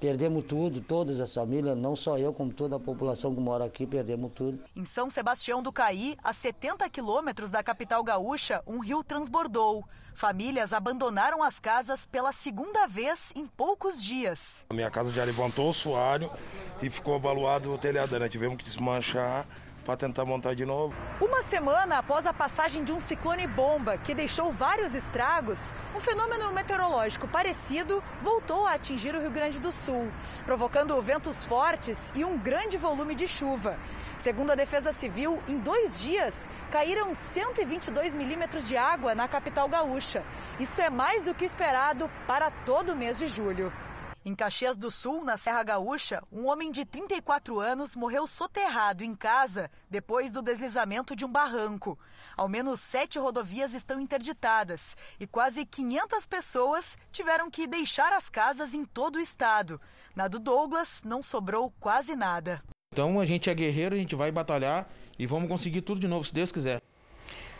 Perdemos 0.00 0.44
tudo, 0.44 0.80
todas 0.80 1.20
as 1.20 1.34
famílias, 1.34 1.76
não 1.76 1.96
só 1.96 2.16
eu, 2.16 2.32
como 2.32 2.52
toda 2.52 2.76
a 2.76 2.80
população 2.80 3.34
que 3.34 3.40
mora 3.40 3.64
aqui, 3.64 3.84
perdemos 3.84 4.30
tudo. 4.32 4.62
Em 4.76 4.84
São 4.84 5.10
Sebastião 5.10 5.60
do 5.60 5.72
Caí, 5.72 6.16
a 6.22 6.32
70 6.32 6.88
quilômetros 6.88 7.50
da 7.50 7.62
capital 7.64 8.04
gaúcha, 8.04 8.62
um 8.64 8.78
rio 8.78 9.02
transbordou. 9.02 9.84
Famílias 10.14 10.72
abandonaram 10.72 11.42
as 11.42 11.58
casas 11.58 12.06
pela 12.06 12.30
segunda 12.30 12.86
vez 12.86 13.32
em 13.34 13.44
poucos 13.44 14.02
dias. 14.02 14.64
A 14.70 14.74
minha 14.74 14.90
casa 14.90 15.12
já 15.12 15.24
levantou 15.24 15.70
o 15.70 15.74
soalho 15.74 16.30
e 16.80 16.88
ficou 16.88 17.14
abaluado 17.14 17.72
o 17.72 17.78
telhado, 17.78 18.18
né? 18.18 18.28
Tivemos 18.28 18.56
que 18.56 18.64
desmanchar 18.64 19.46
para 19.88 19.96
tentar 19.96 20.26
montar 20.26 20.54
de 20.54 20.66
novo. 20.66 20.94
Uma 21.18 21.40
semana 21.40 21.96
após 21.96 22.26
a 22.26 22.32
passagem 22.34 22.84
de 22.84 22.92
um 22.92 23.00
ciclone 23.00 23.46
bomba 23.46 23.96
que 23.96 24.14
deixou 24.14 24.52
vários 24.52 24.94
estragos, 24.94 25.74
um 25.96 25.98
fenômeno 25.98 26.52
meteorológico 26.52 27.26
parecido 27.26 28.04
voltou 28.20 28.66
a 28.66 28.74
atingir 28.74 29.14
o 29.14 29.20
Rio 29.22 29.30
Grande 29.30 29.58
do 29.58 29.72
Sul, 29.72 30.12
provocando 30.44 31.00
ventos 31.00 31.42
fortes 31.42 32.12
e 32.14 32.22
um 32.22 32.36
grande 32.36 32.76
volume 32.76 33.14
de 33.14 33.26
chuva. 33.26 33.78
Segundo 34.18 34.50
a 34.50 34.54
Defesa 34.54 34.92
Civil, 34.92 35.42
em 35.48 35.56
dois 35.56 35.98
dias 35.98 36.50
caíram 36.70 37.14
122 37.14 38.14
milímetros 38.14 38.68
de 38.68 38.76
água 38.76 39.14
na 39.14 39.26
capital 39.26 39.70
gaúcha. 39.70 40.22
Isso 40.60 40.82
é 40.82 40.90
mais 40.90 41.22
do 41.22 41.32
que 41.32 41.46
esperado 41.46 42.10
para 42.26 42.50
todo 42.50 42.92
o 42.92 42.96
mês 42.96 43.18
de 43.18 43.26
julho. 43.26 43.72
Em 44.24 44.34
Caxias 44.34 44.76
do 44.76 44.90
Sul, 44.90 45.24
na 45.24 45.36
Serra 45.36 45.62
Gaúcha, 45.62 46.22
um 46.30 46.46
homem 46.48 46.70
de 46.70 46.84
34 46.84 47.60
anos 47.60 47.94
morreu 47.94 48.26
soterrado 48.26 49.04
em 49.04 49.14
casa 49.14 49.70
depois 49.88 50.32
do 50.32 50.42
deslizamento 50.42 51.14
de 51.14 51.24
um 51.24 51.30
barranco. 51.30 51.98
Ao 52.36 52.48
menos 52.48 52.80
sete 52.80 53.18
rodovias 53.18 53.74
estão 53.74 54.00
interditadas 54.00 54.96
e 55.20 55.26
quase 55.26 55.64
500 55.64 56.26
pessoas 56.26 56.98
tiveram 57.12 57.50
que 57.50 57.66
deixar 57.66 58.12
as 58.12 58.28
casas 58.28 58.74
em 58.74 58.84
todo 58.84 59.16
o 59.16 59.20
estado. 59.20 59.80
Na 60.14 60.26
do 60.26 60.38
Douglas, 60.38 61.00
não 61.04 61.22
sobrou 61.22 61.72
quase 61.78 62.16
nada. 62.16 62.62
Então 62.92 63.20
a 63.20 63.26
gente 63.26 63.48
é 63.48 63.54
guerreiro, 63.54 63.94
a 63.94 63.98
gente 63.98 64.16
vai 64.16 64.32
batalhar 64.32 64.90
e 65.18 65.26
vamos 65.26 65.48
conseguir 65.48 65.82
tudo 65.82 66.00
de 66.00 66.08
novo, 66.08 66.24
se 66.24 66.34
Deus 66.34 66.50
quiser. 66.50 66.82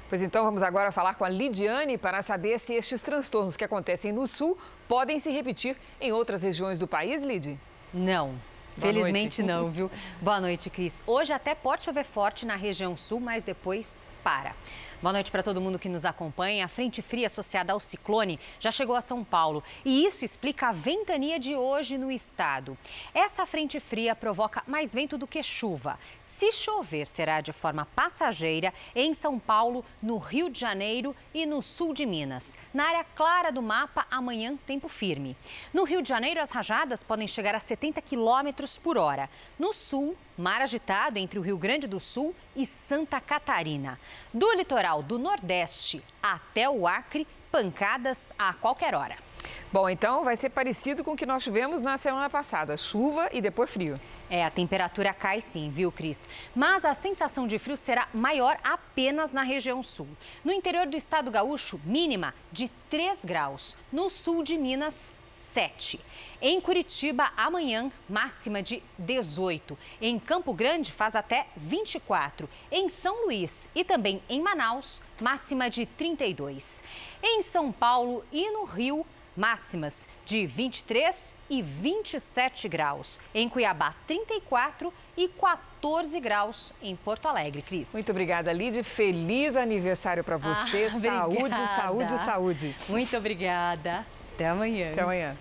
Pois 0.08 0.22
então, 0.22 0.42
vamos 0.42 0.62
agora 0.62 0.90
falar 0.90 1.14
com 1.16 1.24
a 1.24 1.28
Lidiane 1.28 1.98
para 1.98 2.22
saber 2.22 2.58
se 2.58 2.72
estes 2.74 3.02
transtornos 3.02 3.56
que 3.58 3.64
acontecem 3.64 4.10
no 4.10 4.26
Sul 4.26 4.56
podem 4.88 5.18
se 5.18 5.30
repetir 5.30 5.76
em 6.00 6.12
outras 6.12 6.42
regiões 6.42 6.78
do 6.78 6.86
país, 6.86 7.22
Lid? 7.22 7.58
Não. 7.92 8.28
Boa 8.76 8.92
Felizmente 8.92 9.42
noite. 9.42 9.42
não, 9.42 9.70
viu? 9.70 9.90
Boa 10.20 10.40
noite, 10.40 10.70
Cris. 10.70 11.02
Hoje 11.06 11.32
até 11.32 11.54
pode 11.54 11.84
chover 11.84 12.04
forte 12.04 12.46
na 12.46 12.54
região 12.54 12.96
sul, 12.96 13.20
mas 13.20 13.44
depois 13.44 14.06
para. 14.22 14.54
Boa 15.00 15.12
noite 15.12 15.30
para 15.30 15.42
todo 15.44 15.60
mundo 15.60 15.78
que 15.78 15.88
nos 15.88 16.04
acompanha. 16.04 16.64
A 16.64 16.68
frente 16.68 17.00
fria 17.00 17.28
associada 17.28 17.72
ao 17.72 17.78
ciclone 17.80 18.38
já 18.58 18.72
chegou 18.72 18.96
a 18.96 19.00
São 19.00 19.22
Paulo 19.22 19.62
e 19.84 20.04
isso 20.04 20.24
explica 20.24 20.68
a 20.68 20.72
ventania 20.72 21.38
de 21.38 21.54
hoje 21.54 21.96
no 21.96 22.10
estado. 22.10 22.76
Essa 23.14 23.46
frente 23.46 23.78
fria 23.78 24.16
provoca 24.16 24.62
mais 24.66 24.92
vento 24.92 25.16
do 25.16 25.26
que 25.26 25.42
chuva. 25.42 25.98
Se 26.38 26.52
chover, 26.52 27.04
será 27.04 27.40
de 27.40 27.52
forma 27.52 27.84
passageira 27.96 28.72
em 28.94 29.12
São 29.12 29.40
Paulo, 29.40 29.84
no 30.00 30.18
Rio 30.18 30.48
de 30.48 30.60
Janeiro 30.60 31.12
e 31.34 31.44
no 31.44 31.60
sul 31.60 31.92
de 31.92 32.06
Minas. 32.06 32.56
Na 32.72 32.84
área 32.84 33.02
clara 33.02 33.50
do 33.50 33.60
mapa, 33.60 34.06
amanhã, 34.08 34.56
tempo 34.64 34.86
firme. 34.86 35.36
No 35.74 35.82
Rio 35.82 36.00
de 36.00 36.08
Janeiro, 36.08 36.40
as 36.40 36.52
rajadas 36.52 37.02
podem 37.02 37.26
chegar 37.26 37.56
a 37.56 37.58
70 37.58 38.00
quilômetros 38.02 38.78
por 38.78 38.96
hora. 38.96 39.28
No 39.58 39.72
sul, 39.72 40.16
mar 40.36 40.62
agitado 40.62 41.18
entre 41.18 41.40
o 41.40 41.42
Rio 41.42 41.58
Grande 41.58 41.88
do 41.88 41.98
Sul 41.98 42.32
e 42.54 42.64
Santa 42.64 43.20
Catarina. 43.20 43.98
Do 44.32 44.54
litoral 44.54 45.02
do 45.02 45.18
Nordeste 45.18 46.00
até 46.22 46.70
o 46.70 46.86
Acre, 46.86 47.26
pancadas 47.50 48.32
a 48.38 48.54
qualquer 48.54 48.94
hora. 48.94 49.27
Bom, 49.72 49.88
então 49.88 50.24
vai 50.24 50.36
ser 50.36 50.50
parecido 50.50 51.04
com 51.04 51.12
o 51.12 51.16
que 51.16 51.26
nós 51.26 51.44
tivemos 51.44 51.82
na 51.82 51.96
semana 51.96 52.30
passada: 52.30 52.76
chuva 52.76 53.28
e 53.32 53.40
depois 53.40 53.70
frio. 53.70 54.00
É, 54.30 54.44
a 54.44 54.50
temperatura 54.50 55.12
cai 55.14 55.40
sim, 55.40 55.70
viu, 55.70 55.90
Cris? 55.90 56.28
Mas 56.54 56.84
a 56.84 56.94
sensação 56.94 57.46
de 57.46 57.58
frio 57.58 57.76
será 57.76 58.08
maior 58.12 58.58
apenas 58.62 59.32
na 59.32 59.42
região 59.42 59.82
sul. 59.82 60.08
No 60.44 60.52
interior 60.52 60.86
do 60.86 60.96
estado 60.96 61.30
gaúcho, 61.30 61.80
mínima 61.84 62.34
de 62.52 62.68
3 62.90 63.24
graus. 63.24 63.76
No 63.90 64.10
sul 64.10 64.42
de 64.42 64.58
Minas, 64.58 65.12
7. 65.52 65.98
Em 66.40 66.60
Curitiba, 66.60 67.32
amanhã, 67.36 67.90
máxima 68.08 68.62
de 68.62 68.82
18. 68.98 69.76
Em 70.00 70.18
Campo 70.18 70.52
Grande, 70.52 70.92
faz 70.92 71.16
até 71.16 71.46
24. 71.56 72.48
Em 72.70 72.88
São 72.88 73.24
Luís 73.24 73.68
e 73.74 73.82
também 73.82 74.22
em 74.28 74.40
Manaus, 74.40 75.02
máxima 75.20 75.70
de 75.70 75.86
32. 75.86 76.84
Em 77.22 77.42
São 77.42 77.72
Paulo 77.72 78.24
e 78.30 78.50
no 78.50 78.64
Rio, 78.64 79.06
máximas 79.38 80.08
de 80.24 80.44
23 80.46 81.34
e 81.48 81.62
27 81.62 82.68
graus. 82.68 83.20
Em 83.34 83.48
Cuiabá, 83.48 83.94
34 84.06 84.92
e 85.16 85.28
14 85.28 86.20
graus 86.20 86.74
em 86.82 86.94
Porto 86.96 87.28
Alegre, 87.28 87.62
Cris. 87.62 87.92
Muito 87.92 88.10
obrigada, 88.10 88.52
Lid. 88.52 88.82
Feliz 88.82 89.56
aniversário 89.56 90.24
para 90.24 90.36
você. 90.36 90.86
Ah, 90.86 90.90
saúde, 91.00 91.66
saúde, 91.68 92.18
saúde. 92.18 92.76
Muito 92.88 93.16
obrigada. 93.16 94.04
Até 94.34 94.46
amanhã. 94.46 94.92
Até 94.92 95.02
amanhã. 95.02 95.36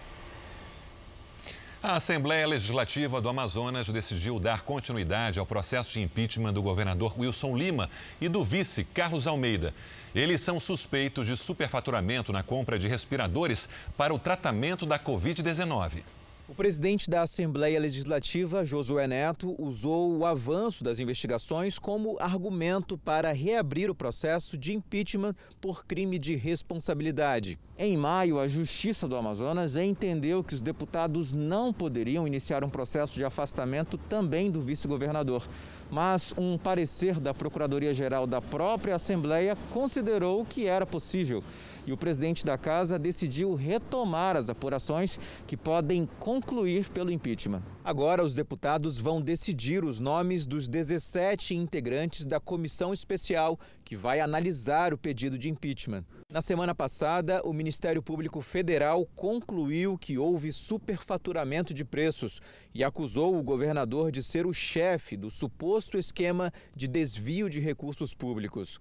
A 1.88 1.96
Assembleia 1.96 2.46
Legislativa 2.46 3.22
do 3.22 3.30
Amazonas 3.30 3.88
decidiu 3.88 4.42
dar 4.42 4.64
continuidade 4.64 5.40
ao 5.40 5.46
processo 5.46 5.94
de 5.94 6.02
impeachment 6.02 6.52
do 6.52 6.62
governador 6.62 7.18
Wilson 7.18 7.56
Lima 7.56 7.90
e 8.20 8.28
do 8.28 8.44
vice 8.44 8.84
Carlos 8.84 9.26
Almeida. 9.26 9.74
Eles 10.14 10.42
são 10.42 10.60
suspeitos 10.60 11.26
de 11.26 11.38
superfaturamento 11.38 12.34
na 12.34 12.44
compra 12.44 12.78
de 12.78 12.90
respiradores 12.90 13.70
para 13.96 14.14
o 14.14 14.20
tratamento 14.20 14.86
da 14.86 15.00
Covid-19. 15.00 16.04
O 16.50 16.56
presidente 16.56 17.10
da 17.10 17.24
Assembleia 17.24 17.78
Legislativa, 17.78 18.64
Josué 18.64 19.06
Neto, 19.06 19.54
usou 19.62 20.18
o 20.18 20.26
avanço 20.26 20.82
das 20.82 20.98
investigações 20.98 21.78
como 21.78 22.16
argumento 22.22 22.98
para 22.98 23.34
reabrir 23.34 23.90
o 23.90 23.96
processo 23.96 24.58
de 24.58 24.74
impeachment 24.74 25.36
por 25.60 25.86
crime 25.86 26.18
de 26.18 26.36
responsabilidade. 26.36 27.60
Em 27.78 27.98
maio, 27.98 28.40
a 28.40 28.48
Justiça 28.48 29.10
do 29.10 29.18
Amazonas 29.18 29.76
entendeu 29.76 30.42
que 30.42 30.54
os 30.54 30.62
deputados 30.62 31.34
não 31.34 31.74
poderiam 31.74 32.26
iniciar 32.26 32.64
um 32.64 32.70
processo 32.70 33.16
de 33.16 33.26
afastamento 33.26 33.98
também 33.98 34.50
do 34.50 34.62
vice-governador. 34.62 35.46
Mas 35.92 36.34
um 36.38 36.58
parecer 36.58 37.20
da 37.20 37.34
Procuradoria-Geral 37.34 38.26
da 38.26 38.42
própria 38.42 38.96
Assembleia 38.96 39.58
considerou 39.74 40.46
que 40.46 40.66
era 40.66 40.86
possível 40.86 41.44
e 41.88 41.92
o 41.94 41.98
presidente 41.98 42.46
da 42.46 42.58
casa 42.58 43.00
decidiu 43.00 43.56
retomar 43.56 44.36
as 44.36 44.50
apurações 44.50 45.18
que 45.48 45.56
podem 45.56 46.06
concluir 46.20 46.90
pelo 46.90 47.10
impeachment. 47.10 47.64
Agora, 47.84 48.24
os 48.24 48.36
deputados 48.36 49.00
vão 49.00 49.22
decidir 49.22 49.86
os 49.86 49.98
nomes 49.98 50.46
dos 50.46 50.68
17 50.68 51.56
integrantes 51.56 52.26
da 52.26 52.42
comissão 52.42 52.94
especial 52.94 53.58
que 53.86 53.96
vai 53.96 54.20
analisar 54.20 54.94
o 54.94 54.98
pedido 54.98 55.38
de 55.38 55.50
impeachment. 55.50 56.04
Na 56.30 56.42
semana 56.42 56.76
passada, 56.76 57.42
o 57.46 57.54
Ministério 57.54 58.04
Público 58.04 58.42
Federal 58.42 59.06
concluiu 59.16 59.98
que 59.98 60.18
houve 60.18 60.52
superfaturamento 60.52 61.74
de 61.74 61.86
preços 61.86 62.42
e 62.76 62.84
acusou 62.84 63.40
o 63.40 63.42
governador 63.44 64.12
de 64.12 64.22
ser 64.22 64.46
o 64.46 64.52
chefe 64.52 65.16
do 65.16 65.32
suposto 65.32 65.98
esquema 65.98 66.52
de 66.76 66.86
desvio 66.86 67.50
de 67.50 67.62
recursos 67.62 68.14
públicos. 68.14 68.78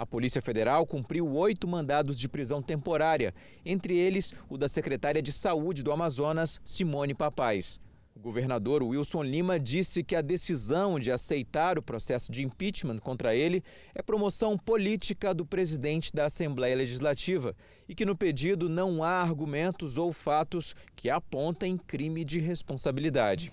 A 0.00 0.06
Polícia 0.06 0.40
Federal 0.40 0.86
cumpriu 0.86 1.30
oito 1.30 1.68
mandados 1.68 2.18
de 2.18 2.26
prisão 2.26 2.62
temporária, 2.62 3.34
entre 3.66 3.94
eles 3.94 4.32
o 4.48 4.56
da 4.56 4.66
secretária 4.66 5.20
de 5.20 5.30
Saúde 5.30 5.82
do 5.82 5.92
Amazonas, 5.92 6.58
Simone 6.64 7.12
Papais. 7.12 7.78
O 8.16 8.18
governador 8.18 8.82
Wilson 8.82 9.22
Lima 9.22 9.60
disse 9.60 10.02
que 10.02 10.16
a 10.16 10.22
decisão 10.22 10.98
de 10.98 11.12
aceitar 11.12 11.78
o 11.78 11.82
processo 11.82 12.32
de 12.32 12.42
impeachment 12.42 12.96
contra 12.96 13.34
ele 13.34 13.62
é 13.94 14.00
promoção 14.00 14.56
política 14.56 15.34
do 15.34 15.44
presidente 15.44 16.10
da 16.14 16.24
Assembleia 16.24 16.74
Legislativa 16.74 17.54
e 17.86 17.94
que 17.94 18.06
no 18.06 18.16
pedido 18.16 18.70
não 18.70 19.04
há 19.04 19.20
argumentos 19.20 19.98
ou 19.98 20.14
fatos 20.14 20.74
que 20.96 21.10
apontem 21.10 21.76
crime 21.76 22.24
de 22.24 22.40
responsabilidade. 22.40 23.52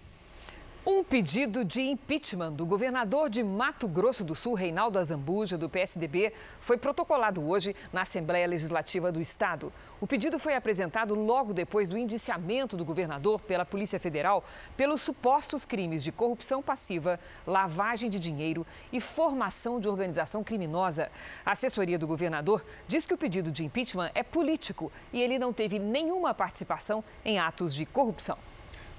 Um 0.90 1.04
pedido 1.04 1.66
de 1.66 1.82
impeachment 1.82 2.54
do 2.54 2.66
governador 2.66 3.30
de 3.30 3.44
Mato 3.44 3.90
Grosso 3.90 4.24
do 4.24 4.34
Sul, 4.34 4.54
Reinaldo 4.54 4.98
Azambuja, 4.98 5.58
do 5.58 5.68
PSDB, 5.68 6.32
foi 6.62 6.78
protocolado 6.78 7.46
hoje 7.46 7.76
na 7.92 8.04
Assembleia 8.04 8.48
Legislativa 8.48 9.12
do 9.12 9.20
Estado. 9.20 9.74
O 10.00 10.08
pedido 10.08 10.40
foi 10.40 10.56
apresentado 10.56 11.14
logo 11.14 11.54
depois 11.54 11.90
do 11.90 11.98
indiciamento 11.98 12.78
do 12.78 12.86
governador 12.86 13.42
pela 13.42 13.66
Polícia 13.66 14.00
Federal 14.00 14.46
pelos 14.78 15.02
supostos 15.02 15.66
crimes 15.66 16.06
de 16.06 16.12
corrupção 16.14 16.64
passiva, 16.64 17.20
lavagem 17.46 18.10
de 18.10 18.18
dinheiro 18.18 18.66
e 18.90 19.02
formação 19.02 19.82
de 19.82 19.90
organização 19.90 20.42
criminosa. 20.42 21.12
A 21.46 21.52
assessoria 21.52 22.00
do 22.00 22.08
governador 22.08 22.64
diz 22.88 23.06
que 23.06 23.14
o 23.14 23.18
pedido 23.18 23.52
de 23.52 23.66
impeachment 23.66 24.10
é 24.16 24.24
político 24.24 24.90
e 25.12 25.22
ele 25.22 25.38
não 25.38 25.52
teve 25.52 25.80
nenhuma 25.80 26.34
participação 26.34 27.04
em 27.26 27.40
atos 27.40 27.76
de 27.76 27.86
corrupção. 27.86 28.38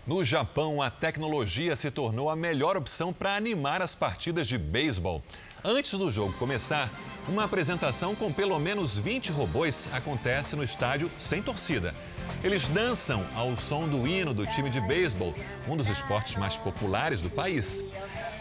No 0.08 0.24
Japão, 0.24 0.80
a 0.80 0.90
tecnologia 0.90 1.76
se 1.76 1.90
tornou 1.90 2.30
a 2.30 2.34
melhor 2.34 2.78
opção 2.78 3.12
para 3.12 3.36
animar 3.36 3.82
as 3.82 3.94
partidas 3.94 4.48
de 4.48 4.56
beisebol. 4.56 5.22
Antes 5.62 5.92
do 5.98 6.10
jogo 6.10 6.32
começar, 6.38 6.90
uma 7.28 7.44
apresentação 7.44 8.14
com 8.14 8.32
pelo 8.32 8.58
menos 8.58 8.96
20 8.96 9.30
robôs 9.32 9.86
acontece 9.92 10.56
no 10.56 10.64
estádio 10.64 11.10
sem 11.18 11.42
torcida. 11.42 11.94
Eles 12.42 12.68
dançam 12.68 13.26
ao 13.34 13.54
som 13.58 13.86
do 13.86 14.06
hino 14.06 14.32
do 14.32 14.46
time 14.46 14.70
de 14.70 14.80
beisebol, 14.80 15.34
um 15.68 15.76
dos 15.76 15.90
esportes 15.90 16.36
mais 16.36 16.56
populares 16.56 17.20
do 17.20 17.28
país. 17.28 17.84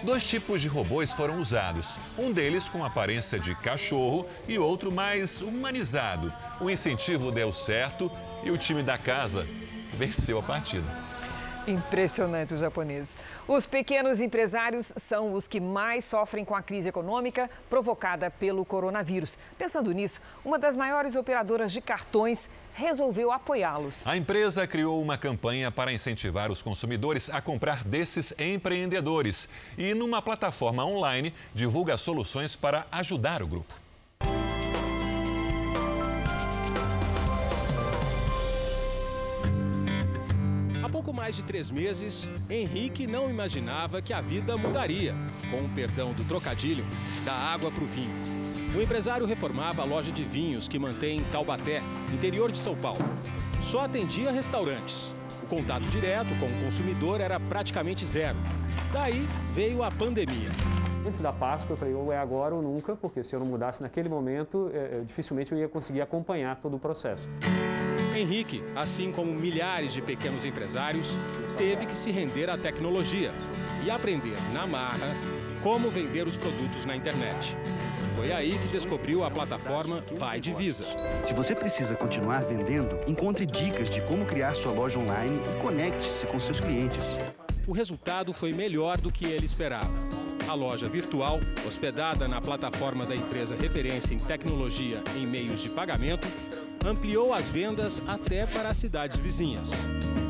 Dois 0.04 0.26
tipos 0.26 0.62
de 0.62 0.70
robôs 0.70 1.12
foram 1.12 1.42
usados, 1.42 2.00
um 2.18 2.32
deles 2.32 2.70
com 2.70 2.86
aparência 2.86 3.38
de 3.38 3.54
cachorro 3.56 4.26
e 4.48 4.58
outro 4.58 4.90
mais 4.90 5.42
humanizado. 5.42 6.34
O 6.62 6.70
incentivo 6.70 7.30
deu 7.30 7.52
certo 7.52 8.10
e 8.42 8.52
o 8.52 8.58
time 8.58 8.82
da 8.82 8.98
casa 8.98 9.46
venceu 9.98 10.40
a 10.40 10.44
partida. 10.44 11.07
Impressionante 11.68 12.54
os 12.54 12.62
japoneses. 12.62 13.18
Os 13.46 13.66
pequenos 13.66 14.22
empresários 14.22 14.94
são 14.96 15.34
os 15.34 15.50
que 15.50 15.60
mais 15.60 16.06
sofrem 16.06 16.46
com 16.46 16.56
a 16.56 16.62
crise 16.62 16.88
econômica 16.88 17.50
provocada 17.70 18.32
pelo 18.32 18.64
coronavírus. 18.64 19.38
Pensando 19.58 19.92
nisso, 19.92 20.22
uma 20.46 20.58
das 20.58 20.78
maiores 20.78 21.18
operadoras 21.18 21.74
de 21.74 21.82
cartões 21.82 22.50
resolveu 22.74 23.34
apoiá-los. 23.34 24.08
A 24.08 24.16
empresa 24.16 24.66
criou 24.66 25.02
uma 25.02 25.18
campanha 25.18 25.70
para 25.70 25.92
incentivar 25.92 26.50
os 26.52 26.62
consumidores 26.62 27.30
a 27.30 27.42
comprar 27.42 27.84
desses 27.84 28.34
empreendedores 28.40 29.50
e, 29.78 29.94
numa 29.94 30.22
plataforma 30.22 30.86
online, 30.86 31.34
divulga 31.54 31.98
soluções 31.98 32.56
para 32.56 32.88
ajudar 32.92 33.44
o 33.44 33.48
grupo. 33.48 33.87
Mais 41.28 41.36
de 41.36 41.44
três 41.44 41.70
meses, 41.70 42.32
Henrique 42.50 43.06
não 43.06 43.30
imaginava 43.30 44.02
que 44.02 44.14
a 44.14 44.22
vida 44.22 44.56
mudaria, 44.56 45.14
com 45.52 45.58
o 45.58 45.68
perdão 45.68 46.14
do 46.14 46.24
trocadilho, 46.24 46.86
da 47.26 47.34
água 47.34 47.70
para 47.70 47.84
o 47.84 47.86
vinho. 47.86 48.16
O 48.74 48.82
empresário 48.82 49.26
reformava 49.26 49.82
a 49.82 49.86
loja 49.86 50.10
de 50.10 50.24
vinhos 50.24 50.70
que 50.70 50.80
mantém 50.80 51.20
em 51.20 51.24
Taubaté, 51.26 51.82
interior 52.14 52.50
de 52.50 52.58
São 52.58 52.78
Paulo. 52.78 53.04
Só 53.60 53.82
atendia 53.82 54.32
restaurantes. 54.32 55.14
O 55.44 55.48
contato 55.48 55.84
direto 55.88 56.30
com 56.40 56.46
o 56.46 56.64
consumidor 56.64 57.20
era 57.20 57.38
praticamente 57.42 58.06
zero. 58.06 58.38
Daí 58.94 59.28
veio 59.52 59.84
a 59.84 59.92
pandemia. 59.92 60.48
Antes 61.06 61.20
da 61.20 61.34
Páscoa, 61.34 61.74
eu 61.74 61.78
falei, 61.78 61.94
ou 61.94 62.10
é 62.10 62.18
agora 62.18 62.56
ou 62.56 62.62
nunca, 62.62 62.96
porque 62.96 63.22
se 63.22 63.36
eu 63.36 63.42
não 63.42 63.48
mudasse 63.48 63.82
naquele 63.82 64.08
momento, 64.08 64.72
é, 64.74 65.02
dificilmente 65.06 65.52
eu 65.52 65.58
ia 65.58 65.68
conseguir 65.68 66.00
acompanhar 66.00 66.56
todo 66.62 66.78
o 66.78 66.80
processo. 66.80 67.28
Henrique, 68.18 68.64
assim 68.76 69.12
como 69.12 69.34
milhares 69.34 69.94
de 69.94 70.02
pequenos 70.02 70.44
empresários, 70.46 71.18
teve 71.58 71.86
que 71.86 71.96
se 71.96 72.12
render 72.12 72.50
à 72.50 72.58
tecnologia 72.58 73.32
e 73.86 73.92
aprender 73.92 74.38
na 74.52 74.66
marra 74.66 75.16
como 75.62 75.90
vender 75.90 76.28
os 76.28 76.38
produtos 76.38 76.86
na 76.86 76.96
internet. 76.96 77.58
Foi 78.16 78.32
aí 78.32 78.58
que 78.58 78.68
descobriu 78.68 79.24
a 79.24 79.30
plataforma 79.30 80.04
Vai 80.14 80.40
Divisa. 80.40 80.86
Se 81.24 81.34
você 81.34 81.54
precisa 81.54 81.96
continuar 81.96 82.44
vendendo, 82.46 83.00
encontre 83.08 83.46
dicas 83.46 83.90
de 83.90 84.02
como 84.02 84.26
criar 84.26 84.56
sua 84.56 84.72
loja 84.72 84.98
online 84.98 85.40
e 85.56 85.62
conecte-se 85.62 86.26
com 86.26 86.40
seus 86.40 86.60
clientes. 86.60 87.18
O 87.68 87.72
resultado 87.72 88.34
foi 88.34 88.54
melhor 88.54 88.98
do 88.98 89.12
que 89.12 89.26
ele 89.26 89.46
esperava. 89.46 89.92
A 90.48 90.54
loja 90.54 90.88
virtual, 90.88 91.40
hospedada 91.68 92.28
na 92.28 92.40
plataforma 92.40 93.06
da 93.06 93.16
empresa 93.16 93.56
referência 93.56 94.14
em 94.14 94.18
tecnologia 94.18 95.04
em 95.16 95.28
meios 95.28 95.60
de 95.60 95.70
pagamento, 95.70 96.28
ampliou 96.88 97.34
as 97.34 97.50
vendas 97.50 98.02
até 98.08 98.46
para 98.46 98.70
as 98.70 98.78
cidades 98.78 99.18
vizinhas. 99.18 99.72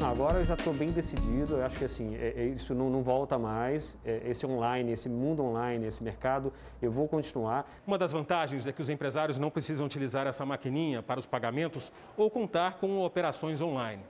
Agora 0.03 0.39
eu 0.39 0.45
já 0.45 0.55
estou 0.55 0.73
bem 0.73 0.89
decidido, 0.89 1.57
eu 1.57 1.65
acho 1.65 1.77
que 1.77 1.85
assim, 1.85 2.15
é, 2.15 2.33
é, 2.35 2.45
isso 2.45 2.73
não, 2.73 2.89
não, 2.89 3.03
volta 3.03 3.37
mais, 3.37 3.95
é, 4.03 4.23
esse 4.25 4.43
online, 4.43 4.91
esse 4.91 5.07
mundo 5.07 5.43
online, 5.43 5.85
esse 5.85 6.03
mercado, 6.03 6.51
eu 6.81 6.91
vou 6.91 7.07
continuar. 7.07 7.69
Uma 7.85 7.97
das 7.97 8.11
vantagens 8.11 8.65
é 8.65 8.71
que 8.71 8.81
os 8.81 8.89
empresários 8.89 9.37
não 9.37 9.51
precisam 9.51 9.85
utilizar 9.85 10.25
essa 10.25 10.45
maquininha 10.47 11.03
para 11.03 11.19
os 11.19 11.27
pagamentos 11.27 11.91
ou 12.15 12.27
contar 12.27 12.79
com 12.79 13.03
operações 13.03 13.61
online 13.61 14.01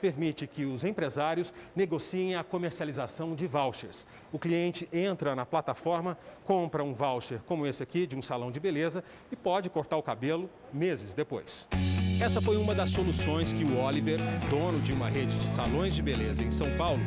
permite 0.00 0.46
que 0.46 0.64
os 0.64 0.84
empresários 0.84 1.52
negociem 1.76 2.34
a 2.34 2.42
comercialização 2.42 3.34
de 3.34 3.46
vouchers. 3.46 4.06
O 4.32 4.38
cliente 4.38 4.88
entra 4.92 5.36
na 5.36 5.46
plataforma, 5.46 6.18
compra 6.44 6.82
um 6.82 6.94
voucher 6.94 7.40
como 7.46 7.66
esse 7.66 7.82
aqui, 7.82 8.06
de 8.06 8.16
um 8.16 8.22
salão 8.22 8.50
de 8.50 8.58
beleza, 8.58 9.04
e 9.30 9.36
pode 9.36 9.68
cortar 9.70 9.96
o 9.96 10.02
cabelo 10.02 10.48
meses 10.72 11.14
depois. 11.14 11.68
Essa 12.22 12.38
foi 12.38 12.58
uma 12.58 12.74
das 12.74 12.90
soluções 12.90 13.50
que 13.50 13.64
o 13.64 13.80
Oliver, 13.80 14.18
dono 14.50 14.78
de 14.80 14.92
uma 14.92 15.08
rede 15.08 15.34
de 15.38 15.46
salões 15.46 15.94
de 15.94 16.02
beleza 16.02 16.44
em 16.44 16.50
São 16.50 16.68
Paulo, 16.76 17.00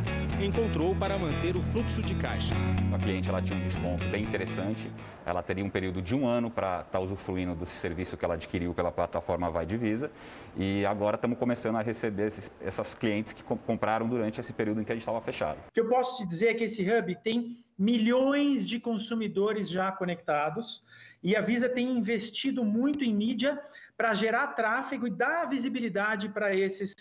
encontrou 0.43 0.95
para 0.95 1.19
manter 1.19 1.55
o 1.55 1.61
fluxo 1.61 2.01
de 2.01 2.15
caixa. 2.15 2.55
A 2.91 2.97
cliente 2.97 3.29
ela 3.29 3.39
tinha 3.39 3.55
um 3.55 3.61
desconto 3.61 4.03
bem 4.05 4.23
interessante, 4.23 4.89
ela 5.23 5.43
teria 5.43 5.63
um 5.63 5.69
período 5.69 6.01
de 6.01 6.15
um 6.15 6.25
ano 6.25 6.49
para 6.49 6.79
estar 6.79 6.85
tá 6.93 6.99
usufruindo 6.99 7.53
do 7.53 7.63
serviço 7.63 8.17
que 8.17 8.25
ela 8.25 8.33
adquiriu 8.33 8.73
pela 8.73 8.91
plataforma 8.91 9.51
Vai 9.51 9.67
Divisa 9.67 10.09
e 10.57 10.83
agora 10.83 11.13
estamos 11.13 11.37
começando 11.37 11.75
a 11.75 11.83
receber 11.83 12.25
esses, 12.25 12.51
essas 12.59 12.95
clientes 12.95 13.33
que 13.33 13.43
compraram 13.43 14.09
durante 14.09 14.41
esse 14.41 14.51
período 14.51 14.81
em 14.81 14.83
que 14.83 14.91
a 14.91 14.95
gente 14.95 15.03
estava 15.03 15.21
fechado. 15.21 15.59
O 15.69 15.71
que 15.71 15.79
eu 15.79 15.89
posso 15.89 16.17
te 16.17 16.27
dizer 16.27 16.47
é 16.47 16.53
que 16.55 16.63
esse 16.63 16.81
hub 16.89 17.15
tem 17.23 17.55
milhões 17.77 18.67
de 18.67 18.79
consumidores 18.79 19.69
já 19.69 19.91
conectados 19.91 20.83
e 21.21 21.35
a 21.35 21.41
Visa 21.41 21.69
tem 21.69 21.87
investido 21.87 22.65
muito 22.65 23.03
em 23.03 23.13
mídia 23.13 23.59
para 24.03 24.13
gerar 24.13 24.47
tráfego 24.47 25.07
e 25.07 25.09
dar 25.09 25.45
visibilidade 25.45 26.27
para 26.27 26.53
esses 26.53 26.93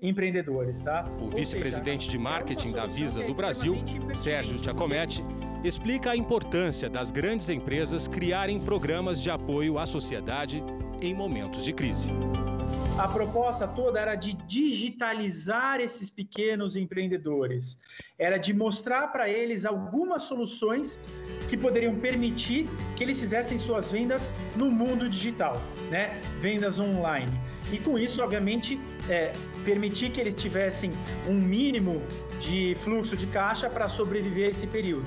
empreendedores. 0.00 0.80
Tá? 0.80 1.04
O 1.20 1.28
vice-presidente 1.28 2.08
de 2.08 2.16
marketing 2.16 2.72
da 2.72 2.86
Visa 2.86 3.22
do 3.22 3.34
Brasil, 3.34 3.76
Sérgio 4.14 4.56
Giacometti, 4.64 5.22
explica 5.62 6.12
a 6.12 6.16
importância 6.16 6.88
das 6.88 7.10
grandes 7.10 7.50
empresas 7.50 8.08
criarem 8.08 8.58
programas 8.58 9.22
de 9.22 9.30
apoio 9.30 9.78
à 9.78 9.84
sociedade 9.84 10.64
em 11.02 11.12
momentos 11.12 11.62
de 11.62 11.74
crise. 11.74 12.10
A 12.98 13.06
proposta 13.06 13.68
toda 13.68 14.00
era 14.00 14.14
de 14.14 14.32
digitalizar 14.32 15.80
esses 15.80 16.08
pequenos 16.08 16.76
empreendedores, 16.76 17.78
era 18.18 18.38
de 18.38 18.54
mostrar 18.54 19.08
para 19.08 19.28
eles 19.28 19.66
algumas 19.66 20.22
soluções 20.22 20.98
que 21.46 21.58
poderiam 21.58 21.94
permitir 21.96 22.66
que 22.96 23.04
eles 23.04 23.20
fizessem 23.20 23.58
suas 23.58 23.90
vendas 23.90 24.32
no 24.56 24.70
mundo 24.70 25.10
digital, 25.10 25.60
né? 25.90 26.18
Vendas 26.40 26.78
online. 26.78 27.38
E 27.70 27.76
com 27.76 27.98
isso, 27.98 28.22
obviamente, 28.22 28.80
é, 29.10 29.32
permitir 29.62 30.10
que 30.10 30.18
eles 30.18 30.32
tivessem 30.34 30.90
um 31.28 31.34
mínimo 31.34 32.02
de 32.40 32.76
fluxo 32.76 33.14
de 33.14 33.26
caixa 33.26 33.68
para 33.68 33.90
sobreviver 33.90 34.48
esse 34.48 34.66
período. 34.66 35.06